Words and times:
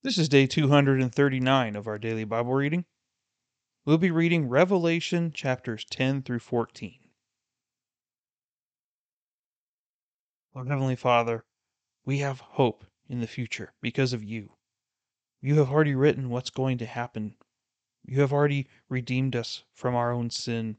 This 0.00 0.16
is 0.16 0.28
day 0.28 0.46
239 0.46 1.74
of 1.74 1.88
our 1.88 1.98
daily 1.98 2.22
Bible 2.22 2.52
reading. 2.52 2.84
We'll 3.84 3.98
be 3.98 4.12
reading 4.12 4.48
Revelation 4.48 5.32
chapters 5.32 5.84
10 5.90 6.22
through 6.22 6.38
14. 6.38 7.00
Lord 10.54 10.68
Heavenly 10.68 10.94
Father, 10.94 11.44
we 12.04 12.18
have 12.18 12.38
hope 12.38 12.86
in 13.08 13.20
the 13.20 13.26
future 13.26 13.72
because 13.80 14.12
of 14.12 14.22
you. 14.22 14.52
You 15.40 15.56
have 15.56 15.68
already 15.68 15.96
written 15.96 16.30
what's 16.30 16.50
going 16.50 16.78
to 16.78 16.86
happen. 16.86 17.34
You 18.04 18.20
have 18.20 18.32
already 18.32 18.68
redeemed 18.88 19.34
us 19.34 19.64
from 19.74 19.96
our 19.96 20.12
own 20.12 20.30
sin, 20.30 20.76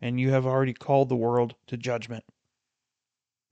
and 0.00 0.18
you 0.18 0.30
have 0.30 0.46
already 0.46 0.74
called 0.74 1.10
the 1.10 1.16
world 1.16 1.54
to 1.68 1.76
judgment. 1.76 2.24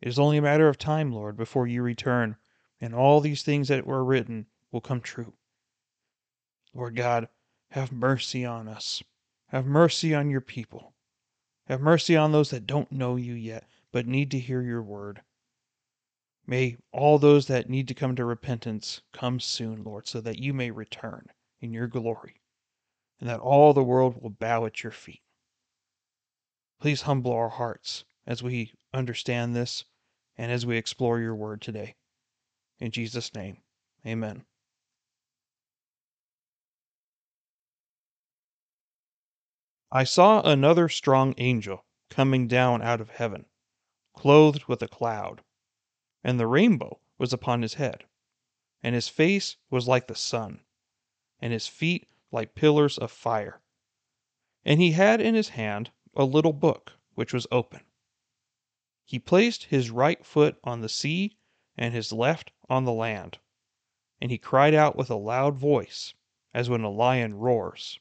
It 0.01 0.09
is 0.09 0.19
only 0.19 0.39
a 0.39 0.43
matter 0.43 0.69
of 0.69 0.79
time, 0.79 1.13
Lord, 1.13 1.37
before 1.37 1.69
you 1.69 1.85
return, 1.85 2.39
and 2.81 2.93
all 2.93 3.21
these 3.21 3.45
things 3.45 3.69
that 3.69 3.87
were 3.87 4.05
written 4.05 4.47
will 4.77 4.83
come 4.83 5.01
true. 5.01 5.33
Lord 6.75 6.97
God, 6.97 7.29
have 7.71 7.93
mercy 7.93 8.45
on 8.45 8.69
us. 8.69 9.03
Have 9.49 9.65
mercy 9.65 10.15
on 10.15 10.29
your 10.29 10.43
people. 10.43 10.93
Have 11.67 11.81
mercy 11.81 12.15
on 12.15 12.31
those 12.31 12.51
that 12.51 12.67
don't 12.67 12.93
know 12.93 13.17
you 13.17 13.33
yet, 13.33 13.65
but 13.91 14.07
need 14.07 14.31
to 14.33 14.39
hear 14.39 14.61
your 14.61 14.83
word. 14.83 15.23
May 16.47 16.77
all 16.93 17.19
those 17.19 17.47
that 17.47 17.71
need 17.71 17.89
to 17.89 17.95
come 17.95 18.17
to 18.17 18.27
repentance 18.27 19.01
come 19.15 19.41
soon, 19.41 19.83
Lord, 19.83 20.07
so 20.07 20.21
that 20.21 20.41
you 20.41 20.53
may 20.53 20.71
return 20.71 21.29
in 21.63 21.73
your 21.73 21.87
glory, 21.87 22.43
and 23.19 23.31
that 23.31 23.41
all 23.41 23.73
the 23.73 23.83
world 23.83 24.21
will 24.21 24.29
bow 24.29 24.67
at 24.67 24.83
your 24.83 24.93
feet. 24.93 25.23
Please 26.83 27.01
humble 27.01 27.33
our 27.33 27.49
hearts 27.49 28.05
as 28.27 28.43
we 28.43 28.75
understand 28.93 29.57
this 29.57 29.87
and 30.37 30.53
as 30.53 30.67
we 30.67 30.77
explore 30.77 31.19
your 31.19 31.35
word 31.35 31.63
today. 31.63 31.95
In 32.79 32.91
Jesus' 32.91 33.35
name, 33.35 33.63
amen. 34.07 34.45
I 39.99 40.05
saw 40.05 40.43
another 40.43 40.91
strong 40.91 41.33
angel 41.39 41.87
coming 42.11 42.49
down 42.49 42.83
out 42.83 43.01
of 43.01 43.09
heaven, 43.09 43.47
clothed 44.13 44.65
with 44.67 44.83
a 44.83 44.89
cloud, 44.89 45.43
and 46.23 46.39
the 46.39 46.47
rainbow 46.47 47.01
was 47.17 47.33
upon 47.33 47.63
his 47.63 47.73
head, 47.81 48.05
and 48.83 48.95
his 48.95 49.09
face 49.09 49.57
was 49.71 49.89
like 49.89 50.07
the 50.07 50.15
sun, 50.15 50.63
and 51.41 51.51
his 51.51 51.67
feet 51.67 52.07
like 52.31 52.55
pillars 52.55 52.99
of 52.99 53.11
fire. 53.11 53.63
And 54.67 54.83
he 54.83 54.93
had 54.93 55.19
in 55.23 55.35
his 55.35 55.49
hand 55.57 55.93
a 56.13 56.27
little 56.27 56.53
book, 56.53 56.99
which 57.15 57.33
was 57.33 57.47
open. 57.51 57.81
He 59.07 59.19
placed 59.19 59.65
his 59.65 59.91
right 59.91 60.23
foot 60.27 60.59
on 60.63 60.83
the 60.83 60.91
sea, 60.91 61.39
and 61.75 61.95
his 61.95 62.13
left 62.13 62.53
on 62.69 62.85
the 62.85 62.93
land. 62.93 63.39
And 64.21 64.31
he 64.31 64.37
cried 64.37 64.75
out 64.75 64.95
with 64.95 65.09
a 65.09 65.17
loud 65.17 65.57
voice, 65.57 66.13
as 66.53 66.69
when 66.69 66.83
a 66.83 66.91
lion 66.91 67.33
roars. 67.33 67.99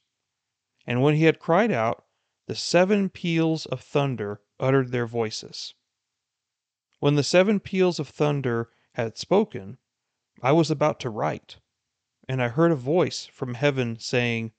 And 0.87 1.01
when 1.01 1.15
he 1.15 1.23
had 1.23 1.39
cried 1.39 1.71
out, 1.71 2.05
the 2.45 2.53
seven 2.53 3.09
peals 3.09 3.65
of 3.65 3.81
thunder 3.81 4.41
uttered 4.59 4.91
their 4.91 5.07
voices. 5.07 5.73
When 6.99 7.15
the 7.15 7.23
seven 7.23 7.59
peals 7.59 7.99
of 7.99 8.07
thunder 8.07 8.69
had 8.93 9.17
spoken, 9.17 9.79
I 10.43 10.51
was 10.51 10.69
about 10.69 10.99
to 10.99 11.09
write, 11.09 11.57
and 12.29 12.39
I 12.39 12.49
heard 12.49 12.71
a 12.71 12.75
voice 12.75 13.25
from 13.25 13.55
heaven 13.55 13.97
saying, 13.97 14.53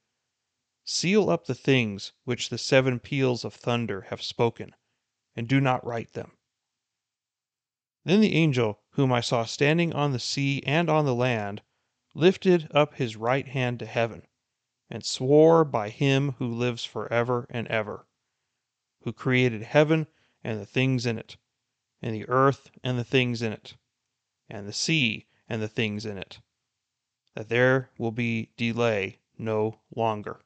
Seal 0.84 1.30
up 1.30 1.46
the 1.46 1.54
things 1.54 2.12
which 2.24 2.48
the 2.48 2.58
seven 2.58 2.98
peals 2.98 3.44
of 3.44 3.54
thunder 3.54 4.02
have 4.10 4.20
spoken, 4.20 4.74
and 5.36 5.48
do 5.48 5.60
not 5.60 5.86
write 5.86 6.14
them. 6.14 6.36
Then 8.04 8.20
the 8.20 8.34
angel 8.34 8.82
whom 8.90 9.12
I 9.12 9.20
saw 9.20 9.44
standing 9.44 9.92
on 9.92 10.10
the 10.10 10.18
sea 10.18 10.60
and 10.66 10.90
on 10.90 11.04
the 11.04 11.14
land 11.14 11.62
lifted 12.14 12.66
up 12.72 12.94
his 12.94 13.14
right 13.14 13.46
hand 13.46 13.78
to 13.78 13.86
heaven 13.86 14.26
and 14.88 15.04
swore 15.04 15.64
by 15.64 15.88
him 15.88 16.32
who 16.32 16.46
lives 16.46 16.84
forever 16.84 17.46
and 17.50 17.66
ever, 17.68 18.06
who 19.02 19.12
created 19.12 19.62
heaven 19.62 20.06
and 20.44 20.60
the 20.60 20.66
things 20.66 21.06
in 21.06 21.18
it, 21.18 21.36
and 22.00 22.14
the 22.14 22.28
earth 22.28 22.70
and 22.84 22.98
the 22.98 23.04
things 23.04 23.42
in 23.42 23.52
it, 23.52 23.76
and 24.48 24.66
the 24.66 24.72
sea 24.72 25.26
and 25.48 25.60
the 25.60 25.68
things 25.68 26.06
in 26.06 26.16
it, 26.16 26.40
that 27.34 27.48
there 27.48 27.90
will 27.98 28.12
be 28.12 28.50
delay 28.56 29.18
no 29.36 29.80
longer. 29.94 30.40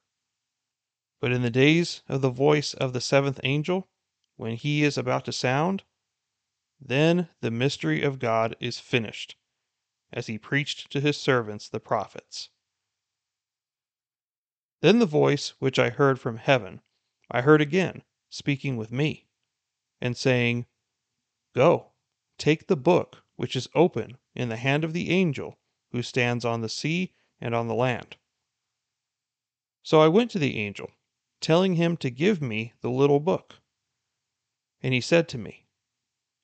But 1.21 1.33
in 1.33 1.43
the 1.43 1.51
days 1.51 2.03
of 2.09 2.23
the 2.23 2.31
voice 2.31 2.73
of 2.75 2.93
the 2.93 3.01
seventh 3.01 3.41
angel, 3.45 3.89
when 4.37 4.57
he 4.57 4.85
is 4.85 4.97
about 4.97 5.27
to 5.27 5.33
sound, 5.33 5.85
then 6.81 7.29
the 7.43 7.51
mystery 7.51 8.03
of 8.03 8.19
God 8.19 8.57
is 8.59 8.81
finished, 8.81 9.37
as 10.13 10.29
he 10.29 10.39
preached 10.39 10.91
to 10.93 11.01
his 11.01 11.19
servants 11.19 11.69
the 11.69 11.79
prophets. 11.79 12.49
Then 14.81 14.99
the 14.99 15.07
voice 15.07 15.51
which 15.59 15.79
I 15.79 15.91
heard 15.91 16.19
from 16.19 16.39
heaven, 16.39 16.81
I 17.31 17.43
heard 17.43 17.61
again, 17.61 18.03
speaking 18.31 18.77
with 18.77 18.91
me, 18.91 19.29
and 20.01 20.17
saying, 20.17 20.67
Go, 21.55 21.93
take 22.39 22.67
the 22.67 22.77
book 22.77 23.23
which 23.37 23.57
is 23.57 23.69
open 23.75 24.19
in 24.35 24.49
the 24.49 24.57
hand 24.57 24.85
of 24.85 24.93
the 24.93 25.11
angel 25.11 25.59
who 25.93 26.03
stands 26.03 26.45
on 26.45 26.61
the 26.61 26.69
sea 26.69 27.13
and 27.41 27.55
on 27.55 27.69
the 27.69 27.75
land. 27.75 28.17
So 29.83 30.01
I 30.01 30.09
went 30.09 30.31
to 30.33 30.39
the 30.39 30.59
angel, 30.59 30.91
telling 31.41 31.75
him 31.75 31.97
to 31.99 32.11
give 32.11 32.41
me 32.41 32.73
the 32.81 32.91
little 32.91 33.21
book. 33.21 33.61
And 34.83 34.95
he 34.95 35.01
said 35.01 35.29
to 35.31 35.39
me, 35.39 35.67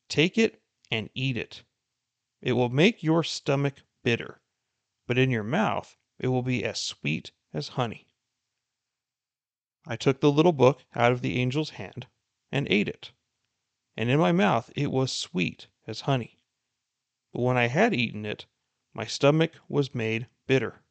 Take 0.09 0.37
it 0.37 0.63
and 0.91 1.11
eat 1.15 1.37
it. 1.37 1.63
It 2.43 2.53
will 2.53 2.69
make 2.69 3.03
your 3.03 3.25
stomach 3.25 3.83
bitter, 4.03 4.41
but 5.07 5.19
in 5.19 5.31
your 5.31 5.43
mouth 5.43 5.97
it 6.19 6.29
will 6.29 6.43
be 6.43 6.65
as 6.65 6.81
sweet 6.81 7.33
as 7.53 7.69
honey. 7.69 8.06
I 9.87 9.95
took 9.95 10.21
the 10.21 10.33
little 10.33 10.53
book 10.53 10.85
out 10.97 11.13
of 11.13 11.23
the 11.23 11.41
angel's 11.41 11.71
hand 11.71 12.09
and 12.51 12.67
ate 12.69 12.89
it, 12.89 13.13
and 13.97 14.11
in 14.11 14.19
my 14.19 14.33
mouth 14.33 14.73
it 14.75 14.91
was 14.91 15.13
sweet 15.13 15.69
as 15.87 16.03
honey. 16.03 16.41
But 17.33 17.43
when 17.43 17.57
I 17.57 17.67
had 17.69 17.95
eaten 17.95 18.27
it, 18.27 18.47
my 18.93 19.07
stomach 19.07 19.53
was 19.69 19.95
made 19.95 20.27
bitter. 20.49 20.83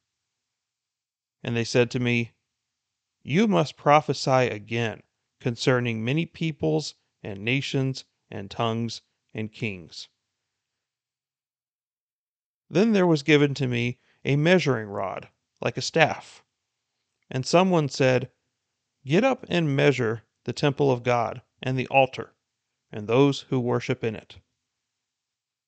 And 1.43 1.57
they 1.57 1.65
said 1.65 1.91
to 1.91 1.99
me, 1.99 2.31
You 3.21 3.47
must 3.47 3.75
prophesy 3.75 4.47
again 4.47 5.03
concerning 5.41 6.05
many 6.05 6.25
peoples 6.25 6.95
and 7.21 7.43
nations 7.43 8.05
and 8.31 8.49
tongues 8.49 9.01
and 9.33 9.51
kings. 9.51 10.07
Then 12.69 12.93
there 12.93 13.07
was 13.07 13.23
given 13.23 13.53
to 13.55 13.67
me 13.67 13.99
a 14.23 14.37
measuring 14.37 14.87
rod, 14.87 15.29
like 15.59 15.75
a 15.75 15.81
staff. 15.81 16.43
And 17.29 17.45
someone 17.45 17.89
said, 17.89 18.31
Get 19.07 19.23
up 19.23 19.45
and 19.49 19.75
measure 19.75 20.23
the 20.45 20.53
temple 20.53 20.91
of 20.91 21.03
God, 21.03 21.43
and 21.61 21.77
the 21.77 21.85
altar, 21.89 22.33
and 22.91 23.07
those 23.07 23.41
who 23.41 23.59
worship 23.59 24.03
in 24.03 24.15
it. 24.15 24.39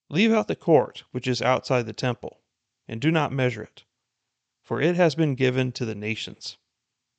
Leave 0.10 0.32
out 0.32 0.48
the 0.48 0.56
court 0.56 1.04
which 1.12 1.28
is 1.28 1.40
outside 1.40 1.84
the 1.84 1.94
temple, 1.94 2.42
and 2.88 3.00
do 3.00 3.12
not 3.12 3.32
measure 3.32 3.62
it, 3.62 3.86
for 4.64 4.82
it 4.82 4.96
has 4.96 5.14
been 5.14 5.36
given 5.36 5.72
to 5.74 5.86
the 5.86 5.94
nations, 5.94 6.58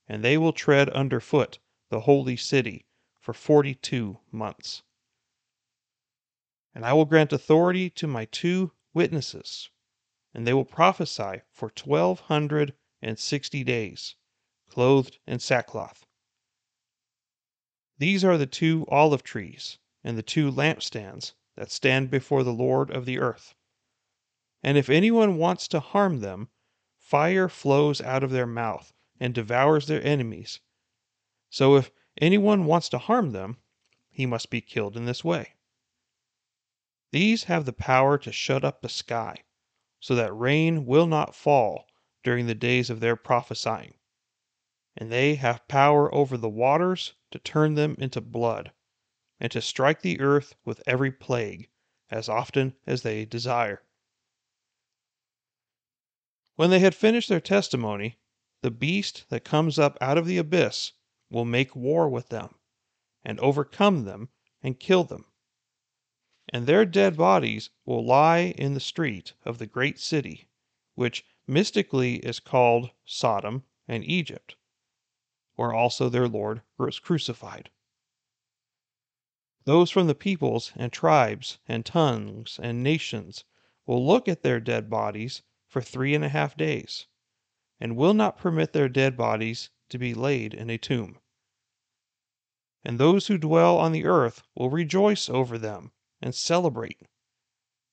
and 0.09 0.25
they 0.25 0.37
will 0.37 0.53
tread 0.53 0.91
under 0.91 1.21
foot 1.21 1.61
the 1.89 2.01
holy 2.01 2.37
city 2.37 2.85
for 3.21 3.33
forty 3.33 3.77
two 3.77 4.19
months. 4.33 4.83
And 6.75 6.85
I 6.85 6.95
will 6.95 7.05
grant 7.05 7.33
authority 7.33 7.91
to 7.91 8.09
my 8.09 8.25
two 8.25 8.73
witnesses, 8.93 9.71
and 10.35 10.45
they 10.45 10.53
will 10.53 10.65
prophesy 10.65 11.43
for 11.53 11.71
twelve 11.71 12.23
hundred 12.23 12.75
and 13.01 13.21
sixty 13.21 13.63
days, 13.63 14.17
clothed 14.69 15.19
in 15.25 15.39
sackcloth. 15.39 16.07
These 17.99 18.25
are 18.25 18.39
the 18.39 18.47
two 18.47 18.87
olive 18.89 19.25
trees 19.25 19.79
and 20.05 20.17
the 20.17 20.23
two 20.23 20.53
lampstands 20.53 21.35
that 21.57 21.73
stand 21.73 22.11
before 22.11 22.45
the 22.45 22.53
Lord 22.53 22.91
of 22.91 23.05
the 23.05 23.19
earth. 23.19 23.55
And 24.63 24.79
if 24.79 24.89
anyone 24.89 25.37
wants 25.37 25.67
to 25.69 25.81
harm 25.81 26.21
them, 26.21 26.49
fire 26.97 27.49
flows 27.49 28.01
out 28.01 28.23
of 28.23 28.31
their 28.31 28.47
mouth 28.47 28.93
and 29.19 29.35
devours 29.35 29.87
their 29.87 30.03
enemies. 30.05 30.61
So 31.51 31.75
if 31.75 31.91
anyone 32.21 32.67
wants 32.67 32.89
to 32.91 32.99
harm 32.99 33.33
them, 33.33 33.59
he 34.11 34.27
must 34.27 34.49
be 34.49 34.61
killed 34.61 34.97
in 34.97 35.05
this 35.05 35.25
way. 35.25 35.55
These 37.11 37.45
have 37.45 37.65
the 37.65 37.73
power 37.73 38.17
to 38.19 38.31
shut 38.31 38.65
up 38.65 38.81
the 38.81 38.89
sky, 38.89 39.43
so 39.99 40.15
that 40.15 40.33
rain 40.33 40.87
will 40.87 41.07
not 41.07 41.35
fall 41.35 41.89
during 42.23 42.47
the 42.47 42.55
days 42.55 42.91
of 42.91 43.01
their 43.01 43.17
prophesying 43.17 43.98
and 45.01 45.13
they 45.13 45.37
have 45.37 45.69
power 45.69 46.13
over 46.13 46.37
the 46.37 46.49
waters 46.49 47.15
to 47.31 47.39
turn 47.39 47.75
them 47.75 47.95
into 48.01 48.21
blood, 48.21 48.73
and 49.39 49.53
to 49.53 49.61
strike 49.63 50.03
the 50.03 50.19
earth 50.19 50.57
with 50.65 50.83
every 50.89 51.13
plague, 51.13 51.71
as 52.11 52.29
often 52.29 52.75
as 52.85 53.03
they 53.03 53.25
desire. 53.25 53.85
When 56.57 56.71
they 56.71 56.81
had 56.81 56.97
finished 56.97 57.29
their 57.29 57.41
testimony, 57.41 58.19
the 58.63 58.73
beast 58.73 59.27
that 59.29 59.45
comes 59.45 59.79
up 59.79 59.97
out 60.01 60.19
of 60.19 60.27
the 60.27 60.37
abyss 60.37 60.95
will 61.31 61.45
make 61.45 61.77
war 61.77 62.09
with 62.09 62.31
them, 62.31 62.57
and 63.25 63.39
overcome 63.39 64.05
them, 64.05 64.31
and 64.65 64.81
kill 64.81 65.05
them. 65.05 65.27
And 66.53 66.67
their 66.67 66.85
dead 66.85 67.17
bodies 67.17 67.71
will 67.85 68.05
lie 68.05 68.53
in 68.59 68.75
the 68.75 68.81
street 68.81 69.35
of 69.45 69.59
the 69.59 69.67
great 69.69 70.01
city, 70.01 70.49
which 70.97 71.25
mystically 71.47 72.17
is 72.17 72.41
called 72.41 72.91
Sodom 73.05 73.63
and 73.87 74.05
Egypt, 74.05 74.57
where 75.59 75.73
also 75.73 76.09
their 76.09 76.29
Lord 76.29 76.63
was 76.79 77.01
crucified. 77.01 77.69
Those 79.65 79.91
from 79.91 80.07
the 80.07 80.15
peoples 80.15 80.73
and 80.77 80.93
tribes 80.93 81.59
and 81.67 81.85
tongues 81.85 82.61
and 82.63 82.81
nations 82.81 83.43
will 83.85 84.07
look 84.07 84.29
at 84.29 84.43
their 84.43 84.61
dead 84.61 84.89
bodies 84.89 85.43
for 85.67 85.83
three 85.83 86.15
and 86.15 86.25
a 86.25 86.29
half 86.29 86.57
days, 86.57 87.09
and 87.81 87.97
will 87.97 88.15
not 88.15 88.39
permit 88.39 88.73
their 88.73 88.89
dead 88.89 89.17
bodies 89.17 89.71
to 89.89 89.99
be 89.99 90.15
laid 90.15 90.55
in 90.55 90.71
a 90.71 90.79
tomb. 90.79 91.19
And 92.85 92.97
those 93.01 93.27
who 93.27 93.37
dwell 93.37 93.79
on 93.79 93.91
the 93.91 94.05
earth 94.05 94.45
will 94.55 94.71
rejoice 94.71 95.29
over 95.29 95.59
them 95.59 95.91
and 96.23 96.37
celebrate, 96.37 97.03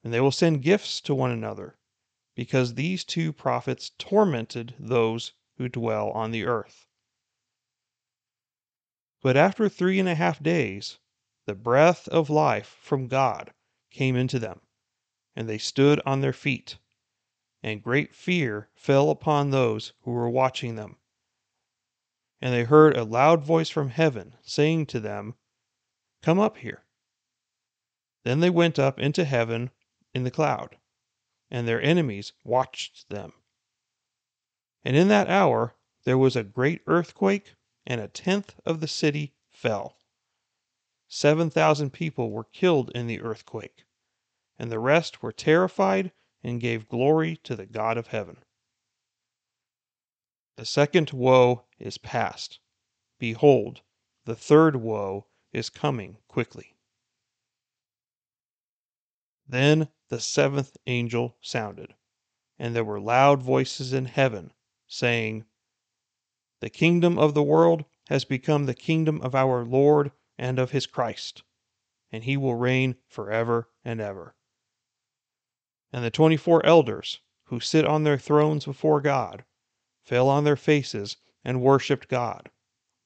and 0.03 0.13
they 0.13 0.21
will 0.21 0.31
send 0.31 0.61
gifts 0.61 1.01
to 1.01 1.15
one 1.15 1.31
another, 1.31 1.79
because 2.35 2.75
these 2.75 3.03
two 3.03 3.33
prophets 3.33 3.91
tormented 3.97 4.75
those 4.77 5.33
who 5.57 5.67
dwell 5.67 6.11
on 6.11 6.29
the 6.29 6.45
earth. 6.45 6.84
But 9.25 9.37
after 9.37 9.67
three 9.67 9.99
and 9.99 10.07
a 10.07 10.13
half 10.13 10.43
days, 10.43 10.99
the 11.47 11.55
breath 11.55 12.07
of 12.09 12.29
life 12.29 12.77
from 12.79 13.07
God 13.07 13.55
came 13.89 14.15
into 14.15 14.37
them, 14.37 14.61
and 15.35 15.49
they 15.49 15.57
stood 15.57 15.99
on 16.05 16.21
their 16.21 16.31
feet, 16.31 16.77
and 17.63 17.81
great 17.81 18.13
fear 18.13 18.69
fell 18.75 19.09
upon 19.09 19.49
those 19.49 19.93
who 20.01 20.11
were 20.11 20.29
watching 20.29 20.75
them. 20.75 20.99
And 22.39 22.53
they 22.53 22.65
heard 22.65 22.95
a 22.95 23.03
loud 23.03 23.43
voice 23.43 23.67
from 23.67 23.89
heaven 23.89 24.35
saying 24.43 24.85
to 24.93 24.99
them, 24.99 25.33
Come 26.21 26.37
up 26.39 26.57
here. 26.57 26.85
Then 28.25 28.41
they 28.41 28.51
went 28.51 28.77
up 28.77 28.99
into 28.99 29.25
heaven 29.25 29.71
in 30.13 30.23
the 30.23 30.29
cloud, 30.29 30.77
and 31.49 31.67
their 31.67 31.81
enemies 31.81 32.33
watched 32.43 33.09
them. 33.09 33.33
And 34.83 34.95
in 34.95 35.07
that 35.07 35.29
hour 35.29 35.73
there 36.03 36.15
was 36.19 36.35
a 36.35 36.43
great 36.43 36.83
earthquake, 36.85 37.55
and 37.85 38.01
a 38.01 38.07
tenth 38.07 38.55
of 38.65 38.79
the 38.79 38.87
city 38.87 39.33
fell. 39.49 39.97
Seven 41.07 41.49
thousand 41.49 41.91
people 41.91 42.31
were 42.31 42.43
killed 42.43 42.91
in 42.95 43.07
the 43.07 43.21
earthquake, 43.21 43.85
and 44.57 44.71
the 44.71 44.79
rest 44.79 45.21
were 45.21 45.31
terrified 45.31 46.11
and 46.43 46.61
gave 46.61 46.89
glory 46.89 47.37
to 47.37 47.55
the 47.55 47.65
God 47.65 47.97
of 47.97 48.07
heaven. 48.07 48.37
The 50.57 50.65
second 50.65 51.11
woe 51.11 51.65
is 51.79 51.97
past. 51.97 52.59
Behold, 53.19 53.81
the 54.25 54.35
third 54.35 54.77
woe 54.77 55.27
is 55.51 55.69
coming 55.69 56.17
quickly. 56.27 56.75
Then 59.47 59.89
the 60.09 60.19
seventh 60.19 60.77
angel 60.87 61.37
sounded, 61.41 61.93
and 62.57 62.75
there 62.75 62.83
were 62.83 62.99
loud 62.99 63.41
voices 63.41 63.93
in 63.93 64.05
heaven, 64.05 64.53
saying, 64.87 65.45
The 66.65 66.71
kingdom 66.71 67.19
of 67.19 67.35
the 67.35 67.43
world 67.43 67.85
has 68.07 68.25
become 68.25 68.65
the 68.65 68.73
kingdom 68.73 69.21
of 69.21 69.35
our 69.35 69.63
Lord 69.63 70.11
and 70.35 70.57
of 70.57 70.71
his 70.71 70.87
Christ, 70.87 71.43
and 72.11 72.23
he 72.23 72.37
will 72.37 72.55
reign 72.55 72.95
forever 73.07 73.69
and 73.83 74.01
ever. 74.01 74.35
And 75.93 76.03
the 76.03 76.09
twenty 76.09 76.37
four 76.37 76.65
elders, 76.65 77.19
who 77.43 77.59
sit 77.59 77.85
on 77.85 78.03
their 78.03 78.17
thrones 78.17 78.65
before 78.65 78.99
God, 78.99 79.45
fell 80.01 80.27
on 80.27 80.43
their 80.43 80.55
faces 80.55 81.17
and 81.43 81.61
worshipped 81.61 82.07
God, 82.07 82.49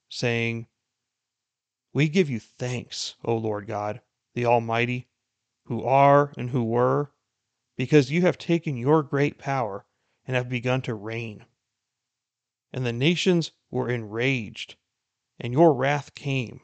saying, 0.08 0.66
We 1.92 2.08
give 2.08 2.30
you 2.30 2.40
thanks, 2.40 3.16
O 3.26 3.36
Lord 3.36 3.66
God, 3.66 4.00
the 4.32 4.46
Almighty, 4.46 5.10
who 5.64 5.84
are 5.84 6.32
and 6.38 6.48
who 6.48 6.64
were, 6.64 7.12
because 7.76 8.10
you 8.10 8.22
have 8.22 8.38
taken 8.38 8.78
your 8.78 9.02
great 9.02 9.36
power 9.36 9.84
and 10.26 10.34
have 10.34 10.48
begun 10.48 10.80
to 10.80 10.94
reign. 10.94 11.44
And 12.72 12.86
the 12.86 12.92
nations 12.92 13.52
were 13.70 13.90
enraged, 13.90 14.76
and 15.38 15.52
your 15.52 15.74
wrath 15.74 16.14
came 16.14 16.60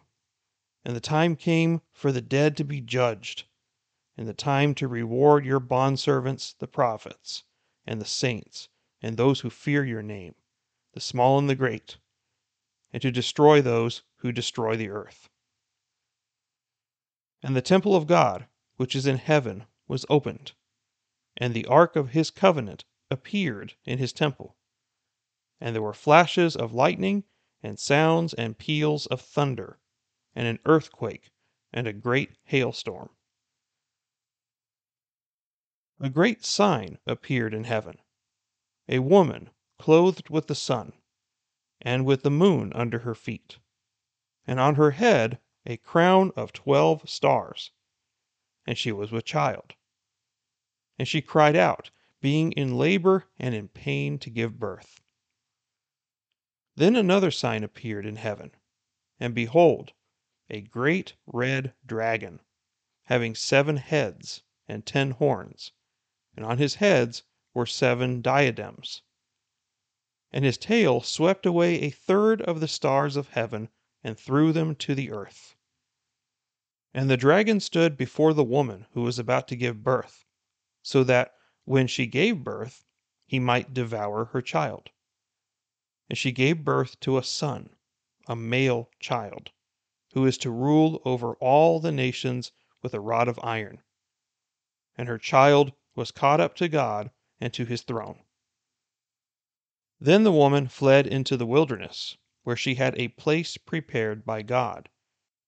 and 0.86 0.94
the 0.94 1.00
time 1.00 1.34
came 1.34 1.82
for 1.90 2.12
the 2.12 2.22
dead 2.22 2.56
to 2.56 2.62
be 2.62 2.80
judged, 2.80 3.42
and 4.16 4.28
the 4.28 4.32
time 4.32 4.72
to 4.72 4.86
reward 4.86 5.44
your 5.44 5.58
bondservants, 5.58 6.56
the 6.56 6.68
prophets, 6.68 7.42
and 7.84 8.00
the 8.00 8.04
saints, 8.04 8.68
and 9.02 9.16
those 9.16 9.40
who 9.40 9.50
fear 9.50 9.84
your 9.84 10.00
name, 10.00 10.36
the 10.92 11.00
small 11.00 11.40
and 11.40 11.50
the 11.50 11.56
great, 11.56 11.96
and 12.92 13.02
to 13.02 13.10
destroy 13.10 13.60
those 13.60 14.04
who 14.18 14.30
destroy 14.30 14.76
the 14.76 14.88
earth. 14.88 15.28
And 17.42 17.56
the 17.56 17.62
temple 17.62 17.96
of 17.96 18.06
God, 18.06 18.46
which 18.76 18.94
is 18.94 19.06
in 19.08 19.16
heaven, 19.18 19.66
was 19.88 20.06
opened, 20.08 20.52
and 21.36 21.52
the 21.52 21.66
ark 21.66 21.96
of 21.96 22.10
his 22.10 22.30
covenant 22.30 22.84
appeared 23.10 23.74
in 23.84 23.98
his 23.98 24.12
temple. 24.12 24.56
And 25.60 25.74
there 25.74 25.82
were 25.82 25.94
flashes 25.94 26.54
of 26.54 26.74
lightning, 26.74 27.24
and 27.62 27.78
sounds 27.78 28.34
and 28.34 28.58
peals 28.58 29.06
of 29.06 29.20
thunder 29.20 29.78
and 30.34 30.46
an 30.46 30.58
earthquake, 30.66 31.30
and 31.72 31.86
a 31.86 31.92
great 31.94 32.36
hailstorm. 32.44 33.08
A 35.98 36.10
great 36.10 36.44
sign 36.44 36.98
appeared 37.06 37.54
in 37.54 37.64
heaven 37.64 37.98
a 38.88 38.98
woman 38.98 39.50
clothed 39.78 40.30
with 40.30 40.46
the 40.46 40.54
sun, 40.54 40.92
and 41.80 42.04
with 42.04 42.22
the 42.22 42.30
moon 42.30 42.72
under 42.74 43.00
her 43.00 43.14
feet, 43.14 43.58
and 44.46 44.60
on 44.60 44.74
her 44.76 44.92
head 44.92 45.40
a 45.64 45.76
crown 45.78 46.32
of 46.36 46.52
twelve 46.52 47.08
stars. 47.08 47.72
And 48.66 48.78
she 48.78 48.92
was 48.92 49.10
with 49.10 49.24
child. 49.24 49.74
And 50.98 51.08
she 51.08 51.20
cried 51.22 51.56
out, 51.56 51.90
being 52.20 52.52
in 52.52 52.76
labor 52.76 53.24
and 53.38 53.54
in 53.54 53.68
pain 53.68 54.18
to 54.20 54.30
give 54.30 54.58
birth. 54.58 55.00
Then 56.78 56.94
another 56.94 57.30
sign 57.30 57.64
appeared 57.64 58.04
in 58.04 58.16
heaven, 58.16 58.50
and 59.18 59.34
behold, 59.34 59.94
a 60.50 60.60
great 60.60 61.14
red 61.26 61.72
dragon, 61.86 62.42
having 63.04 63.34
seven 63.34 63.78
heads 63.78 64.42
and 64.68 64.84
ten 64.84 65.12
horns, 65.12 65.72
and 66.36 66.44
on 66.44 66.58
his 66.58 66.74
heads 66.74 67.22
were 67.54 67.64
seven 67.64 68.20
diadems. 68.20 69.00
And 70.30 70.44
his 70.44 70.58
tail 70.58 71.00
swept 71.00 71.46
away 71.46 71.80
a 71.80 71.88
third 71.88 72.42
of 72.42 72.60
the 72.60 72.68
stars 72.68 73.16
of 73.16 73.30
heaven 73.30 73.70
and 74.04 74.18
threw 74.18 74.52
them 74.52 74.74
to 74.76 74.94
the 74.94 75.10
earth. 75.10 75.56
And 76.92 77.08
the 77.08 77.16
dragon 77.16 77.58
stood 77.58 77.96
before 77.96 78.34
the 78.34 78.44
woman 78.44 78.86
who 78.92 79.00
was 79.00 79.18
about 79.18 79.48
to 79.48 79.56
give 79.56 79.82
birth, 79.82 80.26
so 80.82 81.02
that 81.04 81.32
when 81.64 81.86
she 81.86 82.06
gave 82.06 82.44
birth, 82.44 82.84
he 83.24 83.38
might 83.38 83.72
devour 83.72 84.26
her 84.26 84.42
child. 84.42 84.90
And 86.08 86.16
she 86.16 86.32
gave 86.32 86.64
birth 86.64 87.00
to 87.00 87.18
a 87.18 87.22
son, 87.22 87.70
a 88.26 88.36
male 88.36 88.90
child 89.00 89.50
who 90.12 90.24
is 90.24 90.38
to 90.38 90.50
rule 90.50 91.02
over 91.04 91.34
all 91.34 91.78
the 91.78 91.92
nations 91.92 92.52
with 92.82 92.94
a 92.94 93.00
rod 93.00 93.28
of 93.28 93.38
iron. 93.42 93.82
And 94.96 95.08
her 95.08 95.18
child 95.18 95.72
was 95.94 96.10
caught 96.10 96.40
up 96.40 96.54
to 96.56 96.68
God 96.68 97.10
and 97.40 97.52
to 97.52 97.64
his 97.64 97.82
throne. 97.82 98.20
Then 100.00 100.24
the 100.24 100.32
woman 100.32 100.68
fled 100.68 101.06
into 101.06 101.36
the 101.36 101.46
wilderness, 101.46 102.16
where 102.44 102.56
she 102.56 102.76
had 102.76 102.98
a 102.98 103.08
place 103.08 103.56
prepared 103.56 104.24
by 104.24 104.42
God, 104.42 104.88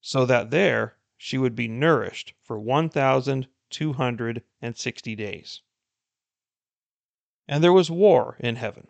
so 0.00 0.26
that 0.26 0.50
there 0.50 0.96
she 1.16 1.38
would 1.38 1.54
be 1.54 1.68
nourished 1.68 2.34
for 2.42 2.58
one 2.58 2.88
thousand 2.88 3.46
two 3.70 3.92
hundred 3.92 4.42
and 4.60 4.76
sixty 4.76 5.14
days. 5.14 5.62
And 7.46 7.62
there 7.62 7.72
was 7.72 7.90
war 7.90 8.36
in 8.40 8.56
heaven. 8.56 8.88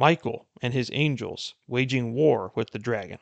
Michael 0.00 0.46
and 0.62 0.72
his 0.72 0.92
angels 0.94 1.56
waging 1.66 2.14
war 2.14 2.52
with 2.54 2.70
the 2.70 2.78
dragon. 2.78 3.18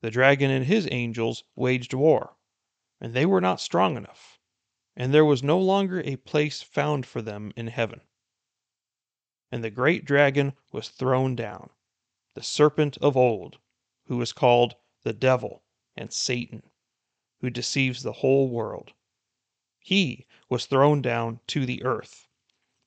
The 0.00 0.10
dragon 0.10 0.50
and 0.50 0.66
his 0.66 0.88
angels 0.90 1.44
waged 1.54 1.94
war, 1.94 2.36
and 3.00 3.14
they 3.14 3.24
were 3.24 3.40
not 3.40 3.60
strong 3.60 3.96
enough, 3.96 4.40
and 4.96 5.14
there 5.14 5.24
was 5.24 5.40
no 5.40 5.60
longer 5.60 6.00
a 6.00 6.16
place 6.16 6.62
found 6.62 7.06
for 7.06 7.22
them 7.22 7.52
in 7.54 7.68
heaven. 7.68 8.00
And 9.52 9.62
the 9.62 9.70
great 9.70 10.04
dragon 10.04 10.54
was 10.72 10.88
thrown 10.88 11.36
down, 11.36 11.70
the 12.34 12.42
serpent 12.42 12.98
of 12.98 13.16
old, 13.16 13.60
who 14.06 14.20
is 14.20 14.32
called 14.32 14.74
the 15.04 15.12
devil 15.12 15.62
and 15.94 16.12
Satan, 16.12 16.68
who 17.38 17.50
deceives 17.50 18.02
the 18.02 18.14
whole 18.14 18.48
world. 18.48 18.94
He 19.78 20.26
was 20.48 20.66
thrown 20.66 21.02
down 21.02 21.38
to 21.46 21.64
the 21.64 21.84
earth, 21.84 22.26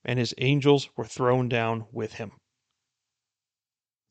and 0.04 0.20
his 0.20 0.36
angels 0.40 0.90
were 0.98 1.06
thrown 1.08 1.48
down 1.48 1.88
with 1.94 2.16
him. 2.16 2.34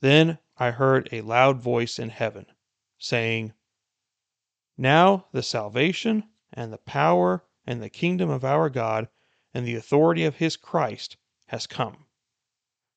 Then 0.04 0.38
I 0.58 0.70
heard 0.70 1.08
a 1.12 1.22
loud 1.22 1.62
voice 1.62 1.98
in 1.98 2.10
heaven 2.10 2.44
saying, 2.98 3.54
Now 4.76 5.28
the 5.32 5.42
salvation 5.42 6.28
and 6.52 6.70
the 6.70 6.76
power 6.76 7.46
and 7.66 7.82
the 7.82 7.88
kingdom 7.88 8.28
of 8.28 8.44
our 8.44 8.68
God 8.68 9.08
and 9.54 9.66
the 9.66 9.76
authority 9.76 10.26
of 10.26 10.36
his 10.36 10.58
Christ 10.58 11.16
has 11.46 11.66
come. 11.66 12.04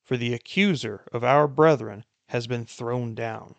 For 0.04 0.18
the 0.18 0.34
accuser 0.34 1.08
of 1.14 1.24
our 1.24 1.48
brethren 1.48 2.04
has 2.28 2.46
been 2.46 2.66
thrown 2.66 3.16
down. 3.16 3.56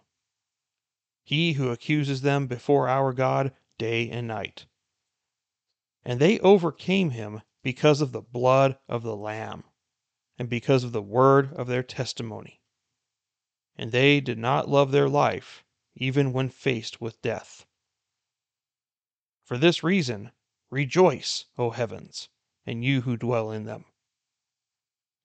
He 1.24 1.54
who 1.54 1.70
accuses 1.70 2.20
them 2.20 2.48
before 2.48 2.86
our 2.86 3.14
God 3.14 3.56
day 3.78 4.10
and 4.10 4.28
night. 4.28 4.66
And 6.04 6.20
they 6.20 6.38
overcame 6.40 7.12
him 7.12 7.40
because 7.62 8.02
of 8.02 8.12
the 8.12 8.20
blood 8.20 8.78
of 8.88 9.02
the 9.02 9.16
Lamb, 9.16 9.64
and 10.38 10.50
because 10.50 10.84
of 10.84 10.92
the 10.92 11.00
word 11.00 11.54
of 11.54 11.66
their 11.66 11.82
testimony. 11.82 12.57
And 13.78 13.92
they 13.92 14.20
did 14.20 14.38
not 14.38 14.68
love 14.68 14.90
their 14.90 15.08
life, 15.08 15.64
even 15.94 16.32
when 16.32 16.48
faced 16.48 17.00
with 17.00 17.22
death. 17.22 17.64
For 19.44 19.56
this 19.56 19.84
reason, 19.84 20.32
rejoice, 20.68 21.46
O 21.56 21.70
heavens, 21.70 22.28
and 22.66 22.84
you 22.84 23.02
who 23.02 23.16
dwell 23.16 23.52
in 23.52 23.64
them. 23.64 23.84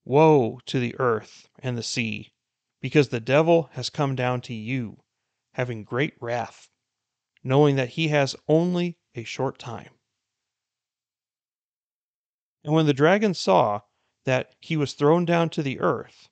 Woe 0.05 0.59
to 0.67 0.79
the 0.79 0.95
earth 0.99 1.49
and 1.59 1.77
the 1.77 1.83
sea, 1.83 2.33
because 2.79 3.09
the 3.09 3.19
devil 3.19 3.69
has 3.73 3.89
come 3.89 4.15
down 4.15 4.41
to 4.41 4.53
you, 4.53 5.03
having 5.53 5.83
great 5.83 6.13
wrath, 6.21 6.69
knowing 7.43 7.75
that 7.77 7.89
he 7.89 8.09
has 8.09 8.35
only 8.47 8.97
a 9.15 9.23
short 9.23 9.57
time. 9.57 9.97
And 12.63 12.73
when 12.73 12.85
the 12.85 12.93
dragon 12.93 13.33
saw 13.33 13.81
that 14.25 14.55
he 14.59 14.77
was 14.77 14.93
thrown 14.93 15.25
down 15.25 15.49
to 15.49 15.63
the 15.63 15.79
earth, 15.79 16.29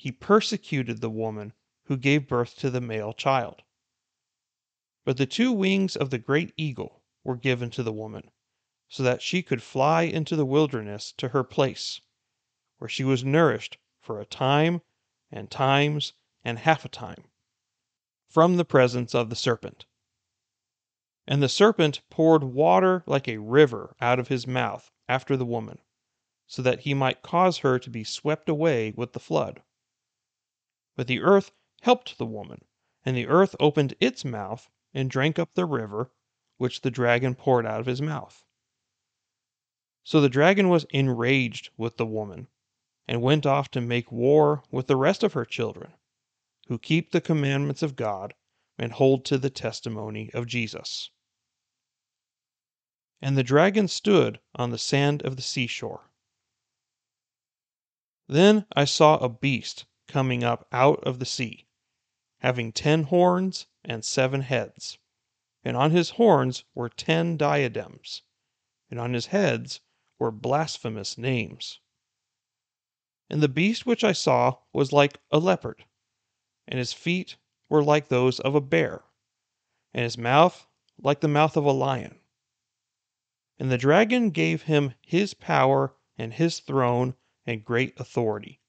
he 0.00 0.12
persecuted 0.12 1.00
the 1.00 1.10
woman 1.10 1.52
who 1.86 1.96
gave 1.96 2.28
birth 2.28 2.54
to 2.54 2.70
the 2.70 2.80
male 2.80 3.12
child. 3.12 3.62
But 5.04 5.16
the 5.16 5.26
two 5.26 5.50
wings 5.50 5.96
of 5.96 6.10
the 6.10 6.18
great 6.18 6.54
eagle 6.56 7.02
were 7.24 7.34
given 7.34 7.68
to 7.70 7.82
the 7.82 7.92
woman, 7.92 8.30
so 8.88 9.02
that 9.02 9.22
she 9.22 9.42
could 9.42 9.60
fly 9.60 10.02
into 10.02 10.36
the 10.36 10.46
wilderness 10.46 11.10
to 11.16 11.30
her 11.30 11.42
place, 11.42 12.00
where 12.78 12.88
she 12.88 13.02
was 13.02 13.24
nourished 13.24 13.76
for 14.00 14.20
a 14.20 14.24
time, 14.24 14.82
and 15.32 15.50
times, 15.50 16.12
and 16.44 16.60
half 16.60 16.84
a 16.84 16.88
time, 16.88 17.24
from 18.28 18.56
the 18.56 18.64
presence 18.64 19.16
of 19.16 19.30
the 19.30 19.36
serpent. 19.36 19.84
And 21.26 21.42
the 21.42 21.48
serpent 21.48 22.02
poured 22.08 22.44
water 22.44 23.02
like 23.04 23.26
a 23.26 23.38
river 23.38 23.96
out 24.00 24.20
of 24.20 24.28
his 24.28 24.46
mouth 24.46 24.92
after 25.08 25.36
the 25.36 25.44
woman, 25.44 25.80
so 26.46 26.62
that 26.62 26.82
he 26.82 26.94
might 26.94 27.22
cause 27.22 27.58
her 27.58 27.80
to 27.80 27.90
be 27.90 28.04
swept 28.04 28.48
away 28.48 28.92
with 28.92 29.12
the 29.12 29.18
flood. 29.18 29.60
But 30.98 31.06
the 31.06 31.20
earth 31.20 31.52
helped 31.82 32.18
the 32.18 32.26
woman, 32.26 32.64
and 33.04 33.16
the 33.16 33.28
earth 33.28 33.54
opened 33.60 33.94
its 34.00 34.24
mouth 34.24 34.68
and 34.92 35.08
drank 35.08 35.38
up 35.38 35.54
the 35.54 35.64
river 35.64 36.10
which 36.56 36.80
the 36.80 36.90
dragon 36.90 37.36
poured 37.36 37.64
out 37.64 37.78
of 37.78 37.86
his 37.86 38.02
mouth. 38.02 38.44
So 40.02 40.20
the 40.20 40.28
dragon 40.28 40.68
was 40.68 40.86
enraged 40.90 41.70
with 41.76 41.98
the 41.98 42.04
woman, 42.04 42.48
and 43.06 43.22
went 43.22 43.46
off 43.46 43.70
to 43.70 43.80
make 43.80 44.10
war 44.10 44.64
with 44.72 44.88
the 44.88 44.96
rest 44.96 45.22
of 45.22 45.34
her 45.34 45.44
children, 45.44 45.92
who 46.66 46.80
keep 46.80 47.12
the 47.12 47.20
commandments 47.20 47.84
of 47.84 47.94
God 47.94 48.34
and 48.76 48.90
hold 48.90 49.24
to 49.26 49.38
the 49.38 49.50
testimony 49.50 50.32
of 50.34 50.48
Jesus. 50.48 51.10
And 53.22 53.38
the 53.38 53.44
dragon 53.44 53.86
stood 53.86 54.40
on 54.56 54.70
the 54.70 54.78
sand 54.78 55.22
of 55.22 55.36
the 55.36 55.42
seashore. 55.42 56.10
Then 58.26 58.66
I 58.74 58.84
saw 58.84 59.18
a 59.18 59.28
beast 59.28 59.84
coming 60.08 60.42
up 60.42 60.66
out 60.72 61.02
of 61.04 61.18
the 61.18 61.26
sea, 61.26 61.68
having 62.38 62.72
ten 62.72 63.04
horns 63.04 63.66
and 63.84 64.04
seven 64.04 64.40
heads, 64.40 64.98
and 65.62 65.76
on 65.76 65.90
his 65.90 66.10
horns 66.10 66.64
were 66.74 66.88
ten 66.88 67.36
diadems, 67.36 68.22
and 68.90 68.98
on 68.98 69.12
his 69.12 69.26
heads 69.26 69.80
were 70.18 70.30
blasphemous 70.30 71.16
names. 71.16 71.78
And 73.30 73.42
the 73.42 73.48
beast 73.48 73.84
which 73.86 74.02
I 74.02 74.12
saw 74.12 74.56
was 74.72 74.92
like 74.92 75.20
a 75.30 75.38
leopard, 75.38 75.84
and 76.66 76.78
his 76.78 76.92
feet 76.92 77.36
were 77.68 77.84
like 77.84 78.08
those 78.08 78.40
of 78.40 78.54
a 78.54 78.60
bear, 78.60 79.04
and 79.92 80.04
his 80.04 80.16
mouth 80.16 80.66
like 80.96 81.20
the 81.20 81.28
mouth 81.28 81.56
of 81.56 81.64
a 81.64 81.70
lion. 81.70 82.18
And 83.58 83.70
the 83.70 83.78
dragon 83.78 84.30
gave 84.30 84.62
him 84.62 84.94
his 85.02 85.34
power 85.34 85.94
and 86.16 86.32
his 86.32 86.60
throne 86.60 87.14
and 87.44 87.64
great 87.64 87.98
authority. 88.00 88.60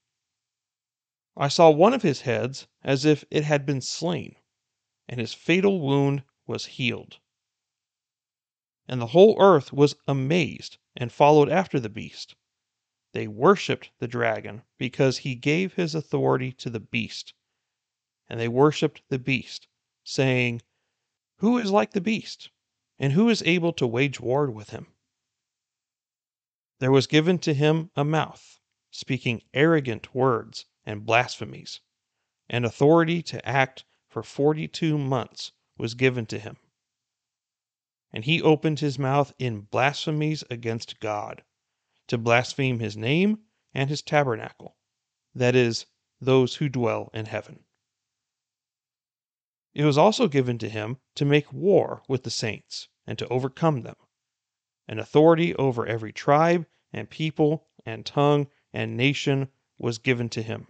I 1.36 1.48
saw 1.48 1.70
one 1.70 1.94
of 1.94 2.02
his 2.02 2.22
heads 2.22 2.66
as 2.82 3.04
if 3.04 3.24
it 3.30 3.44
had 3.44 3.64
been 3.64 3.80
slain, 3.80 4.34
and 5.08 5.20
his 5.20 5.32
fatal 5.32 5.80
wound 5.80 6.24
was 6.46 6.66
healed. 6.66 7.20
And 8.88 9.00
the 9.00 9.06
whole 9.08 9.40
earth 9.40 9.72
was 9.72 9.94
amazed 10.08 10.78
and 10.96 11.12
followed 11.12 11.48
after 11.48 11.78
the 11.78 11.88
beast. 11.88 12.34
They 13.12 13.28
worshipped 13.28 13.92
the 14.00 14.08
dragon 14.08 14.62
because 14.76 15.18
he 15.18 15.36
gave 15.36 15.74
his 15.74 15.94
authority 15.94 16.52
to 16.54 16.70
the 16.70 16.80
beast. 16.80 17.32
And 18.28 18.40
they 18.40 18.48
worshipped 18.48 19.02
the 19.08 19.18
beast, 19.20 19.68
saying, 20.02 20.62
Who 21.36 21.58
is 21.58 21.70
like 21.70 21.92
the 21.92 22.00
beast? 22.00 22.50
and 22.98 23.12
who 23.12 23.28
is 23.28 23.42
able 23.44 23.72
to 23.74 23.86
wage 23.86 24.20
war 24.20 24.50
with 24.50 24.70
him? 24.70 24.86
There 26.80 26.92
was 26.92 27.06
given 27.06 27.38
to 27.38 27.54
him 27.54 27.90
a 27.96 28.04
mouth, 28.04 28.60
speaking 28.90 29.42
arrogant 29.54 30.14
words 30.14 30.66
and 30.84 31.04
blasphemies, 31.04 31.80
and 32.48 32.64
authority 32.64 33.22
to 33.22 33.46
act 33.46 33.84
for 34.08 34.22
forty 34.22 34.66
two 34.66 34.96
months 34.98 35.52
was 35.76 35.94
given 35.94 36.26
to 36.26 36.38
him. 36.38 36.56
And 38.12 38.24
he 38.24 38.42
opened 38.42 38.80
his 38.80 38.98
mouth 38.98 39.32
in 39.38 39.60
blasphemies 39.60 40.42
against 40.50 40.98
God, 41.00 41.44
to 42.08 42.18
blaspheme 42.18 42.80
his 42.80 42.96
name 42.96 43.38
and 43.72 43.88
his 43.88 44.02
tabernacle, 44.02 44.76
that 45.34 45.54
is, 45.54 45.86
those 46.20 46.56
who 46.56 46.68
dwell 46.68 47.08
in 47.14 47.26
heaven. 47.26 47.64
It 49.72 49.84
was 49.84 49.96
also 49.96 50.26
given 50.26 50.58
to 50.58 50.68
him 50.68 50.98
to 51.14 51.24
make 51.24 51.52
war 51.52 52.02
with 52.08 52.24
the 52.24 52.30
saints 52.30 52.88
and 53.06 53.16
to 53.18 53.28
overcome 53.28 53.82
them. 53.82 53.96
And 54.88 54.98
authority 54.98 55.54
over 55.54 55.86
every 55.86 56.12
tribe 56.12 56.66
and 56.92 57.08
people 57.08 57.68
and 57.86 58.04
tongue 58.04 58.48
and 58.72 58.96
nation 58.96 59.48
was 59.80 59.98
given 59.98 60.28
to 60.28 60.42
him. 60.42 60.66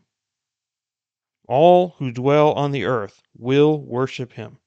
All 1.49 1.97
who 1.99 2.13
dwell 2.13 2.53
on 2.53 2.71
the 2.71 2.85
earth 2.85 3.21
will 3.37 3.81
worship 3.81 4.35
him, 4.35 4.61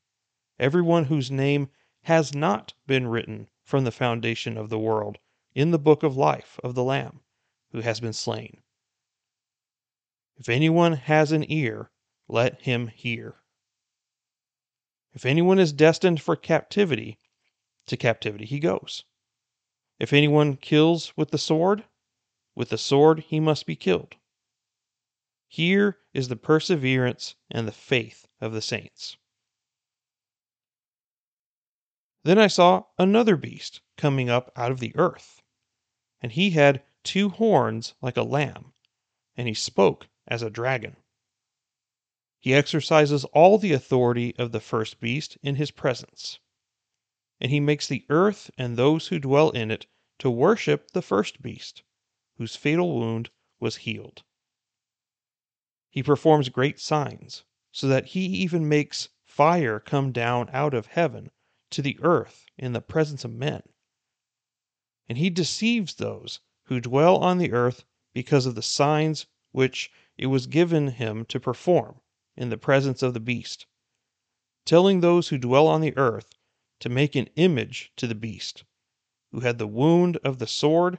everyone 0.59 1.05
whose 1.05 1.31
name 1.31 1.69
has 2.03 2.35
not 2.35 2.73
been 2.85 3.07
written 3.07 3.47
from 3.63 3.85
the 3.85 3.91
foundation 3.91 4.57
of 4.57 4.69
the 4.69 4.77
world 4.77 5.17
in 5.55 5.71
the 5.71 5.79
book 5.79 6.03
of 6.03 6.17
life 6.17 6.59
of 6.61 6.75
the 6.75 6.83
Lamb 6.83 7.21
who 7.71 7.79
has 7.79 8.01
been 8.01 8.11
slain. 8.11 8.61
If 10.35 10.49
anyone 10.49 10.93
has 10.93 11.31
an 11.31 11.49
ear, 11.49 11.89
let 12.27 12.61
him 12.63 12.87
hear. 12.87 13.37
If 15.13 15.25
anyone 15.25 15.59
is 15.59 15.71
destined 15.71 16.21
for 16.21 16.35
captivity, 16.35 17.17
to 17.85 17.95
captivity 17.95 18.45
he 18.45 18.59
goes. 18.59 19.05
If 19.99 20.11
anyone 20.11 20.57
kills 20.57 21.15
with 21.15 21.31
the 21.31 21.37
sword, 21.37 21.85
with 22.55 22.69
the 22.69 22.77
sword 22.77 23.19
he 23.21 23.39
must 23.39 23.65
be 23.65 23.75
killed. 23.75 24.15
Here 25.55 25.99
is 26.15 26.29
the 26.29 26.35
perseverance 26.35 27.35
and 27.51 27.67
the 27.67 27.71
faith 27.71 28.25
of 28.41 28.53
the 28.53 28.61
saints. 28.61 29.17
Then 32.23 32.39
I 32.39 32.47
saw 32.47 32.85
another 32.97 33.37
beast 33.37 33.81
coming 33.95 34.31
up 34.31 34.51
out 34.55 34.71
of 34.71 34.79
the 34.79 34.95
earth, 34.95 35.43
and 36.23 36.31
he 36.31 36.49
had 36.49 36.83
two 37.03 37.29
horns 37.29 37.93
like 38.01 38.17
a 38.17 38.23
lamb, 38.23 38.73
and 39.37 39.47
he 39.47 39.53
spoke 39.53 40.07
as 40.25 40.41
a 40.41 40.49
dragon. 40.49 40.97
He 42.39 42.55
exercises 42.55 43.23
all 43.25 43.59
the 43.59 43.73
authority 43.73 44.35
of 44.37 44.53
the 44.53 44.59
first 44.59 44.99
beast 44.99 45.37
in 45.43 45.57
his 45.57 45.69
presence. 45.69 46.39
And 47.39 47.51
he 47.51 47.59
makes 47.59 47.87
the 47.87 48.07
earth 48.09 48.49
and 48.57 48.75
those 48.75 49.09
who 49.09 49.19
dwell 49.19 49.51
in 49.51 49.69
it 49.69 49.85
to 50.17 50.31
worship 50.31 50.89
the 50.93 51.03
first 51.03 51.43
beast, 51.43 51.83
whose 52.37 52.55
fatal 52.55 52.97
wound 52.99 53.29
was 53.59 53.75
healed. 53.85 54.23
He 55.93 56.01
performs 56.01 56.49
great 56.49 56.79
signs, 56.79 57.43
so 57.71 57.87
that 57.87 58.07
he 58.07 58.25
even 58.25 58.67
makes 58.67 59.09
fire 59.23 59.79
come 59.79 60.11
down 60.11 60.49
out 60.51 60.73
of 60.73 60.87
heaven 60.87 61.29
to 61.69 61.83
the 61.83 61.99
earth 62.01 62.47
in 62.57 62.73
the 62.73 62.81
presence 62.81 63.23
of 63.23 63.31
men. 63.31 63.61
And 65.07 65.19
he 65.19 65.29
deceives 65.29 65.93
those 65.93 66.39
who 66.63 66.81
dwell 66.81 67.17
on 67.17 67.37
the 67.37 67.51
earth 67.51 67.85
because 68.11 68.47
of 68.47 68.55
the 68.55 68.63
signs 68.63 69.27
which 69.51 69.91
it 70.17 70.25
was 70.25 70.47
given 70.47 70.87
him 70.87 71.25
to 71.25 71.39
perform 71.39 72.01
in 72.35 72.49
the 72.49 72.57
presence 72.57 73.03
of 73.03 73.13
the 73.13 73.19
beast, 73.19 73.67
telling 74.65 75.01
those 75.01 75.27
who 75.27 75.37
dwell 75.37 75.67
on 75.67 75.81
the 75.81 75.95
earth 75.95 76.31
to 76.79 76.89
make 76.89 77.13
an 77.13 77.29
image 77.35 77.91
to 77.97 78.07
the 78.07 78.15
beast, 78.15 78.63
who 79.31 79.41
had 79.41 79.59
the 79.59 79.67
wound 79.67 80.17
of 80.23 80.39
the 80.39 80.47
sword 80.47 80.97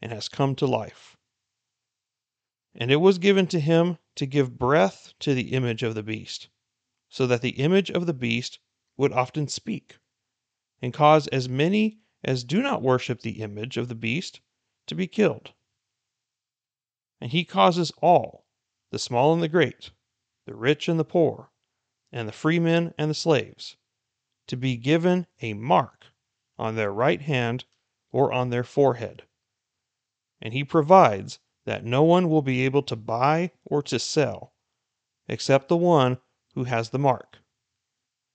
and 0.00 0.12
has 0.12 0.30
come 0.30 0.54
to 0.54 0.64
life. 0.66 1.18
And 2.74 2.92
it 2.92 2.96
was 2.96 3.18
given 3.18 3.46
to 3.48 3.58
him 3.58 3.98
to 4.14 4.26
give 4.26 4.58
breath 4.58 5.12
to 5.20 5.34
the 5.34 5.52
image 5.52 5.82
of 5.82 5.96
the 5.96 6.02
beast, 6.04 6.48
so 7.08 7.26
that 7.26 7.42
the 7.42 7.58
image 7.58 7.90
of 7.90 8.06
the 8.06 8.14
beast 8.14 8.60
would 8.96 9.12
often 9.12 9.48
speak, 9.48 9.98
and 10.80 10.94
cause 10.94 11.26
as 11.28 11.48
many 11.48 11.98
as 12.22 12.44
do 12.44 12.62
not 12.62 12.80
worship 12.82 13.22
the 13.22 13.40
image 13.42 13.76
of 13.76 13.88
the 13.88 13.94
beast 13.94 14.40
to 14.86 14.94
be 14.94 15.08
killed. 15.08 15.52
And 17.20 17.32
he 17.32 17.44
causes 17.44 17.90
all, 18.00 18.46
the 18.90 18.98
small 18.98 19.32
and 19.32 19.42
the 19.42 19.48
great, 19.48 19.90
the 20.46 20.54
rich 20.54 20.88
and 20.88 20.98
the 20.98 21.04
poor, 21.04 21.50
and 22.12 22.28
the 22.28 22.32
freemen 22.32 22.94
and 22.96 23.10
the 23.10 23.14
slaves, 23.14 23.76
to 24.46 24.56
be 24.56 24.76
given 24.76 25.26
a 25.40 25.54
mark 25.54 26.06
on 26.58 26.76
their 26.76 26.92
right 26.92 27.20
hand 27.20 27.64
or 28.12 28.32
on 28.32 28.50
their 28.50 28.64
forehead. 28.64 29.24
And 30.40 30.54
he 30.54 30.62
provides 30.62 31.40
that 31.70 31.84
no 31.84 32.02
one 32.02 32.28
will 32.28 32.42
be 32.42 32.64
able 32.64 32.82
to 32.82 32.96
buy 32.96 33.48
or 33.64 33.80
to 33.80 33.96
sell 33.96 34.52
except 35.28 35.68
the 35.68 35.76
one 35.76 36.18
who 36.56 36.64
has 36.64 36.90
the 36.90 36.98
mark, 36.98 37.38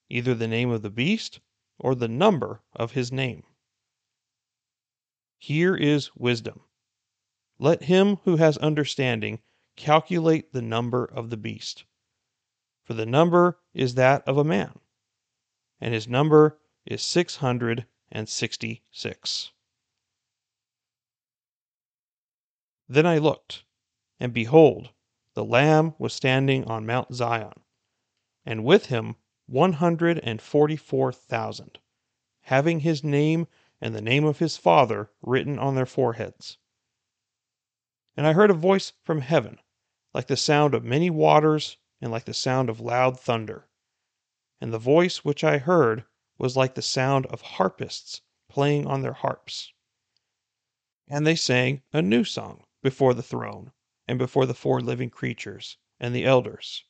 either 0.10 0.34
the 0.34 0.48
name 0.48 0.70
of 0.72 0.82
the 0.82 0.90
beast 0.90 1.42
or 1.78 1.94
the 1.94 2.08
number 2.08 2.62
of 2.74 2.94
his 2.94 3.12
name. 3.12 3.44
Here 5.38 5.76
is 5.76 6.16
wisdom. 6.16 6.62
Let 7.60 7.84
him 7.84 8.20
who 8.24 8.38
has 8.38 8.58
understanding 8.60 9.42
calculate 9.76 10.54
the 10.54 10.62
number 10.62 11.04
of 11.04 11.30
the 11.30 11.36
beast. 11.36 11.84
For 12.86 12.94
the 12.94 13.06
number 13.06 13.60
is 13.74 13.96
that 13.96 14.26
of 14.26 14.38
a 14.38 14.46
man, 14.46 14.80
and 15.82 15.94
his 15.94 16.08
number 16.08 16.58
is 16.86 17.04
six 17.04 17.36
hundred 17.36 17.86
and 18.10 18.30
sixty 18.30 18.84
six. 18.92 19.52
Then 22.88 23.08
I 23.08 23.18
looked, 23.18 23.64
and 24.20 24.32
behold, 24.32 24.92
the 25.34 25.44
Lamb 25.44 25.96
was 25.98 26.14
standing 26.14 26.66
on 26.66 26.86
Mount 26.86 27.16
Zion, 27.16 27.64
and 28.46 28.64
with 28.64 28.86
him 28.88 29.16
one 29.48 29.74
hundred 29.74 30.20
and 30.20 30.40
forty 30.40 30.76
four 30.76 31.12
thousand, 31.12 31.80
having 32.42 32.82
his 32.82 33.04
name 33.04 33.48
and 33.82 33.96
the 33.96 34.04
name 34.04 34.24
of 34.24 34.38
his 34.38 34.56
Father 34.58 35.10
written 35.24 35.58
on 35.58 35.74
their 35.74 35.88
foreheads. 35.88 36.60
And 38.16 38.28
I 38.28 38.34
heard 38.34 38.52
a 38.52 38.54
voice 38.56 38.94
from 39.04 39.22
heaven, 39.22 39.60
like 40.14 40.28
the 40.28 40.38
sound 40.38 40.76
of 40.76 40.84
many 40.84 41.10
waters, 41.10 41.78
and 42.00 42.12
like 42.12 42.26
the 42.26 42.36
sound 42.36 42.70
of 42.70 42.80
loud 42.80 43.20
thunder. 43.20 43.68
And 44.62 44.72
the 44.72 44.78
voice 44.78 45.26
which 45.26 45.44
I 45.44 45.58
heard 45.58 46.06
was 46.38 46.56
like 46.56 46.76
the 46.76 46.84
sound 46.84 47.26
of 47.28 47.42
harpists 47.42 48.22
playing 48.48 48.86
on 48.86 49.02
their 49.02 49.14
harps. 49.14 49.74
And 51.08 51.26
they 51.26 51.36
sang 51.36 51.82
a 51.92 52.04
new 52.04 52.24
song 52.24 52.65
before 52.86 53.16
the 53.16 53.24
throne, 53.24 53.72
and 54.08 54.20
before 54.20 54.46
the 54.46 54.54
four 54.54 54.80
living 54.80 55.10
creatures, 55.10 55.78
and 56.00 56.14
the 56.14 56.24
elders. 56.24 56.84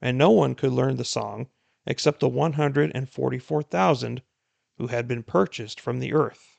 And 0.00 0.18
no 0.18 0.32
one 0.32 0.56
could 0.56 0.72
learn 0.72 0.96
the 0.96 1.04
song 1.04 1.46
except 1.86 2.18
the 2.18 2.28
one 2.28 2.54
hundred 2.54 2.90
and 2.92 3.08
forty 3.08 3.38
four 3.38 3.62
thousand 3.62 4.22
who 4.78 4.88
had 4.88 5.06
been 5.06 5.22
purchased 5.22 5.78
from 5.78 6.00
the 6.00 6.12
earth. 6.12 6.58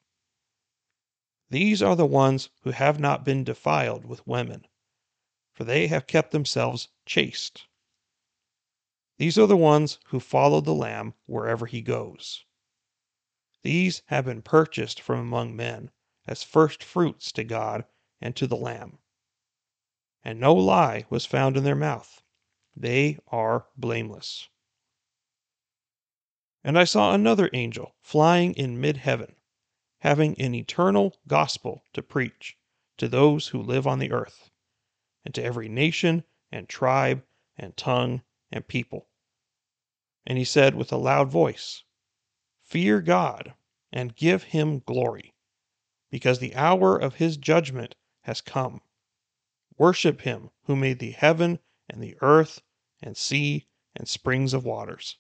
These 1.50 1.82
are 1.82 1.98
the 1.98 2.06
ones 2.06 2.52
who 2.62 2.72
have 2.72 3.02
not 3.02 3.26
been 3.26 3.44
defiled 3.44 4.06
with 4.06 4.26
women, 4.26 4.66
for 5.52 5.66
they 5.66 5.88
have 5.88 6.08
kept 6.08 6.32
themselves 6.32 6.88
chaste. 7.06 7.68
These 9.18 9.38
are 9.38 9.46
the 9.46 9.58
ones 9.58 10.00
who 10.06 10.22
follow 10.22 10.62
the 10.62 10.74
Lamb 10.74 11.16
wherever 11.26 11.66
he 11.66 11.82
goes. 11.82 12.46
These 13.62 14.04
have 14.06 14.24
been 14.24 14.42
purchased 14.42 15.02
from 15.02 15.20
among 15.20 15.54
men 15.54 15.92
as 16.26 16.44
first 16.44 16.82
fruits 16.82 17.34
to 17.34 17.44
God 17.44 17.84
and 18.24 18.38
to 18.38 18.48
the 18.48 18.56
Lamb. 18.56 19.00
And 20.24 20.40
no 20.40 20.54
lie 20.56 21.06
was 21.10 21.26
found 21.26 21.58
in 21.58 21.66
their 21.66 21.76
mouth. 21.76 22.24
They 22.74 23.20
are 23.28 23.68
blameless. 23.76 24.48
And 26.64 26.80
I 26.80 26.86
saw 26.86 27.14
another 27.14 27.50
angel 27.52 27.96
flying 28.00 28.54
in 28.54 28.80
mid 28.80 28.96
heaven, 28.96 29.36
having 30.00 30.40
an 30.40 30.56
eternal 30.56 31.18
gospel 31.28 31.84
to 31.92 32.02
preach 32.02 32.58
to 32.96 33.10
those 33.10 33.50
who 33.50 33.62
live 33.62 33.86
on 33.86 34.00
the 34.00 34.14
earth, 34.14 34.50
and 35.26 35.36
to 35.36 35.44
every 35.44 35.68
nation 35.68 36.24
and 36.50 36.70
tribe 36.70 37.26
and 37.58 37.76
tongue 37.76 38.24
and 38.50 38.66
people. 38.66 39.10
And 40.26 40.38
he 40.38 40.46
said 40.46 40.76
with 40.76 40.94
a 40.94 40.98
loud 40.98 41.30
voice, 41.30 41.84
Fear 42.62 43.02
God 43.02 43.54
and 43.92 44.16
give 44.16 44.44
him 44.44 44.80
glory, 44.80 45.34
because 46.10 46.40
the 46.40 46.56
hour 46.56 46.98
of 46.98 47.16
his 47.16 47.36
judgment 47.36 47.96
has 48.24 48.42
come. 48.42 48.82
Worship 49.78 50.22
him 50.22 50.50
who 50.64 50.76
made 50.76 51.00
the 51.00 51.12
heaven 51.12 51.60
and 51.90 52.02
the 52.02 52.18
earth 52.22 52.62
and 53.02 53.16
sea 53.16 53.68
and 53.96 54.08
springs 54.08 54.54
of 54.54 54.66
waters. 54.66 55.18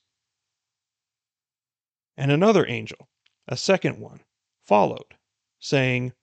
And 2.16 2.32
another 2.32 2.68
angel, 2.68 3.10
a 3.48 3.58
second 3.58 4.00
one, 4.00 4.24
followed, 4.64 5.18
saying, 5.60 6.14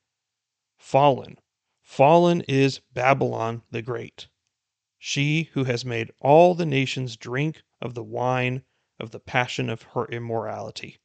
Fallen, 0.76 1.38
fallen 1.82 2.42
is 2.42 2.80
Babylon 2.92 3.62
the 3.70 3.82
Great, 3.82 4.28
she 4.98 5.50
who 5.52 5.64
has 5.64 5.84
made 5.84 6.12
all 6.20 6.54
the 6.54 6.66
nations 6.66 7.16
drink 7.16 7.62
of 7.80 7.94
the 7.94 8.04
wine 8.04 8.64
of 8.98 9.10
the 9.10 9.20
passion 9.20 9.68
of 9.68 9.82
her 9.82 10.06
immorality. 10.06 10.98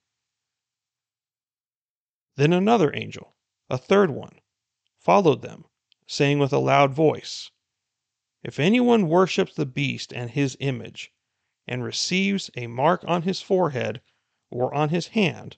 Then 2.35 2.53
another 2.53 2.93
angel, 2.93 3.35
a 3.69 3.77
third 3.77 4.11
one, 4.11 4.39
followed 5.05 5.43
them, 5.43 5.63
saying 6.07 6.39
with 6.39 6.51
a 6.51 6.57
loud 6.57 6.91
voice, 6.91 7.51
If 8.41 8.59
anyone 8.59 9.07
worships 9.07 9.53
the 9.53 9.67
beast 9.67 10.11
and 10.11 10.31
his 10.31 10.57
image, 10.59 11.13
and 11.67 11.83
receives 11.83 12.49
a 12.55 12.65
mark 12.65 13.03
on 13.07 13.21
his 13.21 13.39
forehead 13.39 14.01
or 14.49 14.73
on 14.73 14.89
his 14.89 15.09
hand, 15.09 15.57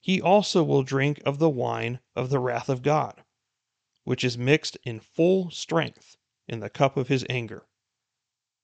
he 0.00 0.20
also 0.20 0.64
will 0.64 0.82
drink 0.82 1.22
of 1.24 1.38
the 1.38 1.48
wine 1.48 2.00
of 2.16 2.30
the 2.30 2.40
wrath 2.40 2.68
of 2.68 2.82
God, 2.82 3.22
which 4.02 4.24
is 4.24 4.36
mixed 4.36 4.76
in 4.82 4.98
full 4.98 5.52
strength 5.52 6.16
in 6.48 6.58
the 6.58 6.68
cup 6.68 6.96
of 6.96 7.06
his 7.06 7.24
anger. 7.30 7.68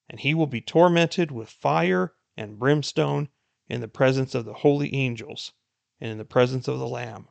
And 0.09 0.19
he 0.19 0.35
will 0.35 0.49
be 0.49 0.61
tormented 0.61 1.31
with 1.31 1.49
fire 1.49 2.17
and 2.37 2.59
brimstone 2.59 3.29
in 3.69 3.81
the 3.81 3.87
presence 3.87 4.35
of 4.35 4.45
the 4.45 4.55
holy 4.55 4.93
angels 4.93 5.53
and 6.01 6.11
in 6.11 6.19
the 6.19 6.25
presence 6.25 6.67
of 6.67 6.81
the 6.81 6.89
Lamb 6.89 7.29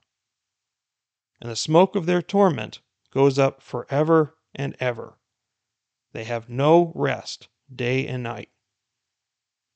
and 1.41 1.49
the 1.49 1.55
smoke 1.55 1.95
of 1.95 2.05
their 2.05 2.21
torment 2.21 2.81
goes 3.11 3.39
up 3.39 3.61
forever 3.61 4.37
and 4.53 4.75
ever. 4.79 5.17
They 6.11 6.23
have 6.25 6.49
no 6.49 6.91
rest 6.95 7.47
day 7.73 8.07
and 8.07 8.23
night. 8.23 8.49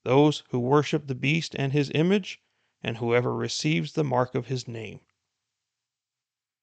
Those 0.02 0.42
who 0.50 0.58
worship 0.60 1.06
the 1.06 1.14
beast 1.14 1.54
and 1.56 1.72
his 1.72 1.90
image, 1.94 2.40
and 2.82 2.98
whoever 2.98 3.34
receives 3.34 3.92
the 3.92 4.04
mark 4.04 4.34
of 4.34 4.46
his 4.46 4.68
name. 4.68 5.00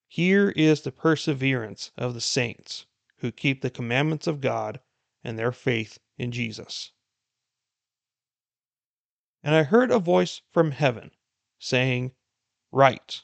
Here 0.07 0.49
is 0.51 0.81
the 0.81 0.91
perseverance 0.91 1.91
of 1.97 2.13
the 2.13 2.21
saints 2.21 2.85
who 3.17 3.31
keep 3.31 3.61
the 3.61 3.71
commandments 3.71 4.27
of 4.27 4.41
God 4.41 4.81
and 5.23 5.39
their 5.39 5.51
faith 5.51 5.97
in 6.17 6.31
Jesus. 6.31 6.91
And 9.41 9.55
I 9.55 9.63
heard 9.63 9.89
a 9.89 9.99
voice 9.99 10.41
from 10.51 10.71
heaven 10.71 11.11
saying, 11.57 12.11
Write 12.71 13.23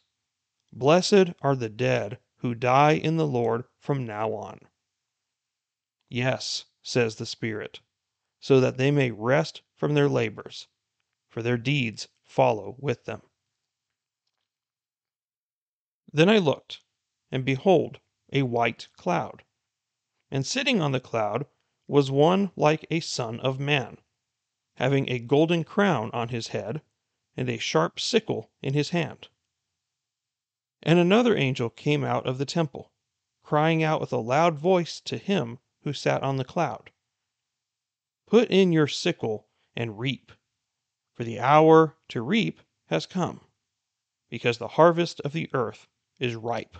Blessed 0.73 1.31
are 1.41 1.55
the 1.55 1.69
dead 1.69 2.19
who 2.39 2.53
die 2.53 2.91
in 2.91 3.15
the 3.15 3.25
Lord 3.25 3.63
from 3.77 4.05
now 4.05 4.33
on. 4.33 4.59
Yes, 6.09 6.65
says 6.81 7.15
the 7.15 7.25
Spirit, 7.25 7.79
so 8.41 8.59
that 8.59 8.75
they 8.75 8.91
may 8.91 9.11
rest 9.11 9.61
from 9.77 9.93
their 9.93 10.09
labors, 10.09 10.67
for 11.29 11.41
their 11.41 11.57
deeds 11.57 12.09
follow 12.21 12.75
with 12.79 13.05
them. 13.05 13.21
Then 16.11 16.27
I 16.27 16.37
looked, 16.37 16.81
and 17.31 17.45
behold, 17.45 18.01
a 18.33 18.41
white 18.41 18.89
cloud. 18.91 19.45
And 20.29 20.45
sitting 20.45 20.81
on 20.81 20.91
the 20.91 20.99
cloud 20.99 21.45
was 21.87 22.11
one 22.11 22.51
like 22.57 22.85
a 22.91 22.99
son 22.99 23.39
of 23.39 23.57
man, 23.57 23.99
having 24.75 25.09
a 25.09 25.19
golden 25.19 25.63
crown 25.63 26.11
on 26.11 26.27
his 26.27 26.49
head, 26.49 26.81
and 27.37 27.47
a 27.47 27.57
sharp 27.57 28.01
sickle 28.01 28.51
in 28.61 28.73
his 28.73 28.89
hand. 28.89 29.29
And 30.83 30.99
another 30.99 31.35
angel 31.35 31.69
came 31.69 32.03
out 32.03 32.27
of 32.27 32.37
the 32.37 32.45
temple, 32.45 32.91
crying 33.41 33.81
out 33.81 33.99
with 33.99 34.13
a 34.13 34.17
loud 34.17 34.59
voice 34.59 35.01
to 35.01 35.17
him 35.17 35.59
who 35.81 35.93
sat 35.93 36.21
on 36.21 36.37
the 36.37 36.45
cloud 36.45 36.91
Put 38.27 38.51
in 38.51 38.71
your 38.71 38.87
sickle 38.87 39.47
and 39.75 39.97
reap, 39.97 40.31
for 41.15 41.23
the 41.23 41.39
hour 41.39 41.97
to 42.09 42.21
reap 42.21 42.61
has 42.87 43.05
come, 43.05 43.41
because 44.29 44.57
the 44.57 44.67
harvest 44.67 45.19
of 45.21 45.31
the 45.31 45.49
earth 45.53 45.87
is 46.19 46.35
ripe. 46.35 46.77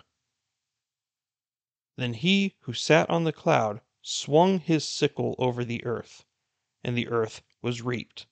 Then 1.96 2.14
he 2.14 2.56
who 2.62 2.74
sat 2.74 3.10
on 3.10 3.24
the 3.24 3.34
cloud 3.34 3.82
swung 4.02 4.60
his 4.60 4.88
sickle 4.88 5.36
over 5.40 5.64
the 5.66 5.84
earth, 5.86 6.26
and 6.84 6.98
the 6.98 7.08
earth 7.08 7.42
was 7.62 7.82
reaped. 7.82 8.28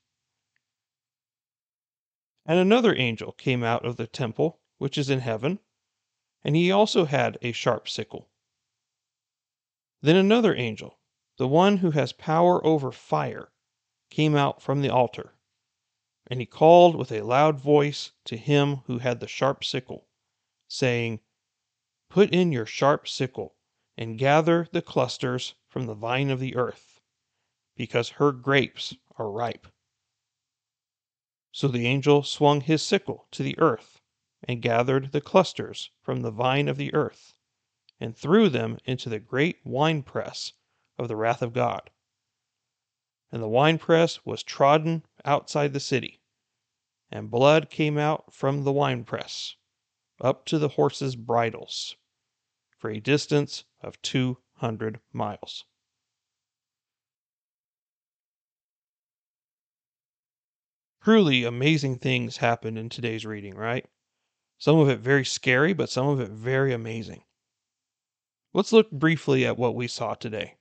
And 2.46 2.60
another 2.60 2.94
angel 2.96 3.32
came 3.32 3.64
out 3.64 3.84
of 3.86 3.96
the 3.96 4.08
temple 4.08 4.60
which 4.78 4.98
is 4.98 5.10
in 5.10 5.20
heaven, 5.20 5.60
and 6.44 6.56
he 6.56 6.72
also 6.72 7.06
had 7.06 7.38
a 7.42 7.52
sharp 7.52 7.88
sickle. 7.88 8.30
Then 10.02 10.16
another 10.16 10.56
angel, 10.56 11.00
the 11.38 11.48
one 11.48 11.78
who 11.78 11.92
has 11.92 12.14
power 12.14 12.64
over 12.66 12.92
fire, 12.92 13.52
came 14.10 14.36
out 14.36 14.62
from 14.62 14.82
the 14.82 14.90
altar, 14.90 15.34
and 16.28 16.40
he 16.40 16.46
called 16.46 16.96
with 16.96 17.12
a 17.12 17.22
loud 17.22 17.60
voice 17.60 18.12
to 18.26 18.38
him 18.38 18.78
who 18.86 19.00
had 19.00 19.20
the 19.20 19.28
sharp 19.28 19.64
sickle, 19.64 20.08
saying, 20.68 21.20
Put 22.10 22.32
in 22.32 22.52
your 22.52 22.66
sharp 22.66 23.08
sickle, 23.08 23.56
and 23.98 24.20
gather 24.20 24.68
the 24.72 24.82
clusters 24.82 25.56
from 25.68 25.86
the 25.86 25.96
vine 25.96 26.30
of 26.30 26.40
the 26.40 26.56
earth, 26.56 27.02
because 27.76 28.10
her 28.10 28.32
grapes 28.32 28.96
are 29.18 29.32
ripe. 29.32 29.68
So 31.52 31.68
the 31.68 31.88
angel 31.88 32.24
swung 32.24 32.62
his 32.62 32.86
sickle 32.86 33.28
to 33.32 33.42
the 33.42 33.58
earth 33.58 33.95
and 34.48 34.62
gathered 34.62 35.12
the 35.12 35.22
clusters 35.22 35.90
from 36.02 36.22
the 36.22 36.32
vine 36.32 36.68
of 36.68 36.78
the 36.78 36.94
earth, 36.94 37.34
and 38.00 38.16
threw 38.16 38.48
them 38.48 38.78
into 38.86 39.10
the 39.10 39.20
great 39.20 39.58
winepress 39.64 40.54
of 40.98 41.08
the 41.08 41.16
wrath 41.16 41.42
of 41.42 41.54
God. 41.54 41.90
And 43.32 43.42
the 43.42 43.50
winepress 43.50 44.26
was 44.26 44.44
trodden 44.44 45.04
outside 45.26 45.74
the 45.74 45.80
city, 45.80 46.22
and 47.12 47.32
blood 47.32 47.70
came 47.70 47.98
out 47.98 48.34
from 48.34 48.64
the 48.64 48.72
winepress 48.72 49.56
up 50.22 50.46
to 50.46 50.60
the 50.60 50.70
horses' 50.70 51.16
bridles 51.16 51.96
for 52.78 52.90
a 52.90 53.00
distance 53.00 53.66
of 53.82 54.02
two 54.02 54.38
hundred 54.58 55.00
miles. 55.12 55.66
Truly 61.04 61.44
amazing 61.44 61.98
things 61.98 62.38
happened 62.38 62.78
in 62.78 62.90
today's 62.90 63.26
reading, 63.26 63.56
right? 63.56 63.86
Some 64.58 64.80
of 64.80 64.90
it 64.90 65.00
very 65.00 65.26
scary, 65.26 65.74
but 65.74 65.90
some 65.90 66.08
of 66.08 66.20
it 66.20 66.30
very 66.30 66.74
amazing. 66.74 67.24
Let's 68.54 68.72
look 68.72 68.90
briefly 68.90 69.46
at 69.46 69.58
what 69.58 69.76
we 69.76 69.88
saw 69.88 70.14
today. 70.16 70.56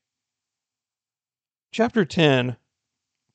Chapter 1.70 2.04
10 2.04 2.56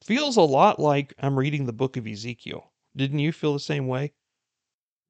feels 0.04 0.38
a 0.38 0.42
lot 0.42 0.80
like 0.80 1.14
I'm 1.20 1.40
reading 1.40 1.66
the 1.66 1.74
book 1.74 1.98
of 1.98 2.06
Ezekiel. 2.06 2.72
Didn't 2.96 3.20
you 3.20 3.32
feel 3.32 3.54
the 3.54 3.60
same 3.60 3.88
way? 3.88 4.14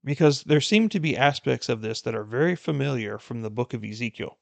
Because 0.04 0.44
there 0.44 0.62
seem 0.62 0.88
to 0.90 1.00
be 1.00 1.18
aspects 1.18 1.68
of 1.68 1.82
this 1.82 2.02
that 2.02 2.16
are 2.16 2.24
very 2.24 2.56
familiar 2.56 3.18
from 3.18 3.42
the 3.42 3.50
book 3.50 3.74
of 3.74 3.84
Ezekiel. 3.84 4.38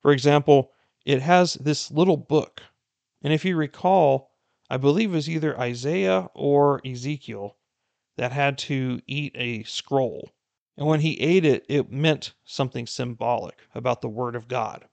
For 0.00 0.12
example, 0.12 0.72
it 1.04 1.22
has 1.22 1.54
this 1.54 1.90
little 1.90 2.16
book. 2.16 2.62
And 3.22 3.32
if 3.32 3.44
you 3.44 3.56
recall, 3.56 4.32
I 4.70 4.76
believe 4.76 5.10
it 5.12 5.16
was 5.16 5.28
either 5.28 5.58
Isaiah 5.58 6.28
or 6.34 6.80
Ezekiel 6.86 7.56
that 8.20 8.32
had 8.32 8.58
to 8.58 9.00
eat 9.06 9.32
a 9.34 9.62
scroll. 9.62 10.30
And 10.76 10.86
when 10.86 11.00
he 11.00 11.18
ate 11.22 11.46
it, 11.46 11.64
it 11.70 11.90
meant 11.90 12.34
something 12.44 12.86
symbolic 12.86 13.56
about 13.74 14.02
the 14.02 14.10
Word 14.10 14.36
of 14.36 14.46
God. 14.46 14.86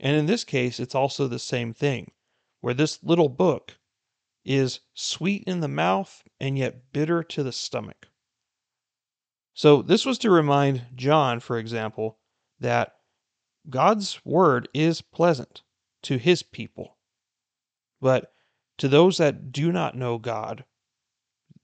And 0.00 0.16
in 0.16 0.24
this 0.24 0.42
case, 0.42 0.80
it's 0.80 0.94
also 0.94 1.28
the 1.28 1.38
same 1.38 1.74
thing, 1.74 2.10
where 2.62 2.72
this 2.72 3.02
little 3.02 3.28
book 3.28 3.76
is 4.46 4.80
sweet 4.94 5.44
in 5.44 5.60
the 5.60 5.68
mouth 5.68 6.22
and 6.40 6.56
yet 6.56 6.90
bitter 6.94 7.22
to 7.22 7.42
the 7.42 7.52
stomach. 7.52 8.08
So, 9.52 9.82
this 9.82 10.06
was 10.06 10.16
to 10.20 10.30
remind 10.30 10.86
John, 10.94 11.38
for 11.38 11.58
example, 11.58 12.18
that 12.58 12.96
God's 13.68 14.24
Word 14.24 14.70
is 14.72 15.02
pleasant 15.02 15.60
to 16.04 16.16
His 16.16 16.42
people. 16.42 16.96
But 18.00 18.32
to 18.78 18.88
those 18.88 19.18
that 19.18 19.52
do 19.52 19.70
not 19.70 19.94
know 19.94 20.16
God, 20.16 20.64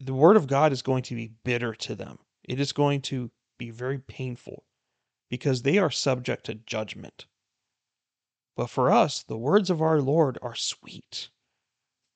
the 0.00 0.14
Word 0.14 0.37
of 0.37 0.46
God 0.46 0.72
is 0.72 0.82
going 0.82 1.02
to 1.04 1.14
be 1.14 1.32
bitter 1.44 1.74
to 1.74 1.94
them. 1.94 2.18
It 2.44 2.61
is 2.61 2.72
going 2.72 3.02
to 3.02 3.30
be 3.58 3.70
very 3.70 3.98
painful 3.98 4.64
because 5.28 5.62
they 5.62 5.78
are 5.78 5.90
subject 5.90 6.46
to 6.46 6.54
judgment. 6.54 7.26
But 8.56 8.70
for 8.70 8.90
us, 8.90 9.22
the 9.22 9.37
words 9.37 9.70
of 9.70 9.82
our 9.82 10.00
Lord 10.00 10.38
are 10.40 10.54
sweet. 10.54 11.30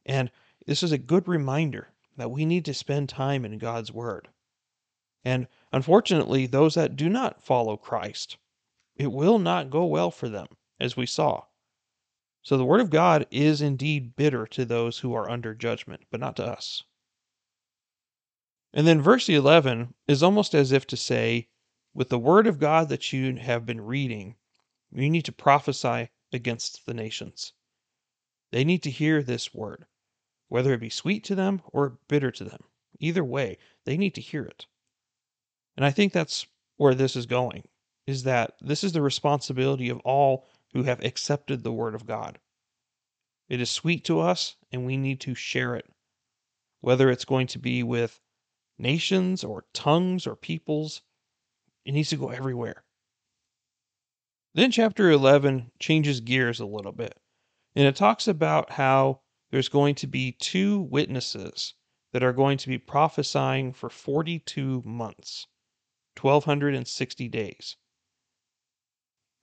And 0.06 0.30
this 0.66 0.82
is 0.82 0.92
a 0.92 0.98
good 0.98 1.28
reminder 1.28 1.92
that 2.16 2.30
we 2.30 2.44
need 2.44 2.64
to 2.66 2.74
spend 2.74 3.08
time 3.08 3.44
in 3.44 3.58
God's 3.58 3.92
Word. 3.92 4.28
And 5.24 5.46
unfortunately, 5.72 6.46
those 6.46 6.74
that 6.74 6.96
do 6.96 7.08
not 7.08 7.42
follow 7.42 7.76
Christ, 7.76 8.38
it 8.96 9.12
will 9.12 9.38
not 9.38 9.70
go 9.70 9.84
well 9.84 10.10
for 10.10 10.28
them, 10.28 10.48
as 10.78 10.96
we 10.96 11.06
saw. 11.06 11.44
So 12.42 12.56
the 12.56 12.64
Word 12.64 12.80
of 12.80 12.90
God 12.90 13.26
is 13.30 13.60
indeed 13.60 14.16
bitter 14.16 14.46
to 14.48 14.64
those 14.64 14.98
who 14.98 15.14
are 15.14 15.30
under 15.30 15.54
judgment, 15.54 16.02
but 16.10 16.20
not 16.20 16.36
to 16.36 16.44
us. 16.44 16.82
And 18.74 18.86
then 18.86 19.02
verse 19.02 19.28
11 19.28 19.94
is 20.08 20.22
almost 20.22 20.54
as 20.54 20.72
if 20.72 20.86
to 20.88 20.96
say, 20.96 21.48
with 21.94 22.08
the 22.08 22.18
word 22.18 22.46
of 22.46 22.58
God 22.58 22.88
that 22.88 23.12
you 23.12 23.36
have 23.36 23.66
been 23.66 23.80
reading, 23.82 24.36
you 24.90 25.10
need 25.10 25.26
to 25.26 25.32
prophesy 25.32 26.08
against 26.32 26.86
the 26.86 26.94
nations. 26.94 27.52
They 28.50 28.64
need 28.64 28.82
to 28.84 28.90
hear 28.90 29.22
this 29.22 29.54
word, 29.54 29.84
whether 30.48 30.72
it 30.72 30.80
be 30.80 30.90
sweet 30.90 31.24
to 31.24 31.34
them 31.34 31.60
or 31.66 31.98
bitter 32.08 32.30
to 32.30 32.44
them. 32.44 32.64
Either 32.98 33.24
way, 33.24 33.58
they 33.84 33.96
need 33.96 34.14
to 34.14 34.20
hear 34.20 34.44
it. 34.44 34.66
And 35.76 35.84
I 35.84 35.90
think 35.90 36.12
that's 36.12 36.46
where 36.76 36.94
this 36.94 37.16
is 37.16 37.26
going, 37.26 37.68
is 38.06 38.22
that 38.22 38.54
this 38.60 38.84
is 38.84 38.92
the 38.92 39.02
responsibility 39.02 39.88
of 39.88 40.00
all 40.00 40.46
who 40.72 40.84
have 40.84 41.04
accepted 41.04 41.62
the 41.62 41.72
word 41.72 41.94
of 41.94 42.06
God. 42.06 42.38
It 43.48 43.60
is 43.60 43.70
sweet 43.70 44.04
to 44.04 44.20
us, 44.20 44.56
and 44.70 44.86
we 44.86 44.96
need 44.96 45.20
to 45.20 45.34
share 45.34 45.74
it, 45.74 45.90
whether 46.80 47.10
it's 47.10 47.26
going 47.26 47.48
to 47.48 47.58
be 47.58 47.82
with 47.82 48.20
nations 48.78 49.44
or 49.44 49.64
tongues 49.72 50.26
or 50.26 50.36
peoples. 50.36 51.02
It 51.84 51.92
needs 51.92 52.10
to 52.10 52.16
go 52.16 52.28
everywhere. 52.28 52.84
Then 54.54 54.70
chapter 54.70 55.10
11 55.10 55.72
changes 55.78 56.20
gears 56.20 56.60
a 56.60 56.66
little 56.66 56.92
bit, 56.92 57.18
and 57.74 57.86
it 57.86 57.96
talks 57.96 58.28
about 58.28 58.72
how 58.72 59.22
there's 59.50 59.68
going 59.68 59.94
to 59.96 60.06
be 60.06 60.32
two 60.32 60.80
witnesses 60.80 61.74
that 62.12 62.22
are 62.22 62.32
going 62.32 62.58
to 62.58 62.68
be 62.68 62.78
prophesying 62.78 63.72
for 63.72 63.88
42 63.88 64.82
months, 64.84 65.46
1260 66.20 67.28
days. 67.28 67.76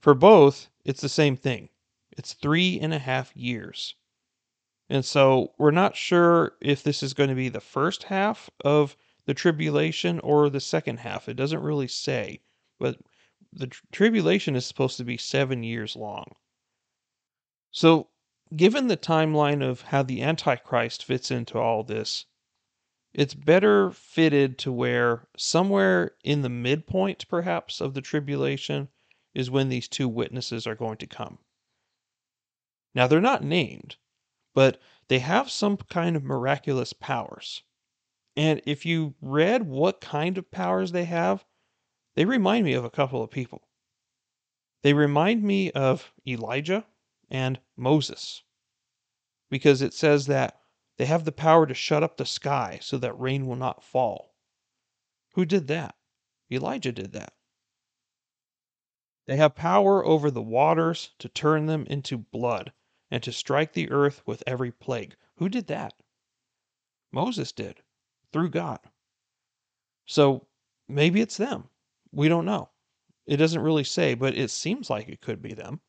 For 0.01 0.13
both, 0.13 0.69
it's 0.85 1.01
the 1.01 1.09
same 1.09 1.35
thing. 1.35 1.69
It's 2.11 2.33
three 2.33 2.79
and 2.79 2.93
a 2.93 2.99
half 2.99 3.35
years. 3.35 3.95
And 4.89 5.03
so 5.03 5.53
we're 5.57 5.71
not 5.71 5.95
sure 5.95 6.53
if 6.61 6.83
this 6.83 7.03
is 7.03 7.13
going 7.13 7.29
to 7.29 7.35
be 7.35 7.49
the 7.49 7.61
first 7.61 8.03
half 8.03 8.49
of 8.63 8.95
the 9.29 9.35
tribulation 9.35 10.19
or 10.21 10.49
the 10.49 10.59
second 10.59 10.97
half. 10.97 11.29
It 11.29 11.35
doesn't 11.35 11.61
really 11.61 11.87
say, 11.87 12.41
but 12.79 12.97
the 13.53 13.67
tr- 13.67 13.83
tribulation 13.91 14.55
is 14.55 14.65
supposed 14.65 14.97
to 14.97 15.03
be 15.03 15.17
seven 15.17 15.61
years 15.61 15.95
long. 15.95 16.33
So, 17.69 18.09
given 18.55 18.87
the 18.87 18.97
timeline 18.97 19.61
of 19.61 19.81
how 19.81 20.01
the 20.01 20.23
Antichrist 20.23 21.05
fits 21.05 21.29
into 21.29 21.59
all 21.59 21.83
this, 21.83 22.25
it's 23.13 23.35
better 23.35 23.91
fitted 23.91 24.57
to 24.57 24.71
where 24.71 25.27
somewhere 25.37 26.15
in 26.23 26.41
the 26.41 26.49
midpoint, 26.49 27.27
perhaps, 27.29 27.81
of 27.81 27.93
the 27.93 28.01
tribulation 28.01 28.87
is 29.35 29.51
when 29.51 29.69
these 29.69 29.87
two 29.87 30.07
witnesses 30.07 30.65
are 30.65 30.73
going 30.73 30.97
to 30.97 31.05
come. 31.05 31.37
Now, 32.95 33.05
they're 33.05 33.21
not 33.21 33.43
named, 33.43 33.97
but 34.55 34.81
they 35.07 35.19
have 35.19 35.51
some 35.51 35.77
kind 35.77 36.15
of 36.15 36.23
miraculous 36.23 36.93
powers. 36.93 37.61
And 38.35 38.61
if 38.65 38.85
you 38.85 39.15
read 39.21 39.63
what 39.63 40.01
kind 40.01 40.37
of 40.37 40.51
powers 40.51 40.91
they 40.91 41.05
have, 41.05 41.45
they 42.15 42.25
remind 42.25 42.65
me 42.65 42.73
of 42.73 42.85
a 42.85 42.89
couple 42.89 43.23
of 43.23 43.31
people. 43.31 43.61
They 44.81 44.93
remind 44.93 45.43
me 45.43 45.71
of 45.71 46.13
Elijah 46.25 46.85
and 47.29 47.59
Moses 47.75 48.43
because 49.49 49.81
it 49.81 49.93
says 49.93 50.27
that 50.27 50.61
they 50.97 51.05
have 51.05 51.25
the 51.25 51.31
power 51.31 51.65
to 51.65 51.73
shut 51.73 52.03
up 52.03 52.17
the 52.17 52.25
sky 52.25 52.79
so 52.81 52.97
that 52.97 53.19
rain 53.19 53.45
will 53.47 53.55
not 53.55 53.83
fall. 53.83 54.35
Who 55.33 55.45
did 55.45 55.67
that? 55.67 55.95
Elijah 56.51 56.91
did 56.91 57.13
that. 57.13 57.33
They 59.25 59.37
have 59.37 59.55
power 59.55 60.05
over 60.05 60.31
the 60.31 60.41
waters 60.41 61.11
to 61.19 61.29
turn 61.29 61.67
them 61.67 61.85
into 61.87 62.17
blood 62.17 62.73
and 63.11 63.21
to 63.23 63.31
strike 63.31 63.73
the 63.73 63.91
earth 63.91 64.21
with 64.25 64.43
every 64.47 64.71
plague. 64.71 65.15
Who 65.37 65.49
did 65.49 65.67
that? 65.67 65.93
Moses 67.11 67.51
did 67.51 67.81
through 68.31 68.49
God. 68.49 68.79
So 70.05 70.47
maybe 70.87 71.21
it's 71.21 71.37
them. 71.37 71.65
We 72.11 72.27
don't 72.27 72.45
know. 72.45 72.69
It 73.25 73.37
doesn't 73.37 73.61
really 73.61 73.83
say, 73.83 74.15
but 74.15 74.35
it 74.35 74.49
seems 74.49 74.89
like 74.89 75.07
it 75.07 75.21
could 75.21 75.41
be 75.41 75.53
them. 75.53 75.81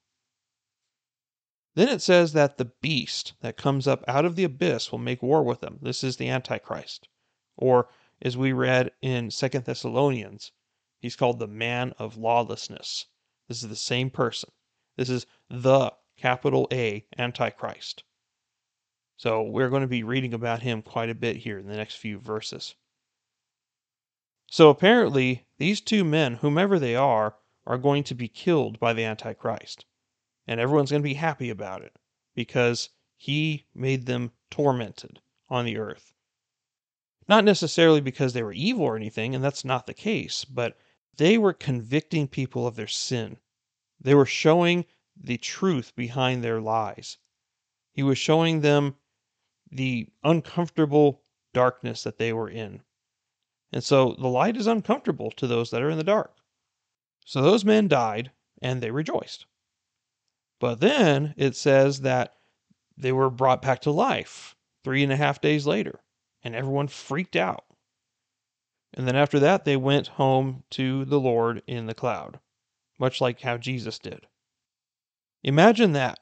Then 1.74 1.88
it 1.88 2.02
says 2.02 2.32
that 2.32 2.58
the 2.58 2.72
beast 2.82 3.34
that 3.40 3.56
comes 3.56 3.86
up 3.86 4.04
out 4.06 4.24
of 4.24 4.36
the 4.36 4.44
abyss 4.44 4.90
will 4.90 4.98
make 4.98 5.22
war 5.22 5.42
with 5.42 5.60
them. 5.60 5.78
This 5.80 6.04
is 6.04 6.16
the 6.16 6.28
Antichrist. 6.28 7.08
Or, 7.56 7.88
as 8.20 8.36
we 8.36 8.52
read 8.52 8.90
in 9.00 9.30
Second 9.30 9.64
Thessalonians, 9.64 10.52
he's 10.98 11.16
called 11.16 11.38
the 11.38 11.46
man 11.46 11.94
of 11.98 12.16
lawlessness. 12.16 13.06
This 13.48 13.62
is 13.62 13.68
the 13.68 13.76
same 13.76 14.10
person. 14.10 14.50
This 14.96 15.08
is 15.08 15.26
the 15.48 15.92
capital 16.18 16.68
A 16.72 17.06
Antichrist. 17.16 18.04
So 19.20 19.42
we're 19.42 19.68
going 19.68 19.82
to 19.82 19.86
be 19.86 20.02
reading 20.02 20.32
about 20.32 20.62
him 20.62 20.80
quite 20.80 21.10
a 21.10 21.14
bit 21.14 21.36
here 21.36 21.58
in 21.58 21.66
the 21.66 21.76
next 21.76 21.96
few 21.96 22.18
verses. 22.18 22.74
So 24.46 24.70
apparently, 24.70 25.46
these 25.58 25.82
two 25.82 26.04
men, 26.04 26.36
whomever 26.36 26.78
they 26.78 26.96
are, 26.96 27.36
are 27.66 27.76
going 27.76 28.02
to 28.04 28.14
be 28.14 28.28
killed 28.28 28.80
by 28.80 28.94
the 28.94 29.04
Antichrist. 29.04 29.84
And 30.46 30.58
everyone's 30.58 30.90
going 30.90 31.02
to 31.02 31.06
be 31.06 31.12
happy 31.12 31.50
about 31.50 31.82
it 31.82 31.94
because 32.34 32.88
he 33.18 33.66
made 33.74 34.06
them 34.06 34.32
tormented 34.50 35.20
on 35.50 35.66
the 35.66 35.76
earth. 35.76 36.14
Not 37.28 37.44
necessarily 37.44 38.00
because 38.00 38.32
they 38.32 38.42
were 38.42 38.54
evil 38.54 38.86
or 38.86 38.96
anything, 38.96 39.34
and 39.34 39.44
that's 39.44 39.66
not 39.66 39.86
the 39.86 39.92
case, 39.92 40.46
but 40.46 40.78
they 41.18 41.36
were 41.36 41.52
convicting 41.52 42.26
people 42.26 42.66
of 42.66 42.74
their 42.74 42.86
sin. 42.86 43.36
They 44.00 44.14
were 44.14 44.24
showing 44.24 44.86
the 45.14 45.36
truth 45.36 45.94
behind 45.94 46.42
their 46.42 46.62
lies. 46.62 47.18
He 47.92 48.02
was 48.02 48.16
showing 48.16 48.62
them 48.62 48.96
the 49.70 50.08
uncomfortable 50.24 51.22
darkness 51.52 52.02
that 52.02 52.18
they 52.18 52.32
were 52.32 52.48
in. 52.48 52.82
And 53.72 53.84
so 53.84 54.16
the 54.18 54.28
light 54.28 54.56
is 54.56 54.66
uncomfortable 54.66 55.30
to 55.32 55.46
those 55.46 55.70
that 55.70 55.82
are 55.82 55.90
in 55.90 55.98
the 55.98 56.04
dark. 56.04 56.36
So 57.24 57.40
those 57.40 57.64
men 57.64 57.88
died 57.88 58.32
and 58.60 58.80
they 58.80 58.90
rejoiced. 58.90 59.46
But 60.58 60.80
then 60.80 61.34
it 61.36 61.56
says 61.56 62.00
that 62.00 62.34
they 62.96 63.12
were 63.12 63.30
brought 63.30 63.62
back 63.62 63.80
to 63.82 63.90
life 63.90 64.56
three 64.84 65.02
and 65.02 65.12
a 65.12 65.16
half 65.16 65.40
days 65.40 65.66
later, 65.66 66.00
and 66.42 66.54
everyone 66.54 66.88
freaked 66.88 67.36
out. 67.36 67.64
And 68.94 69.06
then 69.06 69.16
after 69.16 69.38
that, 69.38 69.64
they 69.64 69.76
went 69.76 70.08
home 70.08 70.64
to 70.70 71.04
the 71.04 71.20
Lord 71.20 71.62
in 71.66 71.86
the 71.86 71.94
cloud, 71.94 72.40
much 72.98 73.20
like 73.20 73.40
how 73.40 73.56
Jesus 73.56 73.98
did. 73.98 74.26
Imagine 75.42 75.92
that 75.92 76.18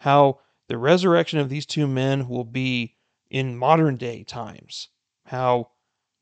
how 0.00 0.40
the 0.68 0.78
resurrection 0.78 1.38
of 1.38 1.48
these 1.48 1.66
two 1.66 1.86
men 1.86 2.28
will 2.28 2.44
be 2.44 2.94
in 3.30 3.56
modern 3.56 3.96
day 3.96 4.22
times. 4.22 4.88
How 5.26 5.70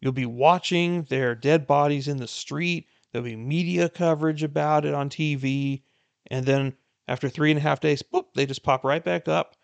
you'll 0.01 0.13
be 0.13 0.27
watching 0.27 1.05
their 1.05 1.35
dead 1.35 1.67
bodies 1.67 2.09
in 2.09 2.17
the 2.17 2.29
street, 2.29 2.89
there'll 3.13 3.25
be 3.25 3.37
media 3.37 3.89
coverage 3.89 4.43
about 4.43 4.85
it 4.85 4.95
on 4.95 5.11
TV, 5.11 5.83
and 6.31 6.47
then 6.47 6.75
after 7.09 7.29
three 7.29 7.51
and 7.51 7.59
a 7.59 7.63
half 7.63 7.81
days, 7.81 8.03
boop, 8.03 8.27
they 8.35 8.47
just 8.47 8.63
pop 8.63 8.85
right 8.85 9.05
back 9.05 9.29
up. 9.29 9.57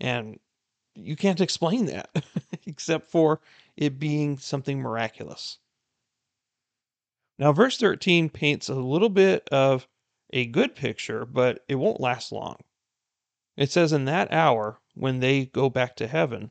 And 0.00 0.38
you 0.94 1.16
can't 1.16 1.40
explain 1.40 1.86
that 1.86 2.10
except 2.66 3.10
for 3.10 3.40
it 3.76 3.98
being 3.98 4.38
something 4.38 4.80
miraculous. 4.80 5.58
Now, 7.38 7.52
verse 7.52 7.78
13 7.78 8.28
paints 8.28 8.68
a 8.68 8.74
little 8.74 9.08
bit 9.08 9.48
of 9.50 9.88
a 10.32 10.46
good 10.46 10.74
picture, 10.74 11.24
but 11.24 11.64
it 11.68 11.76
won't 11.76 12.00
last 12.00 12.32
long. 12.32 12.56
It 13.56 13.70
says, 13.70 13.92
In 13.92 14.04
that 14.04 14.32
hour, 14.32 14.80
when 14.94 15.20
they 15.20 15.46
go 15.46 15.68
back 15.68 15.96
to 15.96 16.06
heaven, 16.06 16.50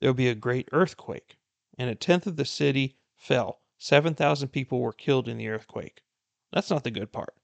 there 0.00 0.08
will 0.10 0.14
be 0.14 0.28
a 0.28 0.34
great 0.34 0.68
earthquake, 0.72 1.36
and 1.76 1.90
a 1.90 1.94
tenth 1.94 2.26
of 2.26 2.36
the 2.36 2.44
city 2.44 2.96
fell. 3.14 3.60
7,000 3.78 4.48
people 4.48 4.80
were 4.80 4.92
killed 4.92 5.28
in 5.28 5.38
the 5.38 5.48
earthquake. 5.48 6.02
That's 6.52 6.70
not 6.70 6.84
the 6.84 6.90
good 6.90 7.12
part. 7.12 7.34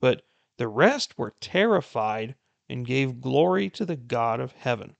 But 0.00 0.26
the 0.56 0.68
rest 0.68 1.18
were 1.18 1.34
terrified 1.40 2.36
and 2.68 2.86
gave 2.86 3.20
glory 3.20 3.70
to 3.70 3.84
the 3.84 3.96
God 3.96 4.40
of 4.40 4.52
heaven. 4.52 4.96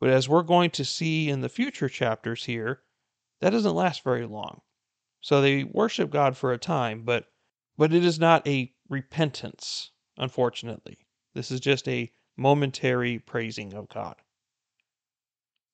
But 0.00 0.10
as 0.10 0.28
we're 0.28 0.42
going 0.42 0.70
to 0.72 0.84
see 0.84 1.28
in 1.28 1.40
the 1.40 1.48
future 1.48 1.88
chapters 1.88 2.44
here, 2.44 2.82
that 3.40 3.50
doesn't 3.50 3.74
last 3.74 4.02
very 4.02 4.26
long. 4.26 4.62
So 5.20 5.40
they 5.40 5.64
worship 5.64 6.10
God 6.10 6.36
for 6.36 6.52
a 6.52 6.58
time, 6.58 7.04
but 7.04 7.30
but 7.76 7.92
it 7.92 8.04
is 8.04 8.18
not 8.18 8.46
a 8.46 8.72
repentance, 8.88 9.90
unfortunately. 10.16 11.03
This 11.34 11.50
is 11.50 11.60
just 11.60 11.88
a 11.88 12.12
momentary 12.36 13.18
praising 13.18 13.74
of 13.74 13.88
God. 13.88 14.16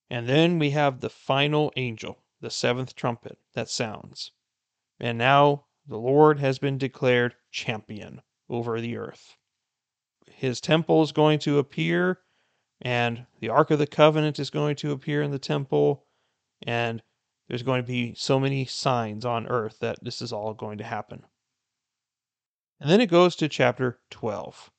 And 0.09 0.27
then 0.27 0.59
we 0.59 0.71
have 0.71 0.99
the 0.99 1.09
final 1.09 1.71
angel, 1.75 2.17
the 2.41 2.49
seventh 2.49 2.95
trumpet 2.95 3.37
that 3.53 3.69
sounds. 3.69 4.31
And 4.99 5.17
now 5.17 5.65
the 5.87 5.97
Lord 5.97 6.39
has 6.39 6.59
been 6.59 6.77
declared 6.77 7.35
champion 7.51 8.21
over 8.49 8.81
the 8.81 8.97
earth. 8.97 9.37
His 10.27 10.59
temple 10.59 11.01
is 11.03 11.11
going 11.11 11.39
to 11.39 11.59
appear, 11.59 12.19
and 12.81 13.25
the 13.39 13.49
Ark 13.49 13.71
of 13.71 13.79
the 13.79 13.87
Covenant 13.87 14.39
is 14.39 14.49
going 14.49 14.75
to 14.77 14.91
appear 14.91 15.21
in 15.21 15.31
the 15.31 15.39
temple, 15.39 16.05
and 16.63 17.01
there's 17.47 17.63
going 17.63 17.81
to 17.81 17.87
be 17.87 18.13
so 18.15 18.39
many 18.39 18.65
signs 18.65 19.25
on 19.25 19.47
earth 19.47 19.79
that 19.79 20.03
this 20.03 20.21
is 20.21 20.33
all 20.33 20.53
going 20.53 20.77
to 20.79 20.83
happen. 20.83 21.25
And 22.79 22.89
then 22.89 23.01
it 23.01 23.09
goes 23.09 23.35
to 23.37 23.47
chapter 23.47 23.99
12. 24.09 24.71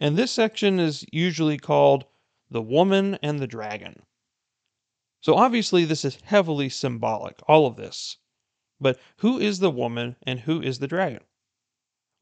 And 0.00 0.16
this 0.16 0.32
section 0.32 0.80
is 0.80 1.04
usually 1.12 1.58
called 1.58 2.06
The 2.50 2.62
Woman 2.62 3.18
and 3.22 3.38
the 3.38 3.46
Dragon. 3.46 4.02
So 5.20 5.34
obviously, 5.34 5.84
this 5.84 6.06
is 6.06 6.18
heavily 6.22 6.70
symbolic, 6.70 7.38
all 7.46 7.66
of 7.66 7.76
this. 7.76 8.16
But 8.80 8.98
who 9.18 9.38
is 9.38 9.58
the 9.58 9.70
woman 9.70 10.16
and 10.22 10.40
who 10.40 10.62
is 10.62 10.78
the 10.78 10.88
dragon? 10.88 11.22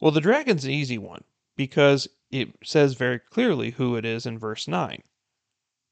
Well, 0.01 0.11
the 0.11 0.21
dragon's 0.21 0.65
an 0.65 0.73
easy 0.73 0.99
one 0.99 1.23
because 1.55 2.09
it 2.33 2.49
says 2.65 2.95
very 2.95 3.21
clearly 3.21 3.71
who 3.71 3.95
it 3.95 4.05
is 4.05 4.27
in 4.27 4.41
verse 4.41 4.67
9. 4.67 5.01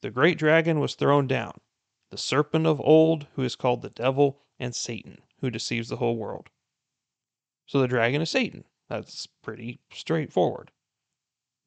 The 0.02 0.10
great 0.10 0.38
dragon 0.38 0.80
was 0.80 0.96
thrown 0.96 1.28
down, 1.28 1.60
the 2.10 2.18
serpent 2.18 2.66
of 2.66 2.80
old, 2.80 3.28
who 3.34 3.42
is 3.42 3.54
called 3.54 3.82
the 3.82 3.90
devil 3.90 4.42
and 4.58 4.74
Satan, 4.74 5.22
who 5.40 5.50
deceives 5.50 5.88
the 5.88 5.96
whole 5.98 6.16
world. 6.16 6.50
So 7.66 7.80
the 7.80 7.88
dragon 7.88 8.22
is 8.22 8.30
Satan. 8.30 8.64
That's 8.88 9.26
pretty 9.42 9.80
straightforward. 9.92 10.72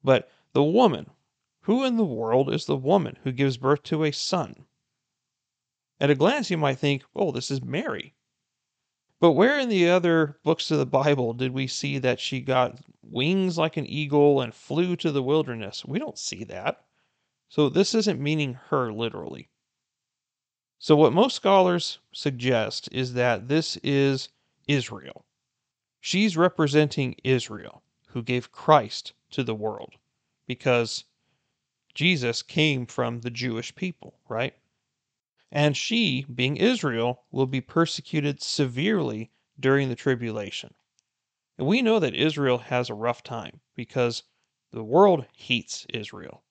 But 0.03 0.31
the 0.53 0.63
woman, 0.63 1.11
who 1.61 1.83
in 1.83 1.97
the 1.97 2.05
world 2.05 2.53
is 2.53 2.65
the 2.65 2.77
woman 2.77 3.17
who 3.23 3.31
gives 3.31 3.57
birth 3.57 3.83
to 3.83 4.03
a 4.03 4.11
son? 4.11 4.65
At 5.99 6.09
a 6.09 6.15
glance, 6.15 6.49
you 6.49 6.57
might 6.57 6.79
think, 6.79 7.03
oh, 7.15 7.31
this 7.31 7.51
is 7.51 7.61
Mary. 7.61 8.15
But 9.19 9.33
where 9.33 9.59
in 9.59 9.67
the 9.67 9.89
other 9.89 10.39
books 10.43 10.71
of 10.71 10.77
the 10.77 10.85
Bible 10.85 11.33
did 11.33 11.51
we 11.51 11.67
see 11.67 11.97
that 11.97 12.21
she 12.21 12.39
got 12.39 12.79
wings 13.01 13.57
like 13.57 13.75
an 13.75 13.85
eagle 13.85 14.39
and 14.39 14.55
flew 14.55 14.95
to 14.95 15.11
the 15.11 15.21
wilderness? 15.21 15.83
We 15.83 15.99
don't 15.99 16.17
see 16.17 16.45
that. 16.45 16.85
So 17.49 17.67
this 17.67 17.93
isn't 17.93 18.21
meaning 18.21 18.53
her 18.53 18.93
literally. 18.93 19.49
So, 20.77 20.95
what 20.95 21.11
most 21.11 21.35
scholars 21.35 21.99
suggest 22.13 22.87
is 22.93 23.13
that 23.15 23.49
this 23.49 23.75
is 23.83 24.29
Israel. 24.65 25.25
She's 25.99 26.37
representing 26.37 27.17
Israel, 27.25 27.83
who 28.07 28.23
gave 28.23 28.53
Christ 28.53 29.11
to 29.31 29.43
the 29.43 29.55
world, 29.55 29.93
because 30.47 31.05
Jesus 31.93 32.41
came 32.41 32.85
from 32.85 33.21
the 33.21 33.29
Jewish 33.29 33.75
people, 33.75 34.19
right? 34.27 34.53
And 35.51 35.75
she, 35.75 36.25
being 36.33 36.57
Israel, 36.57 37.23
will 37.31 37.47
be 37.47 37.61
persecuted 37.61 38.41
severely 38.41 39.31
during 39.59 39.89
the 39.89 39.95
tribulation. 39.95 40.73
And 41.57 41.67
we 41.67 41.81
know 41.81 41.99
that 41.99 42.15
Israel 42.15 42.59
has 42.59 42.89
a 42.89 42.93
rough 42.93 43.23
time 43.23 43.59
because 43.75 44.23
the 44.71 44.83
world 44.83 45.25
hates 45.35 45.85
Israel. 45.93 46.43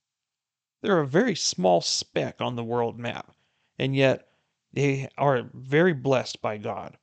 They're 0.82 1.00
a 1.00 1.06
very 1.06 1.34
small 1.34 1.80
speck 1.80 2.40
on 2.40 2.56
the 2.56 2.64
world 2.64 2.98
map, 2.98 3.34
and 3.78 3.96
yet 3.96 4.28
they 4.72 5.08
are 5.16 5.48
very 5.54 5.92
blessed 5.92 6.42
by 6.42 6.58
God. 6.58 6.98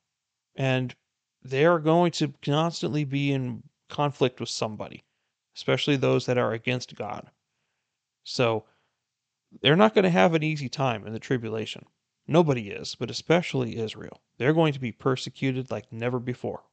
And 0.55 0.93
they 1.41 1.65
are 1.65 1.79
going 1.79 2.11
to 2.13 2.33
constantly 2.41 3.05
be 3.05 3.31
in 3.31 3.63
conflict 3.89 4.39
with 4.39 4.49
somebody, 4.49 5.03
especially 5.55 5.95
those 5.95 6.25
that 6.25 6.37
are 6.37 6.53
against 6.53 6.95
God. 6.95 7.29
So 8.23 8.65
they're 9.61 9.75
not 9.75 9.93
going 9.93 10.03
to 10.03 10.09
have 10.09 10.33
an 10.33 10.43
easy 10.43 10.69
time 10.69 11.05
in 11.07 11.13
the 11.13 11.19
tribulation. 11.19 11.85
Nobody 12.27 12.69
is, 12.69 12.95
but 12.95 13.11
especially 13.11 13.77
Israel. 13.77 14.21
They're 14.37 14.53
going 14.53 14.73
to 14.73 14.79
be 14.79 14.91
persecuted 14.91 15.71
like 15.71 15.91
never 15.91 16.19
before. 16.19 16.63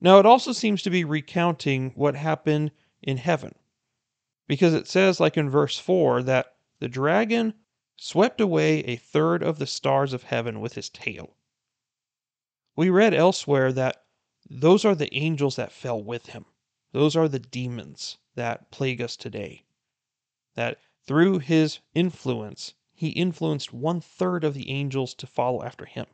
Now, 0.00 0.18
it 0.18 0.26
also 0.26 0.52
seems 0.52 0.82
to 0.82 0.90
be 0.90 1.04
recounting 1.04 1.92
what 1.94 2.14
happened 2.14 2.70
in 3.02 3.16
heaven, 3.16 3.54
because 4.46 4.74
it 4.74 4.86
says, 4.86 5.20
like 5.20 5.36
in 5.36 5.50
verse 5.50 5.78
4, 5.78 6.22
that 6.24 6.54
the 6.78 6.88
dragon 6.88 7.54
swept 7.96 8.40
away 8.40 8.80
a 8.80 8.96
third 8.96 9.42
of 9.42 9.58
the 9.58 9.66
stars 9.66 10.12
of 10.12 10.24
heaven 10.24 10.60
with 10.60 10.74
his 10.74 10.88
tail. 10.90 11.36
We 12.76 12.90
read 12.90 13.14
elsewhere 13.14 13.72
that 13.72 14.04
those 14.50 14.84
are 14.84 14.94
the 14.94 15.14
angels 15.14 15.56
that 15.56 15.72
fell 15.72 16.02
with 16.02 16.26
him. 16.26 16.44
Those 16.94 17.16
are 17.16 17.26
the 17.26 17.40
demons 17.40 18.18
that 18.36 18.70
plague 18.70 19.02
us 19.02 19.16
today. 19.16 19.64
That 20.54 20.78
through 21.04 21.40
his 21.40 21.80
influence, 21.92 22.74
he 22.92 23.08
influenced 23.08 23.72
one 23.72 24.00
third 24.00 24.44
of 24.44 24.54
the 24.54 24.70
angels 24.70 25.12
to 25.14 25.26
follow 25.26 25.64
after 25.64 25.86
him. 25.86 26.06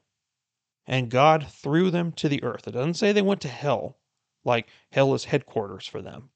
And 0.87 1.11
God 1.11 1.47
threw 1.47 1.91
them 1.91 2.13
to 2.13 2.31
the 2.31 2.43
earth. 2.43 2.67
It 2.67 2.71
doesn't 2.71 2.95
say 2.95 3.13
they 3.13 3.21
went 3.21 3.43
to 3.43 3.49
hell, 3.49 3.99
like 4.43 4.71
hell 4.91 5.13
is 5.13 5.25
headquarters 5.25 5.87
for 5.87 6.01
them. 6.01 6.31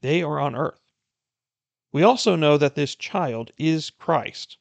They 0.00 0.24
are 0.24 0.40
on 0.40 0.56
earth. 0.56 0.92
We 1.92 2.02
also 2.02 2.34
know 2.34 2.58
that 2.58 2.74
this 2.74 2.96
child 2.96 3.52
is 3.56 3.90
Christ, 3.90 4.58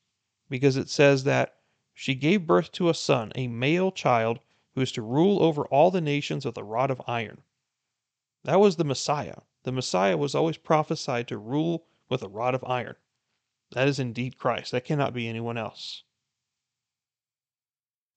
because 0.48 0.78
it 0.78 0.91
says 0.91 1.24
that 1.24 1.56
she 1.91 2.13
gave 2.13 2.46
birth 2.46 2.72
to 2.74 2.88
a 2.88 2.93
son, 2.93 3.32
a 3.34 3.48
male 3.48 3.91
child 3.91 4.41
who 4.76 4.82
is 4.82 4.91
to 4.91 5.02
rule 5.02 5.41
over 5.41 5.65
all 5.65 5.89
the 5.89 6.02
nations 6.02 6.46
with 6.46 6.56
a 6.56 6.63
rod 6.63 6.91
of 6.91 7.02
iron. 7.08 7.41
That 8.43 8.60
was 8.60 8.75
the 8.75 8.84
Messiah. 8.84 9.38
The 9.63 9.71
Messiah 9.71 10.17
was 10.17 10.36
always 10.36 10.58
prophesied 10.58 11.27
to 11.29 11.38
rule 11.38 11.86
with 12.10 12.21
a 12.21 12.27
rod 12.27 12.53
of 12.53 12.63
iron. 12.65 12.97
That 13.71 13.88
is 13.88 13.99
indeed 13.99 14.38
Christ. 14.38 14.71
That 14.71 14.84
cannot 14.86 15.13
be 15.13 15.27
anyone 15.27 15.58
else. 15.58 16.03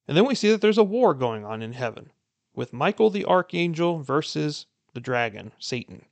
And 0.09 0.17
then 0.17 0.27
we 0.27 0.35
see 0.35 0.51
that 0.51 0.61
there's 0.61 0.79
a 0.79 0.85
war 0.85 1.15
going 1.15 1.45
on 1.45 1.63
in 1.63 1.73
heaven 1.73 2.13
with 2.55 2.73
Michael 2.73 3.11
the 3.11 3.25
archangel 3.25 4.01
versus 4.01 4.67
the 4.95 5.01
dragon, 5.01 5.53
Satan. 5.59 6.07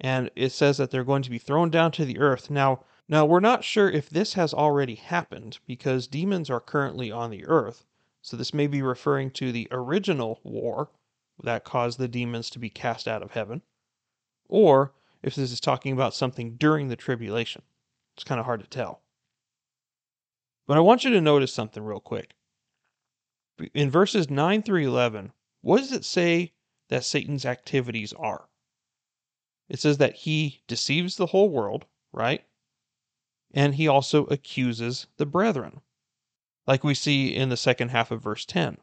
And 0.00 0.30
it 0.34 0.50
says 0.50 0.78
that 0.78 0.90
they're 0.90 1.04
going 1.04 1.22
to 1.22 1.30
be 1.30 1.38
thrown 1.38 1.70
down 1.70 1.92
to 1.92 2.04
the 2.04 2.18
earth. 2.18 2.50
Now, 2.50 2.84
now 3.08 3.24
we're 3.24 3.40
not 3.40 3.64
sure 3.64 3.88
if 3.90 4.08
this 4.08 4.34
has 4.34 4.54
already 4.54 4.94
happened 4.94 5.58
because 5.66 6.06
demons 6.06 6.50
are 6.50 6.60
currently 6.60 7.12
on 7.12 7.30
the 7.30 7.46
earth, 7.46 7.84
so 8.22 8.36
this 8.36 8.54
may 8.54 8.66
be 8.66 8.82
referring 8.82 9.30
to 9.32 9.52
the 9.52 9.68
original 9.70 10.40
war 10.42 10.90
that 11.44 11.64
caused 11.64 11.98
the 11.98 12.08
demons 12.08 12.50
to 12.50 12.58
be 12.58 12.70
cast 12.70 13.08
out 13.08 13.22
of 13.22 13.32
heaven, 13.32 13.62
or 14.48 14.92
if 15.22 15.34
this 15.34 15.52
is 15.52 15.60
talking 15.60 15.92
about 15.92 16.14
something 16.14 16.56
during 16.56 16.88
the 16.88 16.96
tribulation. 16.96 17.62
It's 18.16 18.24
kind 18.24 18.38
of 18.38 18.46
hard 18.46 18.60
to 18.60 18.66
tell. 18.66 19.02
But 20.66 20.76
I 20.76 20.80
want 20.80 21.04
you 21.04 21.10
to 21.10 21.20
notice 21.20 21.52
something 21.52 21.82
real 21.82 22.00
quick. 22.00 22.34
In 23.74 23.90
verses 23.90 24.30
9 24.30 24.62
through 24.62 24.86
11, 24.86 25.32
what 25.62 25.78
does 25.78 25.92
it 25.92 26.04
say 26.04 26.52
that 26.88 27.04
Satan's 27.04 27.44
activities 27.44 28.12
are? 28.14 28.48
It 29.68 29.78
says 29.78 29.98
that 29.98 30.16
he 30.16 30.62
deceives 30.66 31.16
the 31.16 31.26
whole 31.26 31.48
world, 31.48 31.86
right? 32.12 32.44
And 33.52 33.74
he 33.74 33.86
also 33.88 34.24
accuses 34.26 35.06
the 35.16 35.26
brethren, 35.26 35.80
like 36.66 36.84
we 36.84 36.94
see 36.94 37.34
in 37.34 37.48
the 37.48 37.56
second 37.56 37.90
half 37.90 38.10
of 38.10 38.22
verse 38.22 38.44
10. 38.44 38.78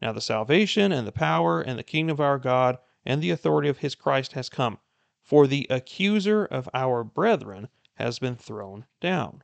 Now 0.00 0.12
the 0.12 0.20
salvation 0.20 0.92
and 0.92 1.06
the 1.06 1.12
power 1.12 1.60
and 1.60 1.78
the 1.78 1.82
kingdom 1.82 2.14
of 2.14 2.20
our 2.20 2.38
God 2.38 2.78
and 3.04 3.22
the 3.22 3.30
authority 3.30 3.68
of 3.68 3.78
his 3.78 3.94
Christ 3.94 4.32
has 4.32 4.48
come, 4.48 4.78
for 5.22 5.46
the 5.46 5.66
accuser 5.70 6.44
of 6.44 6.68
our 6.74 7.02
brethren 7.02 7.68
has 7.94 8.18
been 8.18 8.36
thrown 8.36 8.86
down, 9.00 9.42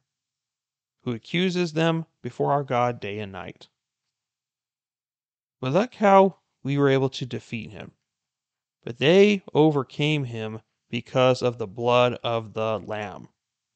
who 1.02 1.12
accuses 1.12 1.72
them 1.72 2.06
before 2.20 2.52
our 2.52 2.64
God 2.64 3.00
day 3.00 3.18
and 3.18 3.32
night. 3.32 3.68
But 5.60 5.72
look 5.72 5.94
how 5.94 6.38
we 6.62 6.76
were 6.76 6.88
able 6.88 7.08
to 7.10 7.24
defeat 7.26 7.70
him. 7.70 7.92
But 8.84 8.98
they 8.98 9.42
overcame 9.54 10.24
him 10.24 10.60
because 10.90 11.40
of 11.40 11.58
the 11.58 11.66
blood 11.66 12.14
of 12.22 12.52
the 12.52 12.78
Lamb 12.80 13.28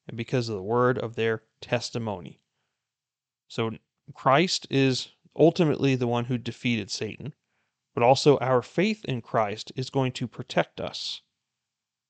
and 0.07 0.17
because 0.17 0.49
of 0.49 0.55
the 0.55 0.61
word 0.63 0.97
of 0.97 1.15
their 1.15 1.43
testimony. 1.61 2.39
So 3.47 3.71
Christ 4.13 4.67
is 4.69 5.09
ultimately 5.37 5.95
the 5.95 6.07
one 6.07 6.25
who 6.25 6.37
defeated 6.37 6.89
Satan, 6.89 7.33
but 7.93 8.03
also 8.03 8.37
our 8.37 8.61
faith 8.61 9.05
in 9.05 9.21
Christ 9.21 9.71
is 9.75 9.89
going 9.89 10.11
to 10.13 10.27
protect 10.27 10.81
us. 10.81 11.21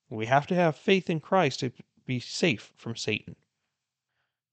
We 0.10 0.26
have 0.28 0.48
to 0.48 0.56
have 0.56 0.76
faith 0.76 1.10
in 1.10 1.20
Christ 1.20 1.60
to 1.60 1.72
be 2.06 2.20
safe 2.20 2.72
from 2.76 2.96
Satan. 2.96 3.36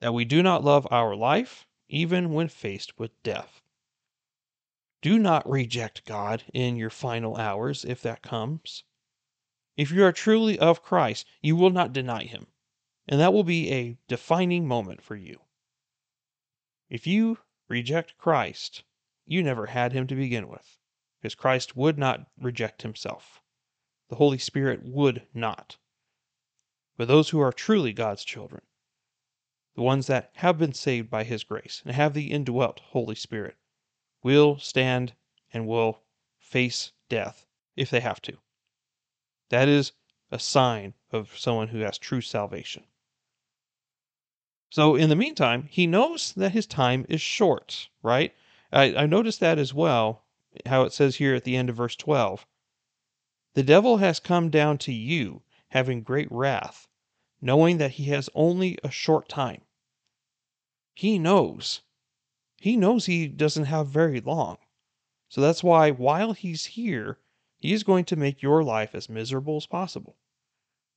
That 0.01 0.15
we 0.15 0.25
do 0.25 0.43
not 0.43 0.65
love 0.65 0.87
our 0.91 1.15
life, 1.15 1.67
even 1.89 2.33
when 2.33 2.49
faced 2.49 2.99
with 2.99 3.23
death. 3.23 3.63
Do 5.01 5.19
not 5.19 5.49
reject 5.49 6.05
God 6.05 6.43
in 6.53 6.77
your 6.77 6.91
final 6.91 7.37
hours 7.37 7.85
if 7.85 8.03
that 8.03 8.23
comes. 8.23 8.85
If 9.77 9.91
you 9.91 10.05
are 10.05 10.13
truly 10.13 10.59
of 10.59 10.83
Christ, 10.83 11.27
you 11.43 11.57
will 11.57 11.71
not 11.71 11.93
deny 11.93 12.25
him, 12.25 12.47
and 13.07 13.21
that 13.21 13.33
will 13.33 13.45
be 13.45 13.71
a 13.71 13.97
defining 14.09 14.67
moment 14.67 15.03
for 15.03 15.17
you. 15.17 15.41
If 16.89 17.07
you 17.07 17.39
reject 17.69 18.19
Christ, 18.19 18.85
you 19.27 19.43
never 19.43 19.67
had 19.67 19.93
him 19.93 20.07
to 20.07 20.15
begin 20.15 20.49
with, 20.49 20.79
because 21.21 21.35
Christ 21.35 21.77
would 21.77 21.99
not 21.99 22.31
reject 22.39 22.83
himself. 22.83 23.43
The 24.09 24.17
Holy 24.17 24.39
Spirit 24.39 24.83
would 24.85 25.27
not. 25.33 25.79
But 26.97 27.09
those 27.09 27.31
who 27.31 27.41
are 27.41 27.53
truly 27.53 27.93
God's 27.93 28.25
children, 28.25 28.63
the 29.75 29.83
ones 29.83 30.07
that 30.07 30.31
have 30.35 30.59
been 30.59 30.75
saved 30.75 31.11
by 31.11 31.25
his 31.25 31.43
grace 31.43 31.83
and 31.85 31.95
have 31.95 32.15
the 32.15 32.31
indwelt 32.31 32.81
Holy 32.81 33.15
Spirit, 33.15 33.57
will 34.23 34.59
stand 34.59 35.15
and 35.53 35.67
will 35.67 36.03
face 36.39 36.93
death 37.09 37.47
if 37.77 37.91
they 37.91 38.01
have 38.01 38.21
to. 38.23 38.39
That 39.49 39.69
is 39.69 39.93
a 40.31 40.39
sign 40.39 40.95
of 41.11 41.37
someone 41.39 41.69
who 41.69 41.79
has 41.81 41.99
true 41.99 42.21
salvation. 42.21 42.85
So, 44.75 44.97
in 44.97 45.09
the 45.09 45.15
meantime, 45.15 45.69
he 45.71 45.87
knows 45.87 46.33
that 46.33 46.51
his 46.51 46.67
time 46.67 47.07
is 47.09 47.21
short, 47.21 47.91
right? 48.03 48.35
I, 48.73 48.93
I 48.97 49.07
noticed 49.07 49.39
that 49.39 49.57
as 49.57 49.73
well, 49.73 50.25
how 50.67 50.83
it 50.83 50.93
says 50.93 51.15
here 51.15 51.33
at 51.37 51.45
the 51.45 51.55
end 51.55 51.71
of 51.71 51.77
verse 51.77 51.95
12 51.95 52.45
The 53.53 53.63
devil 53.63 53.99
has 53.99 54.19
come 54.19 54.51
down 54.51 54.79
to 54.79 54.93
you, 54.93 55.43
having 55.69 56.03
great 56.03 56.27
wrath, 56.29 56.89
knowing 57.41 57.79
that 57.79 57.93
he 57.93 58.07
has 58.07 58.29
only 58.35 58.77
a 58.83 58.91
short 58.91 59.29
time. 59.29 59.61
He 60.93 61.21
knows. 61.21 61.83
He 62.61 62.77
knows 62.77 63.07
he 63.07 63.29
doesn't 63.29 63.67
have 63.67 63.87
very 63.87 64.21
long. 64.21 64.57
So 65.29 65.41
that's 65.41 65.63
why, 65.63 65.93
while 65.93 66.33
he's 66.33 66.65
here, 66.65 67.21
he 67.59 67.73
is 67.73 67.85
going 67.85 68.07
to 68.07 68.17
make 68.17 68.43
your 68.43 68.65
life 68.65 68.93
as 68.93 69.09
miserable 69.09 69.57
as 69.57 69.67
possible. 69.67 70.17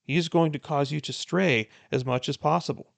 He 0.02 0.18
is 0.18 0.30
going 0.30 0.52
to 0.54 0.58
cause 0.58 0.92
you 0.92 1.00
to 1.02 1.13
stray 1.13 1.70
as 1.92 2.04
much 2.04 2.28
as 2.28 2.38
possible. 2.38 2.96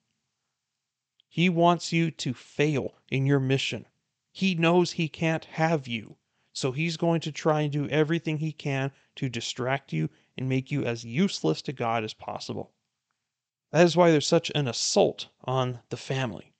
He 1.32 1.48
wants 1.48 1.92
you 1.92 2.10
to 2.10 2.34
fail 2.34 2.98
in 3.08 3.24
your 3.24 3.38
mission. 3.38 3.86
He 4.32 4.56
knows 4.56 4.90
he 4.90 5.08
can't 5.08 5.44
have 5.44 5.86
you. 5.86 6.16
So 6.52 6.72
he's 6.72 6.96
going 6.96 7.20
to 7.20 7.30
try 7.30 7.60
and 7.60 7.72
do 7.72 7.88
everything 7.88 8.38
he 8.38 8.50
can 8.50 8.90
to 9.14 9.28
distract 9.28 9.92
you 9.92 10.10
and 10.36 10.48
make 10.48 10.72
you 10.72 10.84
as 10.84 11.04
useless 11.04 11.62
to 11.62 11.72
God 11.72 12.02
as 12.02 12.14
possible. 12.14 12.72
That 13.70 13.86
is 13.86 13.96
why 13.96 14.10
there's 14.10 14.26
such 14.26 14.50
an 14.56 14.66
assault 14.66 15.28
on 15.44 15.78
the 15.90 15.96
family. 15.96 16.52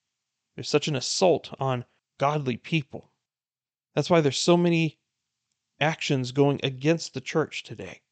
There's 0.54 0.68
such 0.68 0.86
an 0.86 0.94
assault 0.94 1.52
on 1.58 1.84
godly 2.18 2.56
people. 2.56 3.10
That's 3.94 4.08
why 4.08 4.20
there's 4.20 4.38
so 4.38 4.56
many 4.56 5.00
actions 5.80 6.30
going 6.30 6.60
against 6.62 7.12
the 7.12 7.20
church 7.20 7.64
today. 7.64 8.02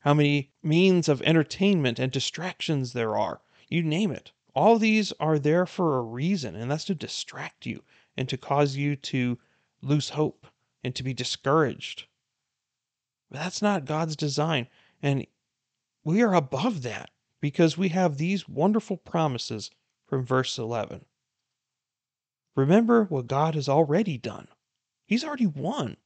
How 0.00 0.14
many 0.14 0.50
means 0.64 1.08
of 1.08 1.22
entertainment 1.22 2.00
and 2.00 2.10
distractions 2.10 2.92
there 2.92 3.16
are. 3.16 3.40
You 3.68 3.84
name 3.84 4.10
it. 4.10 4.32
All 4.54 4.78
these 4.78 5.12
are 5.20 5.38
there 5.38 5.66
for 5.66 5.98
a 5.98 6.02
reason, 6.02 6.56
and 6.56 6.70
that's 6.70 6.86
to 6.86 6.94
distract 6.94 7.66
you 7.66 7.82
and 8.16 8.28
to 8.28 8.36
cause 8.36 8.76
you 8.76 8.96
to 8.96 9.38
lose 9.80 10.10
hope 10.10 10.46
and 10.82 10.94
to 10.94 11.02
be 11.02 11.14
discouraged. 11.14 12.06
But 13.30 13.38
that's 13.38 13.62
not 13.62 13.84
God's 13.84 14.16
design. 14.16 14.66
And 15.02 15.26
we 16.04 16.22
are 16.22 16.34
above 16.34 16.82
that 16.82 17.10
because 17.40 17.78
we 17.78 17.90
have 17.90 18.16
these 18.16 18.48
wonderful 18.48 18.96
promises 18.96 19.70
from 20.06 20.24
verse 20.24 20.58
11. 20.58 21.04
Remember 22.56 23.04
what 23.04 23.28
God 23.28 23.54
has 23.54 23.68
already 23.68 24.18
done. 24.18 24.48
He's 25.06 25.24
already 25.24 25.46
won. 25.46 25.96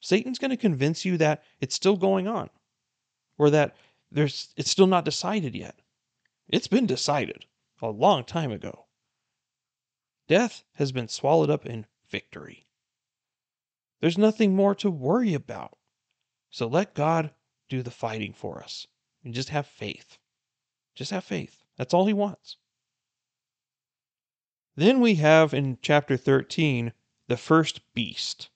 Satan's 0.00 0.38
going 0.38 0.50
to 0.50 0.56
convince 0.56 1.04
you 1.04 1.16
that 1.16 1.42
it's 1.60 1.74
still 1.74 1.96
going 1.96 2.28
on 2.28 2.50
or 3.38 3.50
that 3.50 3.76
there's 4.12 4.52
it's 4.56 4.70
still 4.70 4.86
not 4.86 5.04
decided 5.04 5.54
yet. 5.54 5.80
It's 6.48 6.68
been 6.68 6.86
decided 6.86 7.46
a 7.80 7.88
long 7.88 8.24
time 8.24 8.50
ago. 8.50 8.86
Death 10.28 10.64
has 10.74 10.92
been 10.92 11.08
swallowed 11.08 11.50
up 11.50 11.64
in 11.64 11.86
victory. 12.10 12.66
There's 14.00 14.18
nothing 14.18 14.54
more 14.54 14.74
to 14.76 14.90
worry 14.90 15.34
about. 15.34 15.76
So 16.50 16.66
let 16.66 16.94
God 16.94 17.32
do 17.68 17.82
the 17.82 17.90
fighting 17.90 18.32
for 18.32 18.62
us 18.62 18.86
and 19.24 19.34
just 19.34 19.48
have 19.50 19.66
faith. 19.66 20.18
Just 20.94 21.10
have 21.10 21.24
faith. 21.24 21.62
That's 21.76 21.94
all 21.94 22.06
He 22.06 22.12
wants. 22.12 22.56
Then 24.76 25.00
we 25.00 25.16
have 25.16 25.52
in 25.52 25.78
chapter 25.82 26.16
13 26.16 26.92
the 27.26 27.36
first 27.36 27.80
beast. 27.94 28.48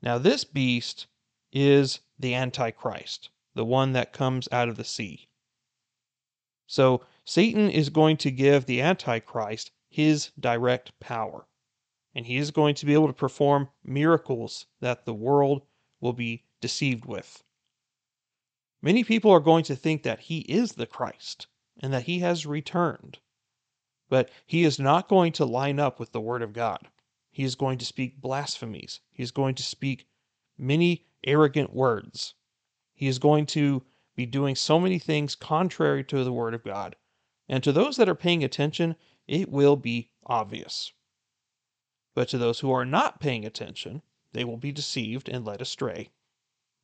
Now, 0.00 0.18
this 0.18 0.44
beast 0.44 1.06
is 1.52 2.00
the 2.18 2.34
Antichrist, 2.34 3.30
the 3.54 3.64
one 3.64 3.92
that 3.92 4.12
comes 4.12 4.48
out 4.50 4.68
of 4.68 4.76
the 4.76 4.84
sea. 4.84 5.28
So 6.66 7.02
Satan 7.26 7.70
is 7.70 7.88
going 7.88 8.18
to 8.18 8.30
give 8.30 8.66
the 8.66 8.82
Antichrist 8.82 9.70
his 9.88 10.30
direct 10.38 10.98
power. 11.00 11.46
And 12.14 12.26
he 12.26 12.36
is 12.36 12.50
going 12.50 12.74
to 12.76 12.86
be 12.86 12.94
able 12.94 13.06
to 13.06 13.12
perform 13.12 13.70
miracles 13.82 14.66
that 14.80 15.04
the 15.04 15.14
world 15.14 15.62
will 16.00 16.12
be 16.12 16.44
deceived 16.60 17.06
with. 17.06 17.42
Many 18.82 19.04
people 19.04 19.30
are 19.30 19.40
going 19.40 19.64
to 19.64 19.74
think 19.74 20.02
that 20.02 20.20
he 20.20 20.40
is 20.40 20.72
the 20.72 20.86
Christ 20.86 21.46
and 21.80 21.92
that 21.92 22.04
he 22.04 22.18
has 22.18 22.44
returned. 22.44 23.18
But 24.10 24.30
he 24.44 24.64
is 24.64 24.78
not 24.78 25.08
going 25.08 25.32
to 25.32 25.46
line 25.46 25.80
up 25.80 25.98
with 25.98 26.12
the 26.12 26.20
Word 26.20 26.42
of 26.42 26.52
God. 26.52 26.88
He 27.30 27.42
is 27.42 27.54
going 27.54 27.78
to 27.78 27.86
speak 27.86 28.20
blasphemies. 28.20 29.00
He 29.10 29.22
is 29.22 29.30
going 29.30 29.54
to 29.54 29.62
speak 29.62 30.06
many 30.58 31.06
arrogant 31.24 31.72
words. 31.72 32.34
He 32.92 33.08
is 33.08 33.18
going 33.18 33.46
to 33.46 33.82
be 34.14 34.26
doing 34.26 34.54
so 34.54 34.78
many 34.78 34.98
things 34.98 35.34
contrary 35.34 36.04
to 36.04 36.22
the 36.22 36.32
Word 36.32 36.52
of 36.52 36.62
God. 36.62 36.94
And 37.48 37.62
to 37.62 37.72
those 37.72 37.96
that 37.96 38.08
are 38.08 38.14
paying 38.14 38.42
attention, 38.42 38.96
it 39.26 39.50
will 39.50 39.76
be 39.76 40.10
obvious. 40.26 40.92
But 42.14 42.28
to 42.28 42.38
those 42.38 42.60
who 42.60 42.70
are 42.70 42.84
not 42.84 43.20
paying 43.20 43.44
attention, 43.44 44.02
they 44.32 44.44
will 44.44 44.56
be 44.56 44.72
deceived 44.72 45.28
and 45.28 45.44
led 45.44 45.60
astray. 45.60 46.10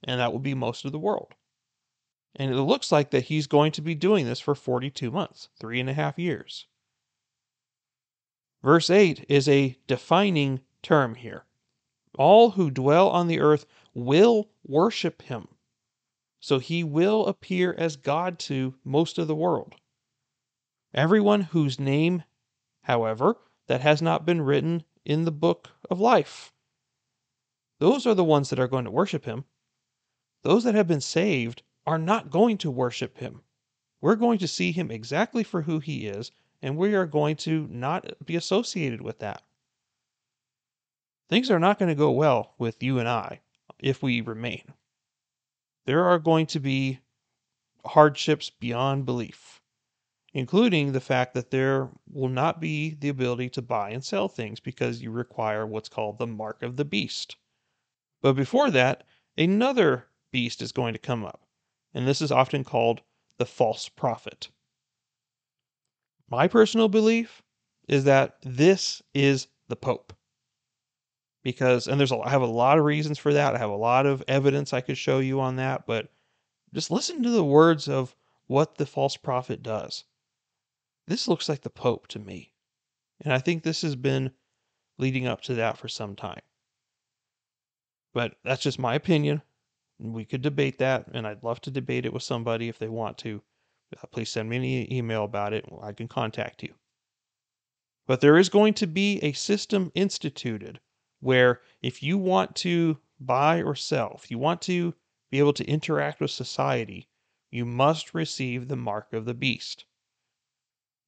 And 0.04 0.20
that 0.20 0.32
will 0.32 0.40
be 0.40 0.54
most 0.54 0.84
of 0.84 0.92
the 0.92 0.98
world. 0.98 1.34
And 2.36 2.52
it 2.52 2.62
looks 2.62 2.92
like 2.92 3.10
that 3.10 3.24
he's 3.24 3.46
going 3.46 3.72
to 3.72 3.82
be 3.82 3.94
doing 3.94 4.24
this 4.24 4.40
for 4.40 4.54
42 4.54 5.10
months, 5.10 5.48
three 5.58 5.80
and 5.80 5.90
a 5.90 5.94
half 5.94 6.18
years. 6.18 6.66
Verse 8.62 8.90
8 8.90 9.24
is 9.28 9.48
a 9.48 9.76
defining 9.86 10.60
term 10.82 11.14
here. 11.14 11.44
All 12.18 12.50
who 12.50 12.70
dwell 12.70 13.08
on 13.08 13.26
the 13.26 13.40
earth 13.40 13.66
will 13.94 14.50
worship 14.64 15.22
him. 15.22 15.48
So 16.40 16.58
he 16.58 16.84
will 16.84 17.26
appear 17.26 17.74
as 17.74 17.96
God 17.96 18.38
to 18.40 18.74
most 18.84 19.18
of 19.18 19.26
the 19.26 19.34
world. 19.34 19.74
Everyone 20.92 21.42
whose 21.42 21.78
name, 21.78 22.24
however, 22.82 23.36
that 23.68 23.80
has 23.80 24.02
not 24.02 24.26
been 24.26 24.40
written 24.40 24.84
in 25.04 25.24
the 25.24 25.32
book 25.32 25.70
of 25.88 26.00
life. 26.00 26.52
Those 27.78 28.06
are 28.06 28.14
the 28.14 28.24
ones 28.24 28.50
that 28.50 28.58
are 28.58 28.68
going 28.68 28.84
to 28.84 28.90
worship 28.90 29.24
him. 29.24 29.44
Those 30.42 30.64
that 30.64 30.74
have 30.74 30.88
been 30.88 31.00
saved 31.00 31.62
are 31.86 31.98
not 31.98 32.30
going 32.30 32.58
to 32.58 32.70
worship 32.70 33.18
him. 33.18 33.42
We're 34.00 34.16
going 34.16 34.38
to 34.38 34.48
see 34.48 34.72
him 34.72 34.90
exactly 34.90 35.44
for 35.44 35.62
who 35.62 35.78
he 35.78 36.06
is, 36.06 36.32
and 36.62 36.76
we 36.76 36.94
are 36.94 37.06
going 37.06 37.36
to 37.36 37.66
not 37.70 38.12
be 38.24 38.36
associated 38.36 39.00
with 39.00 39.18
that. 39.20 39.42
Things 41.28 41.50
are 41.50 41.60
not 41.60 41.78
going 41.78 41.88
to 41.88 41.94
go 41.94 42.10
well 42.10 42.54
with 42.58 42.82
you 42.82 42.98
and 42.98 43.08
I 43.08 43.40
if 43.78 44.02
we 44.02 44.20
remain. 44.20 44.74
There 45.86 46.04
are 46.04 46.18
going 46.18 46.46
to 46.46 46.60
be 46.60 47.00
hardships 47.84 48.50
beyond 48.50 49.06
belief, 49.06 49.59
including 50.32 50.92
the 50.92 51.00
fact 51.00 51.34
that 51.34 51.50
there 51.50 51.88
will 52.12 52.28
not 52.28 52.60
be 52.60 52.94
the 52.94 53.08
ability 53.08 53.48
to 53.50 53.62
buy 53.62 53.90
and 53.90 54.04
sell 54.04 54.28
things 54.28 54.60
because 54.60 55.02
you 55.02 55.10
require 55.10 55.66
what's 55.66 55.88
called 55.88 56.18
the 56.18 56.26
mark 56.26 56.62
of 56.62 56.76
the 56.76 56.84
beast. 56.84 57.36
But 58.22 58.34
before 58.34 58.70
that, 58.70 59.04
another 59.36 60.06
beast 60.30 60.62
is 60.62 60.72
going 60.72 60.92
to 60.92 60.98
come 60.98 61.24
up, 61.24 61.46
and 61.94 62.06
this 62.06 62.22
is 62.22 62.30
often 62.30 62.62
called 62.62 63.02
the 63.38 63.46
false 63.46 63.88
prophet. 63.88 64.50
My 66.28 66.46
personal 66.46 66.88
belief 66.88 67.42
is 67.88 68.04
that 68.04 68.36
this 68.42 69.02
is 69.14 69.48
the 69.68 69.76
Pope. 69.76 70.12
Because, 71.42 71.88
and 71.88 71.98
there's 71.98 72.12
a, 72.12 72.18
I 72.18 72.28
have 72.28 72.42
a 72.42 72.46
lot 72.46 72.78
of 72.78 72.84
reasons 72.84 73.18
for 73.18 73.32
that. 73.32 73.56
I 73.56 73.58
have 73.58 73.70
a 73.70 73.74
lot 73.74 74.06
of 74.06 74.22
evidence 74.28 74.72
I 74.72 74.82
could 74.82 74.98
show 74.98 75.18
you 75.18 75.40
on 75.40 75.56
that, 75.56 75.86
but 75.86 76.12
just 76.72 76.90
listen 76.90 77.22
to 77.22 77.30
the 77.30 77.42
words 77.42 77.88
of 77.88 78.14
what 78.46 78.76
the 78.76 78.86
false 78.86 79.16
prophet 79.16 79.62
does. 79.62 80.04
This 81.10 81.26
looks 81.26 81.48
like 81.48 81.62
the 81.62 81.70
Pope 81.70 82.06
to 82.06 82.20
me. 82.20 82.52
And 83.20 83.32
I 83.32 83.40
think 83.40 83.64
this 83.64 83.82
has 83.82 83.96
been 83.96 84.30
leading 84.96 85.26
up 85.26 85.40
to 85.40 85.54
that 85.54 85.76
for 85.76 85.88
some 85.88 86.14
time. 86.14 86.42
But 88.14 88.36
that's 88.44 88.62
just 88.62 88.78
my 88.78 88.94
opinion. 88.94 89.42
We 89.98 90.24
could 90.24 90.40
debate 90.40 90.78
that, 90.78 91.08
and 91.12 91.26
I'd 91.26 91.42
love 91.42 91.60
to 91.62 91.70
debate 91.72 92.06
it 92.06 92.12
with 92.12 92.22
somebody 92.22 92.68
if 92.68 92.78
they 92.78 92.88
want 92.88 93.18
to. 93.18 93.42
Uh, 93.92 94.06
please 94.12 94.30
send 94.30 94.48
me 94.48 94.82
an 94.82 94.92
email 94.92 95.24
about 95.24 95.52
it. 95.52 95.64
I 95.82 95.90
can 95.90 96.06
contact 96.06 96.62
you. 96.62 96.74
But 98.06 98.20
there 98.20 98.38
is 98.38 98.48
going 98.48 98.74
to 98.74 98.86
be 98.86 99.18
a 99.18 99.32
system 99.32 99.90
instituted 99.96 100.78
where 101.18 101.60
if 101.82 102.04
you 102.04 102.18
want 102.18 102.54
to 102.56 102.98
buy 103.18 103.62
or 103.62 103.74
sell, 103.74 104.12
if 104.14 104.30
you 104.30 104.38
want 104.38 104.62
to 104.62 104.94
be 105.28 105.40
able 105.40 105.54
to 105.54 105.66
interact 105.66 106.20
with 106.20 106.30
society, 106.30 107.08
you 107.50 107.64
must 107.64 108.14
receive 108.14 108.68
the 108.68 108.76
mark 108.76 109.12
of 109.12 109.24
the 109.24 109.34
beast. 109.34 109.86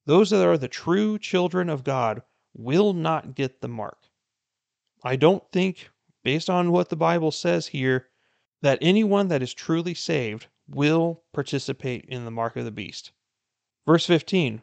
Those 0.05 0.31
that 0.31 0.45
are 0.45 0.57
the 0.57 0.67
true 0.67 1.17
children 1.17 1.69
of 1.69 1.83
God 1.83 2.23
will 2.53 2.93
not 2.93 3.35
get 3.35 3.61
the 3.61 3.67
mark. 3.67 4.09
I 5.03 5.15
don't 5.15 5.43
think, 5.51 5.89
based 6.23 6.49
on 6.49 6.71
what 6.71 6.89
the 6.89 6.95
Bible 6.95 7.31
says 7.31 7.67
here, 7.67 8.09
that 8.61 8.79
anyone 8.81 9.27
that 9.29 9.41
is 9.41 9.53
truly 9.53 9.93
saved 9.93 10.47
will 10.67 11.23
participate 11.33 12.05
in 12.05 12.25
the 12.25 12.31
mark 12.31 12.55
of 12.55 12.65
the 12.65 12.71
beast. 12.71 13.11
Verse 13.85 14.05
15 14.05 14.61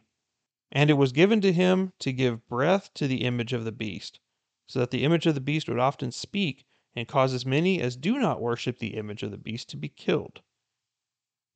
And 0.71 0.89
it 0.89 0.93
was 0.93 1.11
given 1.11 1.41
to 1.41 1.53
him 1.53 1.93
to 1.99 2.11
give 2.11 2.47
breath 2.47 2.93
to 2.95 3.07
the 3.07 3.23
image 3.23 3.53
of 3.53 3.65
the 3.65 3.71
beast, 3.71 4.19
so 4.67 4.79
that 4.79 4.91
the 4.91 5.03
image 5.03 5.25
of 5.25 5.35
the 5.35 5.41
beast 5.41 5.67
would 5.67 5.79
often 5.79 6.11
speak 6.11 6.65
and 6.95 7.07
cause 7.07 7.33
as 7.33 7.45
many 7.45 7.81
as 7.81 7.95
do 7.95 8.19
not 8.19 8.41
worship 8.41 8.79
the 8.79 8.95
image 8.95 9.23
of 9.23 9.31
the 9.31 9.37
beast 9.37 9.69
to 9.69 9.77
be 9.77 9.89
killed. 9.89 10.41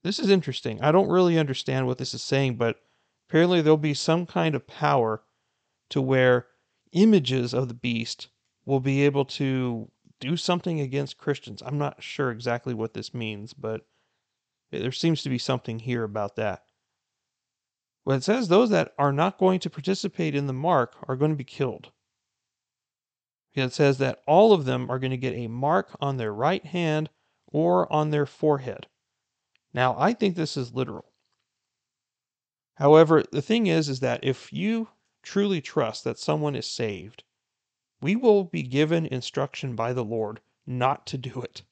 This 0.04 0.20
is 0.20 0.30
interesting. 0.30 0.82
I 0.82 0.92
don't 0.92 1.10
really 1.10 1.38
understand 1.40 1.88
what 1.88 1.98
this 1.98 2.14
is 2.14 2.22
saying, 2.22 2.58
but 2.58 2.78
apparently 3.28 3.62
there'll 3.62 3.78
be 3.78 3.94
some 3.94 4.26
kind 4.26 4.56
of 4.56 4.68
power 4.68 5.24
to 5.90 6.02
where 6.02 6.48
images 6.92 7.54
of 7.54 7.68
the 7.68 7.74
beast 7.74 8.30
will 8.66 8.80
be 8.80 9.04
able 9.04 9.26
to 9.26 9.90
do 10.20 10.38
something 10.38 10.80
against 10.80 11.18
Christians. 11.18 11.62
I'm 11.66 11.78
not 11.78 12.02
sure 12.02 12.32
exactly 12.32 12.74
what 12.74 12.94
this 12.94 13.14
means, 13.14 13.54
but 13.54 13.86
there 14.72 14.92
seems 14.92 15.22
to 15.24 15.30
be 15.30 15.38
something 15.38 15.80
here 15.80 16.04
about 16.04 16.36
that. 16.38 16.64
When 18.04 18.18
it 18.18 18.24
says 18.24 18.48
those 18.48 18.70
that 18.70 18.94
are 18.98 19.12
not 19.12 19.38
going 19.38 19.60
to 19.62 19.70
participate 19.70 20.36
in 20.36 20.48
the 20.48 20.54
mark 20.54 20.96
are 21.08 21.16
going 21.16 21.32
to 21.32 21.38
be 21.38 21.44
killed. 21.44 21.92
It 23.54 23.74
says 23.74 23.98
that 24.00 24.22
all 24.28 24.54
of 24.54 24.66
them 24.66 24.92
are 24.92 25.00
going 25.00 25.12
to 25.12 25.18
get 25.18 25.34
a 25.34 25.48
mark 25.48 25.96
on 26.02 26.18
their 26.18 26.34
right 26.34 26.66
hand 26.66 27.10
or 27.48 27.92
on 27.92 28.12
their 28.12 28.26
forehead. 28.26 28.88
Now, 29.74 29.96
I 29.98 30.14
think 30.14 30.36
this 30.36 30.58
is 30.58 30.74
literal. 30.74 31.06
However, 32.76 33.24
the 33.32 33.42
thing 33.42 33.68
is 33.68 33.90
is 33.90 34.02
that 34.02 34.24
if 34.24 34.52
you 34.52 34.90
truly 35.24 35.62
trust 35.62 36.04
that 36.04 36.20
someone 36.20 36.56
is 36.56 36.70
saved, 36.70 37.24
we 38.02 38.16
will 38.16 38.44
be 38.44 38.64
given 38.64 39.06
instruction 39.06 39.76
by 39.76 39.94
the 39.94 40.04
Lord 40.04 40.42
not 40.66 41.06
to 41.08 41.18
do 41.18 41.42
it. 41.42 41.64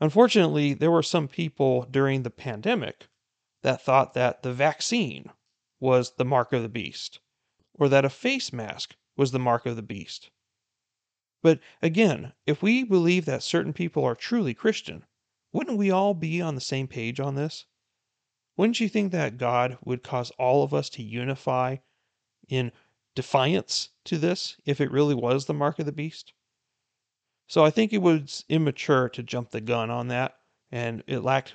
Unfortunately, 0.00 0.74
there 0.74 0.90
were 0.90 1.02
some 1.02 1.28
people 1.28 1.82
during 1.84 2.22
the 2.22 2.30
pandemic 2.30 3.06
that 3.62 3.80
thought 3.80 4.14
that 4.14 4.42
the 4.42 4.52
vaccine 4.52 5.30
was 5.78 6.16
the 6.16 6.24
mark 6.24 6.52
of 6.52 6.62
the 6.62 6.68
beast, 6.68 7.20
or 7.74 7.88
that 7.88 8.04
a 8.04 8.10
face 8.10 8.52
mask 8.52 8.96
was 9.16 9.30
the 9.30 9.38
mark 9.38 9.64
of 9.64 9.76
the 9.76 9.82
beast. 9.82 10.30
But 11.40 11.60
again, 11.80 12.32
if 12.46 12.62
we 12.62 12.82
believe 12.82 13.24
that 13.26 13.42
certain 13.42 13.72
people 13.72 14.04
are 14.04 14.16
truly 14.16 14.54
Christian, 14.54 15.04
wouldn't 15.52 15.78
we 15.78 15.90
all 15.90 16.14
be 16.14 16.40
on 16.40 16.56
the 16.56 16.60
same 16.60 16.88
page 16.88 17.20
on 17.20 17.36
this? 17.36 17.66
Wouldn't 18.56 18.80
you 18.80 18.88
think 18.88 19.12
that 19.12 19.38
God 19.38 19.78
would 19.84 20.02
cause 20.02 20.30
all 20.32 20.62
of 20.62 20.74
us 20.74 20.90
to 20.90 21.02
unify 21.02 21.76
in 22.48 22.70
defiance 23.14 23.90
to 24.04 24.18
this 24.18 24.56
if 24.64 24.80
it 24.80 24.90
really 24.90 25.14
was 25.14 25.46
the 25.46 25.54
mark 25.54 25.78
of 25.78 25.86
the 25.86 25.92
beast? 25.92 26.32
So 27.46 27.64
I 27.64 27.70
think 27.70 27.92
it 27.92 28.02
was 28.02 28.44
immature 28.48 29.08
to 29.10 29.22
jump 29.22 29.50
the 29.50 29.60
gun 29.60 29.90
on 29.90 30.08
that, 30.08 30.36
and 30.70 31.02
it 31.06 31.20
lacked 31.20 31.54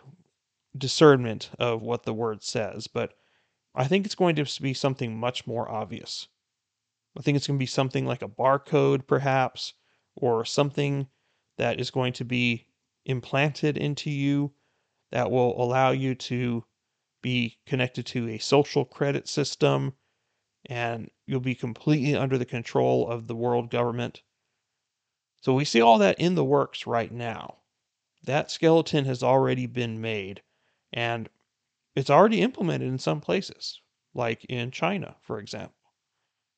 discernment 0.78 1.50
of 1.60 1.82
what 1.82 2.04
the 2.04 2.14
word 2.14 2.44
says. 2.44 2.88
But 2.88 3.14
I 3.74 3.86
think 3.86 4.06
it's 4.06 4.16
going 4.16 4.36
to 4.36 4.62
be 4.62 4.74
something 4.74 5.18
much 5.18 5.48
more 5.48 5.70
obvious. 5.70 6.28
I 7.18 7.22
think 7.22 7.36
it's 7.36 7.48
going 7.48 7.58
to 7.58 7.64
be 7.64 7.68
something 7.68 8.06
like 8.06 8.22
a 8.22 8.28
barcode, 8.28 9.08
perhaps, 9.08 9.74
or 10.16 10.46
something 10.46 11.08
that 11.58 11.80
is 11.80 11.90
going 11.90 12.14
to 12.14 12.26
be 12.26 12.68
implanted 13.06 13.78
into 13.78 14.12
you 14.12 14.52
that 15.12 15.32
will 15.32 15.60
allow 15.62 15.92
you 15.92 16.14
to 16.16 16.64
be 17.22 17.58
connected 17.66 18.06
to 18.06 18.30
a 18.30 18.38
social 18.38 18.86
credit 18.86 19.28
system 19.28 19.94
and 20.66 21.10
you'll 21.26 21.40
be 21.40 21.56
completely 21.56 22.16
under 22.16 22.38
the 22.38 22.46
control 22.46 23.08
of 23.08 23.28
the 23.28 23.36
world 23.36 23.70
government. 23.70 24.22
So 25.42 25.54
we 25.54 25.66
see 25.66 25.82
all 25.82 25.98
that 26.00 26.20
in 26.20 26.36
the 26.36 26.44
works 26.44 26.86
right 26.86 27.12
now. 27.12 27.60
That 28.24 28.52
skeleton 28.52 29.06
has 29.06 29.24
already 29.24 29.66
been 29.66 30.02
made 30.02 30.42
and 30.92 31.30
it's 31.96 32.10
already 32.10 32.42
implemented 32.42 32.88
in 32.88 33.00
some 33.00 33.22
places, 33.22 33.82
like 34.14 34.46
in 34.46 34.72
China, 34.72 35.16
for 35.22 35.40
example. 35.40 35.74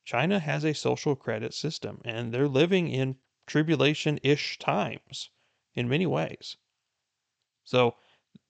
China 0.03 0.39
has 0.39 0.64
a 0.64 0.74
social 0.74 1.16
credit 1.16 1.53
system 1.53 2.01
and 2.03 2.34
they're 2.34 2.47
living 2.47 2.89
in 2.89 3.18
tribulation 3.45 4.20
ish 4.24 4.57
times 4.57 5.30
in 5.76 5.88
many 5.88 6.05
ways. 6.05 6.57
So 7.64 7.95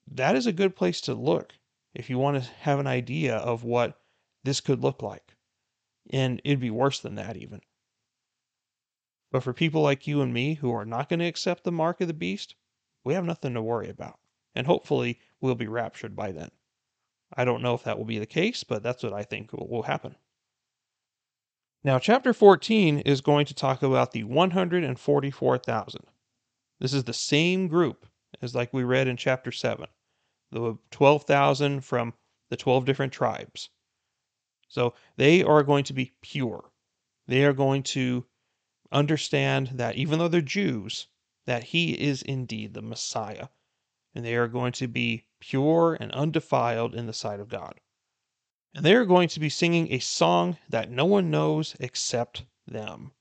that 0.06 0.36
is 0.36 0.46
a 0.46 0.52
good 0.52 0.74
place 0.74 1.00
to 1.02 1.14
look 1.14 1.52
if 1.94 2.08
you 2.08 2.18
want 2.18 2.42
to 2.42 2.50
have 2.60 2.78
an 2.78 2.86
idea 2.86 3.36
of 3.36 3.64
what 3.64 3.98
this 4.44 4.60
could 4.60 4.82
look 4.82 5.02
like. 5.02 5.34
And 6.10 6.40
it'd 6.44 6.60
be 6.60 6.70
worse 6.70 7.00
than 7.00 7.16
that, 7.16 7.36
even. 7.36 7.60
But 9.32 9.42
for 9.42 9.52
people 9.52 9.82
like 9.82 10.06
you 10.06 10.22
and 10.22 10.32
me 10.32 10.54
who 10.54 10.72
are 10.72 10.84
not 10.84 11.08
going 11.08 11.20
to 11.20 11.26
accept 11.26 11.64
the 11.64 11.72
mark 11.72 12.00
of 12.00 12.08
the 12.08 12.14
beast, 12.14 12.56
we 13.04 13.14
have 13.14 13.24
nothing 13.24 13.54
to 13.54 13.62
worry 13.62 13.88
about. 13.88 14.18
And 14.54 14.66
hopefully, 14.66 15.20
we'll 15.40 15.54
be 15.54 15.68
raptured 15.68 16.16
by 16.16 16.32
then. 16.32 16.50
I 17.32 17.44
don't 17.44 17.62
know 17.62 17.74
if 17.74 17.84
that 17.84 17.96
will 17.96 18.04
be 18.04 18.18
the 18.18 18.26
case, 18.26 18.64
but 18.64 18.82
that's 18.82 19.04
what 19.04 19.12
I 19.12 19.22
think 19.22 19.52
will 19.52 19.84
happen. 19.84 20.16
Now, 21.84 21.98
chapter 21.98 22.32
14 22.32 22.98
is 23.00 23.20
going 23.20 23.46
to 23.46 23.54
talk 23.54 23.82
about 23.82 24.12
the 24.12 24.24
144,000. 24.24 26.02
This 26.80 26.92
is 26.92 27.04
the 27.04 27.12
same 27.12 27.68
group 27.68 28.06
as 28.42 28.54
like 28.54 28.72
we 28.72 28.84
read 28.84 29.06
in 29.06 29.16
chapter 29.16 29.52
7, 29.52 29.86
the 30.50 30.76
12,000 30.90 31.80
from 31.84 32.14
the 32.48 32.56
12 32.56 32.84
different 32.84 33.12
tribes. 33.12 33.70
So 34.68 34.94
they 35.16 35.42
are 35.42 35.62
going 35.62 35.84
to 35.84 35.92
be 35.92 36.12
pure. 36.22 36.70
They 37.26 37.44
are 37.44 37.52
going 37.52 37.82
to 37.84 38.26
understand 38.92 39.68
that 39.74 39.96
even 39.96 40.18
though 40.18 40.28
they're 40.28 40.40
Jews, 40.40 41.06
that 41.46 41.64
he 41.64 41.92
is 41.92 42.22
indeed 42.22 42.74
the 42.74 42.82
Messiah. 42.82 43.48
And 44.14 44.24
they 44.24 44.34
are 44.34 44.48
going 44.48 44.72
to 44.72 44.88
be 44.88 45.26
pure 45.40 45.96
and 46.00 46.10
undefiled 46.12 46.94
in 46.94 47.06
the 47.06 47.12
sight 47.12 47.40
of 47.40 47.48
God. 47.48 47.80
And 48.74 48.84
they 48.84 48.94
are 48.94 49.04
going 49.04 49.28
to 49.28 49.40
be 49.40 49.48
singing 49.48 49.92
a 49.92 49.98
song 49.98 50.58
that 50.68 50.90
no 50.90 51.04
one 51.04 51.30
knows 51.30 51.76
except 51.80 52.44
them. 52.66 53.12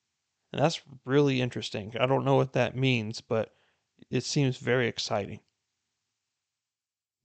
And 0.51 0.61
that's 0.61 0.81
really 1.05 1.41
interesting. 1.41 1.95
I 1.99 2.05
don't 2.05 2.25
know 2.25 2.35
what 2.35 2.53
that 2.53 2.75
means, 2.75 3.21
but 3.21 3.53
it 4.09 4.23
seems 4.23 4.57
very 4.57 4.87
exciting. 4.87 5.39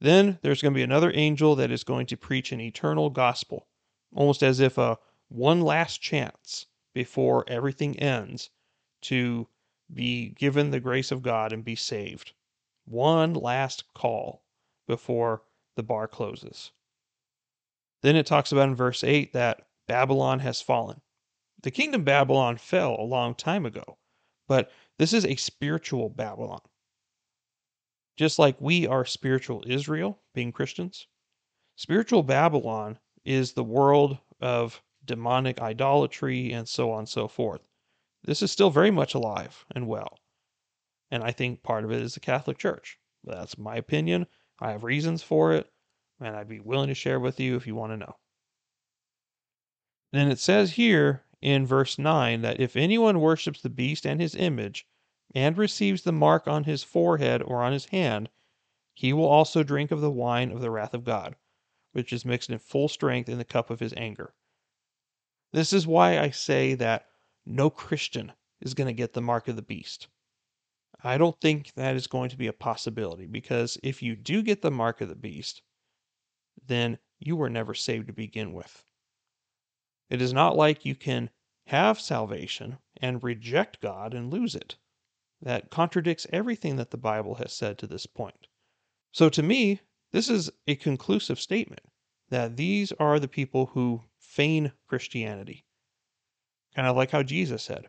Then 0.05 0.39
there's 0.43 0.61
going 0.61 0.75
to 0.75 0.79
be 0.79 0.83
another 0.83 1.11
angel 1.15 1.57
that 1.57 1.71
is 1.71 1.83
going 1.83 2.05
to 2.09 2.17
preach 2.19 2.53
an 2.53 2.61
eternal 2.61 3.09
gospel, 3.09 3.67
almost 4.15 4.43
as 4.43 4.61
if 4.61 4.77
a 4.77 4.99
one 5.29 5.63
last 5.63 6.03
chance 6.03 6.67
before 6.93 7.43
everything 7.49 7.99
ends 7.99 8.51
to 9.01 9.49
be 9.91 10.29
given 10.29 10.71
the 10.71 10.79
grace 10.79 11.11
of 11.11 11.23
God 11.23 11.55
and 11.55 11.65
be 11.65 11.75
saved. 11.75 12.35
One 12.85 13.33
last 13.33 13.95
call 13.95 14.45
before 14.87 15.45
the 15.75 15.83
bar 15.83 16.07
closes. 16.07 16.73
Then 18.03 18.15
it 18.15 18.27
talks 18.27 18.53
about 18.53 18.69
in 18.69 18.75
verse 18.75 19.03
8 19.03 19.33
that 19.33 19.67
Babylon 19.89 20.41
has 20.41 20.61
fallen. 20.61 21.01
The 21.63 21.71
kingdom 21.71 22.05
Babylon 22.05 22.59
fell 22.59 22.95
a 23.01 23.09
long 23.09 23.35
time 23.35 23.65
ago, 23.65 23.97
but 24.49 24.71
This 24.99 25.15
is 25.15 25.25
a 25.25 25.37
spiritual 25.37 26.11
Babylon. 26.11 26.61
Just 28.17 28.39
like 28.39 28.61
we 28.61 28.87
are 28.87 29.05
spiritual 29.05 29.65
Israel, 29.67 30.21
being 30.35 30.53
Christians, 30.53 31.07
spiritual 31.77 32.23
Babylon 32.23 32.99
is 33.25 33.53
the 33.53 33.65
world 33.65 34.19
of 34.41 34.83
demonic 35.05 35.61
idolatry 35.61 36.53
and 36.53 36.69
so 36.69 36.93
on 36.93 37.01
and 37.01 37.09
so 37.09 37.29
forth. 37.29 37.61
This 38.23 38.41
is 38.43 38.53
still 38.53 38.71
very 38.71 38.91
much 38.91 39.15
alive 39.15 39.65
and 39.75 39.87
well. 39.87 40.19
And 41.11 41.23
I 41.23 41.33
think 41.33 41.63
part 41.63 41.85
of 41.85 41.93
it 41.93 42.01
is 42.01 42.15
the 42.15 42.21
Catholic 42.21 42.59
Church. 42.59 42.99
That's 43.25 43.59
my 43.59 43.77
opinion. 43.77 44.27
I 44.61 44.71
have 44.71 44.85
reasons 44.85 45.23
for 45.23 45.53
it, 45.53 45.71
and 46.21 46.37
I'd 46.37 46.49
be 46.49 46.61
willing 46.61 46.89
to 46.89 46.95
share 46.95 47.21
with 47.21 47.41
you 47.41 47.57
if 47.57 47.67
you 47.67 47.75
want 47.75 47.93
to 47.93 47.97
know. 47.97 48.17
Then 50.13 50.31
it 50.31 50.39
says 50.39 50.73
here 50.73 51.25
in 51.43 51.67
verse 51.67 51.99
9 51.99 52.43
that 52.43 52.61
if 52.61 52.77
anyone 52.77 53.21
worships 53.21 53.61
the 53.61 53.69
beast 53.69 54.07
and 54.07 54.21
his 54.21 54.35
image, 54.35 54.87
and 55.35 55.59
receives 55.59 56.03
the 56.03 56.13
mark 56.13 56.47
on 56.47 56.65
his 56.65 56.83
forehead 56.85 57.43
or 57.43 57.63
on 57.63 57.73
his 57.73 57.87
hand, 57.87 58.31
he 58.95 59.13
will 59.13 59.27
also 59.27 59.63
drink 59.63 59.91
of 59.91 60.01
the 60.01 60.11
wine 60.11 60.53
of 60.53 60.61
the 60.61 60.71
wrath 60.71 60.95
of 60.95 61.05
God, 61.05 61.37
which 61.93 62.13
is 62.13 62.25
mixed 62.25 62.51
in 62.51 62.59
full 62.59 62.89
strength 62.89 63.29
in 63.29 63.39
the 63.39 63.45
cup 63.45 63.69
of 63.71 63.81
his 63.81 63.93
anger. 63.97 64.35
This 65.53 65.73
is 65.73 65.87
why 65.87 66.19
I 66.19 66.31
say 66.31 66.75
that 66.75 67.09
no 67.45 67.71
Christian 67.71 68.33
is 68.61 68.75
going 68.75 68.87
to 68.87 68.93
get 68.93 69.13
the 69.13 69.21
mark 69.21 69.49
of 69.49 69.57
the 69.57 69.63
beast. 69.63 70.09
I 71.03 71.19
don't 71.19 71.39
think 71.41 71.75
that 71.75 71.97
is 71.97 72.07
going 72.07 72.31
to 72.31 72.37
be 72.37 72.47
a 72.47 72.53
possibility 72.53 73.27
because 73.27 73.77
if 73.83 74.03
you 74.03 74.17
do 74.17 74.43
get 74.43 74.63
the 74.63 74.71
mark 74.71 75.01
of 75.01 75.09
the 75.09 75.15
beast, 75.15 75.63
then 76.67 76.99
you 77.19 77.37
were 77.37 77.51
never 77.51 77.75
saved 77.75 78.07
to 78.07 78.13
begin 78.13 78.53
with. 78.53 78.85
It 80.09 80.23
is 80.23 80.33
not 80.33 80.57
like 80.57 80.85
you 80.85 80.95
can 80.95 81.31
have 81.67 82.01
salvation 82.01 82.79
and 82.97 83.23
reject 83.23 83.81
God 83.81 84.15
and 84.15 84.33
lose 84.33 84.55
it. 84.55 84.77
That 85.43 85.71
contradicts 85.71 86.27
everything 86.33 86.77
that 86.77 86.91
the 86.91 86.97
Bible 86.97 87.35
has 87.37 87.53
said 87.53 87.79
to 87.79 87.87
this 87.87 88.07
point. 88.07 88.47
So 89.13 89.29
to 89.29 89.43
me, 89.43 89.81
this 90.13 90.29
is 90.29 90.51
a 90.67 90.77
conclusive 90.77 91.41
statement 91.41 91.83
that 92.31 92.57
these 92.57 92.93
are 92.93 93.21
the 93.21 93.29
people 93.29 93.67
who 93.67 94.03
feign 94.19 94.73
Christianity. 94.89 95.65
Kind 96.75 96.89
of 96.89 96.97
like 96.97 97.11
how 97.11 97.23
Jesus 97.23 97.63
said, 97.63 97.89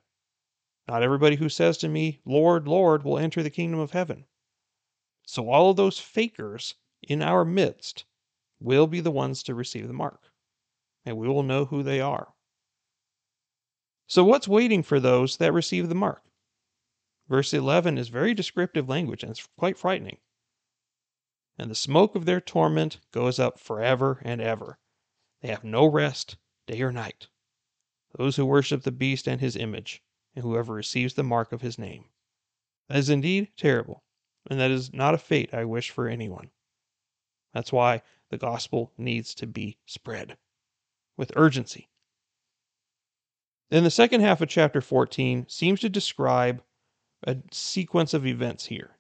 Not 0.88 1.04
everybody 1.04 1.36
who 1.36 1.50
says 1.50 1.78
to 1.80 1.88
me, 1.88 2.20
Lord, 2.26 2.68
Lord, 2.68 3.04
will 3.04 3.18
enter 3.18 3.42
the 3.42 3.50
kingdom 3.50 3.80
of 3.80 3.92
heaven. 3.92 4.26
So 5.26 5.50
all 5.50 5.72
of 5.72 5.78
those 5.78 6.00
fakers 6.00 6.76
in 7.02 7.22
our 7.22 7.46
midst 7.46 8.06
will 8.60 8.88
be 8.88 9.00
the 9.00 9.12
ones 9.12 9.44
to 9.44 9.56
receive 9.56 9.88
the 9.88 9.94
mark, 9.94 10.32
and 11.06 11.18
we 11.18 11.28
will 11.28 11.44
know 11.44 11.66
who 11.66 11.84
they 11.84 12.02
are. 12.02 12.34
So, 14.08 14.24
what's 14.24 14.48
waiting 14.48 14.84
for 14.84 15.00
those 15.00 15.38
that 15.38 15.54
receive 15.54 15.90
the 15.90 15.96
mark? 15.96 16.24
Verse 17.28 17.54
11 17.54 17.98
is 17.98 18.10
very 18.10 18.34
descriptive 18.34 18.88
language 18.88 19.24
and 19.24 19.32
it's 19.32 19.48
quite 19.58 19.78
frightening. 19.78 20.18
And 21.58 21.72
the 21.72 21.76
smoke 21.76 22.16
of 22.16 22.26
their 22.26 22.42
torment 22.42 23.00
goes 23.12 23.40
up 23.40 23.60
forever 23.60 24.22
and 24.24 24.42
ever. 24.42 24.78
They 25.42 25.48
have 25.48 25.64
no 25.64 25.86
rest, 25.86 26.38
day 26.68 26.82
or 26.82 26.92
night. 26.92 27.28
Those 28.18 28.36
who 28.36 28.46
worship 28.46 28.84
the 28.84 28.92
beast 28.92 29.28
and 29.28 29.42
his 29.42 29.56
image, 29.56 30.04
and 30.36 30.44
whoever 30.44 30.74
receives 30.74 31.16
the 31.16 31.24
mark 31.24 31.52
of 31.52 31.62
his 31.62 31.80
name. 31.80 32.06
That 32.88 32.98
is 32.98 33.10
indeed 33.10 33.52
terrible, 33.58 34.04
and 34.50 34.60
that 34.60 34.72
is 34.72 34.94
not 34.94 35.14
a 35.14 35.18
fate 35.18 35.54
I 35.54 35.66
wish 35.66 35.90
for 35.90 36.08
anyone. 36.08 36.52
That's 37.54 37.72
why 37.72 38.04
the 38.30 38.38
gospel 38.38 38.92
needs 38.98 39.34
to 39.36 39.48
be 39.48 39.78
spread 39.86 40.38
with 41.18 41.32
urgency. 41.36 41.90
Then 43.70 43.84
the 43.84 43.92
second 43.92 44.22
half 44.22 44.42
of 44.42 44.50
chapter 44.50 44.82
14 44.82 45.48
seems 45.50 45.80
to 45.80 45.90
describe 45.90 46.64
a 47.26 47.38
sequence 47.52 48.14
of 48.14 48.26
events 48.26 48.66
here. 48.66 48.98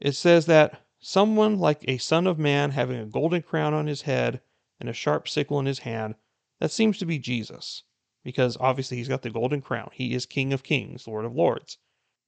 It 0.00 0.12
says 0.12 0.46
that 0.46 0.82
someone 1.00 1.58
like 1.58 1.84
a 1.88 1.98
son 1.98 2.26
of 2.26 2.38
man 2.38 2.70
having 2.70 2.98
a 2.98 3.06
golden 3.06 3.42
crown 3.42 3.74
on 3.74 3.86
his 3.86 4.02
head 4.02 4.40
and 4.78 4.88
a 4.88 4.92
sharp 4.92 5.28
sickle 5.28 5.58
in 5.58 5.66
his 5.66 5.80
hand, 5.80 6.14
that 6.60 6.70
seems 6.70 6.98
to 6.98 7.06
be 7.06 7.18
Jesus, 7.18 7.82
because 8.24 8.56
obviously 8.60 8.96
he's 8.96 9.08
got 9.08 9.22
the 9.22 9.30
golden 9.30 9.60
crown. 9.60 9.90
He 9.92 10.14
is 10.14 10.26
King 10.26 10.52
of 10.52 10.62
Kings, 10.62 11.08
Lord 11.08 11.24
of 11.24 11.34
Lords. 11.34 11.78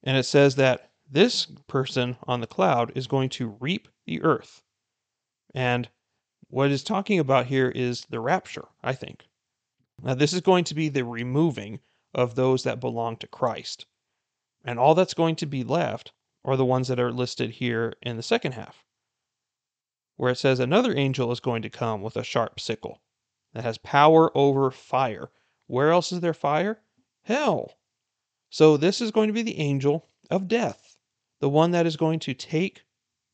And 0.03 0.17
it 0.17 0.23
says 0.23 0.55
that 0.55 0.91
this 1.09 1.45
person 1.67 2.17
on 2.23 2.41
the 2.41 2.47
cloud 2.47 2.91
is 2.95 3.07
going 3.07 3.29
to 3.29 3.55
reap 3.59 3.87
the 4.05 4.21
earth. 4.23 4.63
And 5.53 5.87
what 6.47 6.71
is 6.71 6.83
talking 6.83 7.19
about 7.19 7.45
here 7.45 7.69
is 7.69 8.05
the 8.09 8.19
rapture, 8.19 8.65
I 8.83 8.93
think. 8.93 9.27
Now, 10.01 10.15
this 10.15 10.33
is 10.33 10.41
going 10.41 10.65
to 10.65 10.75
be 10.75 10.89
the 10.89 11.05
removing 11.05 11.79
of 12.13 12.35
those 12.35 12.63
that 12.63 12.79
belong 12.79 13.17
to 13.17 13.27
Christ. 13.27 13.85
And 14.65 14.79
all 14.79 14.95
that's 14.95 15.13
going 15.13 15.35
to 15.37 15.45
be 15.45 15.63
left 15.63 16.11
are 16.43 16.57
the 16.57 16.65
ones 16.65 16.87
that 16.87 16.99
are 16.99 17.11
listed 17.11 17.51
here 17.51 17.93
in 18.01 18.17
the 18.17 18.23
second 18.23 18.53
half, 18.53 18.83
where 20.17 20.31
it 20.31 20.37
says 20.37 20.59
another 20.59 20.97
angel 20.97 21.31
is 21.31 21.39
going 21.39 21.61
to 21.61 21.69
come 21.69 22.01
with 22.01 22.17
a 22.17 22.23
sharp 22.23 22.59
sickle 22.59 23.01
that 23.53 23.63
has 23.63 23.77
power 23.77 24.35
over 24.35 24.71
fire. 24.71 25.29
Where 25.67 25.91
else 25.91 26.11
is 26.11 26.19
there 26.19 26.33
fire? 26.33 26.81
Hell. 27.23 27.77
So 28.49 28.75
this 28.75 29.01
is 29.01 29.11
going 29.11 29.27
to 29.27 29.33
be 29.33 29.43
the 29.43 29.59
angel 29.59 30.09
of 30.29 30.47
death, 30.47 30.97
the 31.39 31.49
one 31.49 31.71
that 31.71 31.85
is 31.85 31.95
going 31.95 32.19
to 32.19 32.33
take 32.33 32.83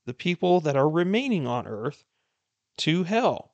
the 0.06 0.14
people 0.14 0.60
that 0.62 0.76
are 0.76 0.90
remaining 0.90 1.48
on 1.48 1.66
earth 1.66 2.04
to 2.78 3.04
hell 3.04 3.54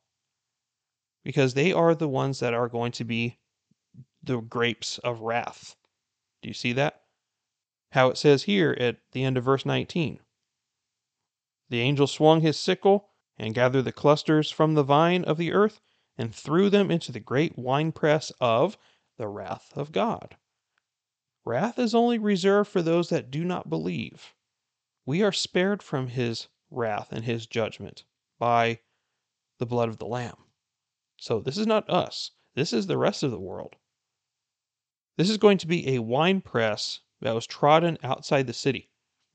because 1.23 1.53
they 1.53 1.73
are 1.73 1.93
the 1.93 2.07
ones 2.07 2.39
that 2.39 2.53
are 2.53 2.69
going 2.69 2.93
to 2.93 3.03
be 3.03 3.37
the 4.23 4.39
grapes 4.39 4.97
of 4.99 5.21
wrath. 5.21 5.75
Do 6.41 6.47
you 6.47 6.53
see 6.53 6.73
that? 6.73 7.01
How 7.91 8.09
it 8.09 8.17
says 8.17 8.43
here 8.43 8.75
at 8.79 8.97
the 9.11 9.23
end 9.23 9.37
of 9.37 9.43
verse 9.43 9.65
19. 9.65 10.19
The 11.69 11.79
angel 11.81 12.07
swung 12.07 12.41
his 12.41 12.59
sickle 12.59 13.09
and 13.37 13.53
gathered 13.53 13.83
the 13.83 13.91
clusters 13.91 14.49
from 14.49 14.73
the 14.73 14.83
vine 14.83 15.23
of 15.25 15.37
the 15.37 15.53
earth 15.53 15.81
and 16.17 16.33
threw 16.33 16.69
them 16.69 16.89
into 16.89 17.11
the 17.11 17.19
great 17.19 17.57
winepress 17.57 18.31
of 18.41 18.77
the 19.17 19.27
wrath 19.27 19.71
of 19.75 19.91
God. 19.91 20.37
Wrath 21.45 21.79
is 21.79 21.95
only 21.95 22.19
reserved 22.19 22.69
for 22.69 22.81
those 22.81 23.09
that 23.09 23.31
do 23.31 23.43
not 23.45 23.69
believe. 23.69 24.33
We 25.05 25.23
are 25.23 25.31
spared 25.31 25.81
from 25.81 26.07
his 26.07 26.47
wrath 26.69 27.11
and 27.11 27.23
his 27.23 27.47
judgment 27.47 28.03
by 28.39 28.79
the 29.57 29.65
blood 29.65 29.89
of 29.89 29.97
the 29.97 30.07
Lamb. 30.07 30.43
So 31.17 31.39
this 31.39 31.57
is 31.57 31.65
not 31.65 31.89
us, 31.89 32.31
this 32.55 32.73
is 32.73 32.87
the 32.87 32.97
rest 32.97 33.23
of 33.23 33.31
the 33.31 33.39
world. 33.39 33.75
This 35.15 35.29
is 35.29 35.37
going 35.37 35.57
to 35.59 35.67
be 35.67 35.95
a 35.95 35.99
winepress 35.99 36.99
that 37.21 37.35
was 37.35 37.47
trodden 37.47 37.97
outside 38.03 38.47
the 38.47 38.53
city. 38.53 38.89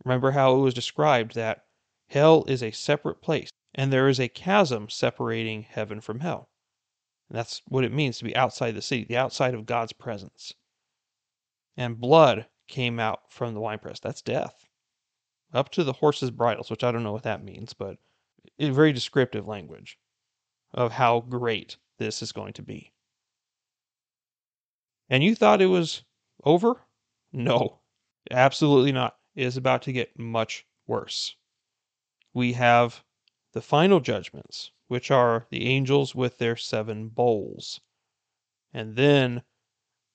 Remember 0.05 0.33
how 0.33 0.55
it 0.55 0.61
was 0.61 0.75
described 0.75 1.35
that 1.35 1.65
hell 2.09 2.45
is 2.47 2.63
a 2.63 2.71
separate 2.71 3.23
place 3.23 3.51
and 3.75 3.93
there 3.93 4.09
is 4.09 4.21
a 4.21 4.29
chasm 4.29 4.89
separating 4.89 5.63
heaven 5.63 6.01
from 6.01 6.21
hell. 6.21 6.49
And 7.29 7.39
that's 7.39 7.63
what 7.69 7.85
it 7.85 7.93
means 7.93 8.19
to 8.19 8.25
be 8.25 8.37
outside 8.37 8.73
the 8.73 8.83
city, 8.83 9.05
the 9.05 9.17
outside 9.17 9.55
of 9.55 9.67
God's 9.67 9.93
presence. 9.93 10.53
And 11.77 12.01
blood 12.01 12.47
came 12.69 13.01
out 13.01 13.31
from 13.31 13.55
the 13.55 13.61
winepress. 13.61 14.01
That's 14.01 14.23
death. 14.23 14.69
Up 15.55 15.71
to 15.71 15.85
the 15.85 15.95
horses' 15.95 16.31
bridles, 16.31 16.71
which 16.71 16.85
I 16.85 16.93
don't 16.93 17.03
know 17.03 17.13
what 17.13 17.23
that 17.23 17.45
means, 17.45 17.73
but 17.73 17.99
very 18.59 18.93
descriptive 18.93 19.47
language 19.47 19.99
of 20.75 20.93
how 20.93 21.21
great 21.21 21.77
this 21.99 22.23
is 22.23 22.33
going 22.33 22.53
to 22.55 22.63
be. 22.63 22.93
And 25.09 25.23
you 25.23 25.35
thought 25.35 25.61
it 25.61 25.67
was 25.67 26.05
over? 26.45 26.81
No, 27.35 27.81
absolutely 28.31 28.93
not. 28.93 29.19
It 29.35 29.47
is 29.47 29.57
about 29.57 29.83
to 29.83 29.93
get 29.93 30.19
much 30.19 30.67
worse. 30.87 31.35
We 32.35 32.53
have 32.53 33.05
the 33.53 33.63
final 33.63 34.01
judgments, 34.01 34.71
which 34.89 35.11
are 35.11 35.47
the 35.51 35.67
angels 35.67 36.15
with 36.15 36.39
their 36.39 36.57
seven 36.57 37.09
bowls. 37.09 37.81
And 38.73 38.97
then 38.97 39.43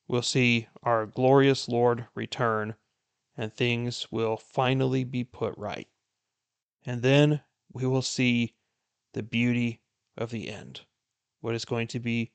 we'll 0.07 0.22
see 0.22 0.68
our 0.84 1.05
glorious 1.05 1.68
Lord 1.68 2.07
return, 2.13 2.76
and 3.36 3.53
things 3.53 4.11
will 4.11 4.38
finally 4.38 5.03
be 5.03 5.24
put 5.24 5.57
right. 5.57 5.88
And 6.86 7.01
then 7.01 7.41
we 7.72 7.86
will 7.88 8.01
see 8.01 8.55
the 9.13 9.24
beauty 9.24 9.82
of 10.15 10.30
the 10.30 10.49
end, 10.49 10.86
what 11.41 11.55
is 11.55 11.65
going 11.65 11.88
to 11.88 11.99
be 11.99 12.32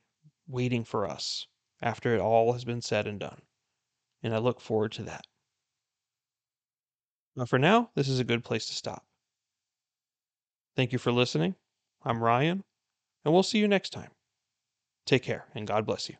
waiting 0.46 0.84
for 0.84 1.06
us 1.08 1.46
after 1.80 2.14
it 2.14 2.20
all 2.20 2.52
has 2.52 2.64
been 2.64 2.82
said 2.82 3.06
and 3.06 3.20
done 3.20 3.42
and 4.22 4.34
I 4.34 4.38
look 4.38 4.60
forward 4.60 4.92
to 4.92 5.02
that. 5.04 5.26
But 7.34 7.48
for 7.48 7.58
now, 7.58 7.90
this 7.94 8.08
is 8.08 8.20
a 8.20 8.24
good 8.24 8.44
place 8.44 8.66
to 8.66 8.74
stop. 8.74 9.04
Thank 10.76 10.92
you 10.92 10.98
for 10.98 11.12
listening. 11.12 11.54
I'm 12.04 12.22
Ryan, 12.22 12.64
and 13.24 13.32
we'll 13.32 13.42
see 13.42 13.58
you 13.58 13.68
next 13.68 13.90
time. 13.90 14.10
Take 15.06 15.22
care, 15.22 15.46
and 15.54 15.66
God 15.66 15.86
bless 15.86 16.08
you. 16.08 16.16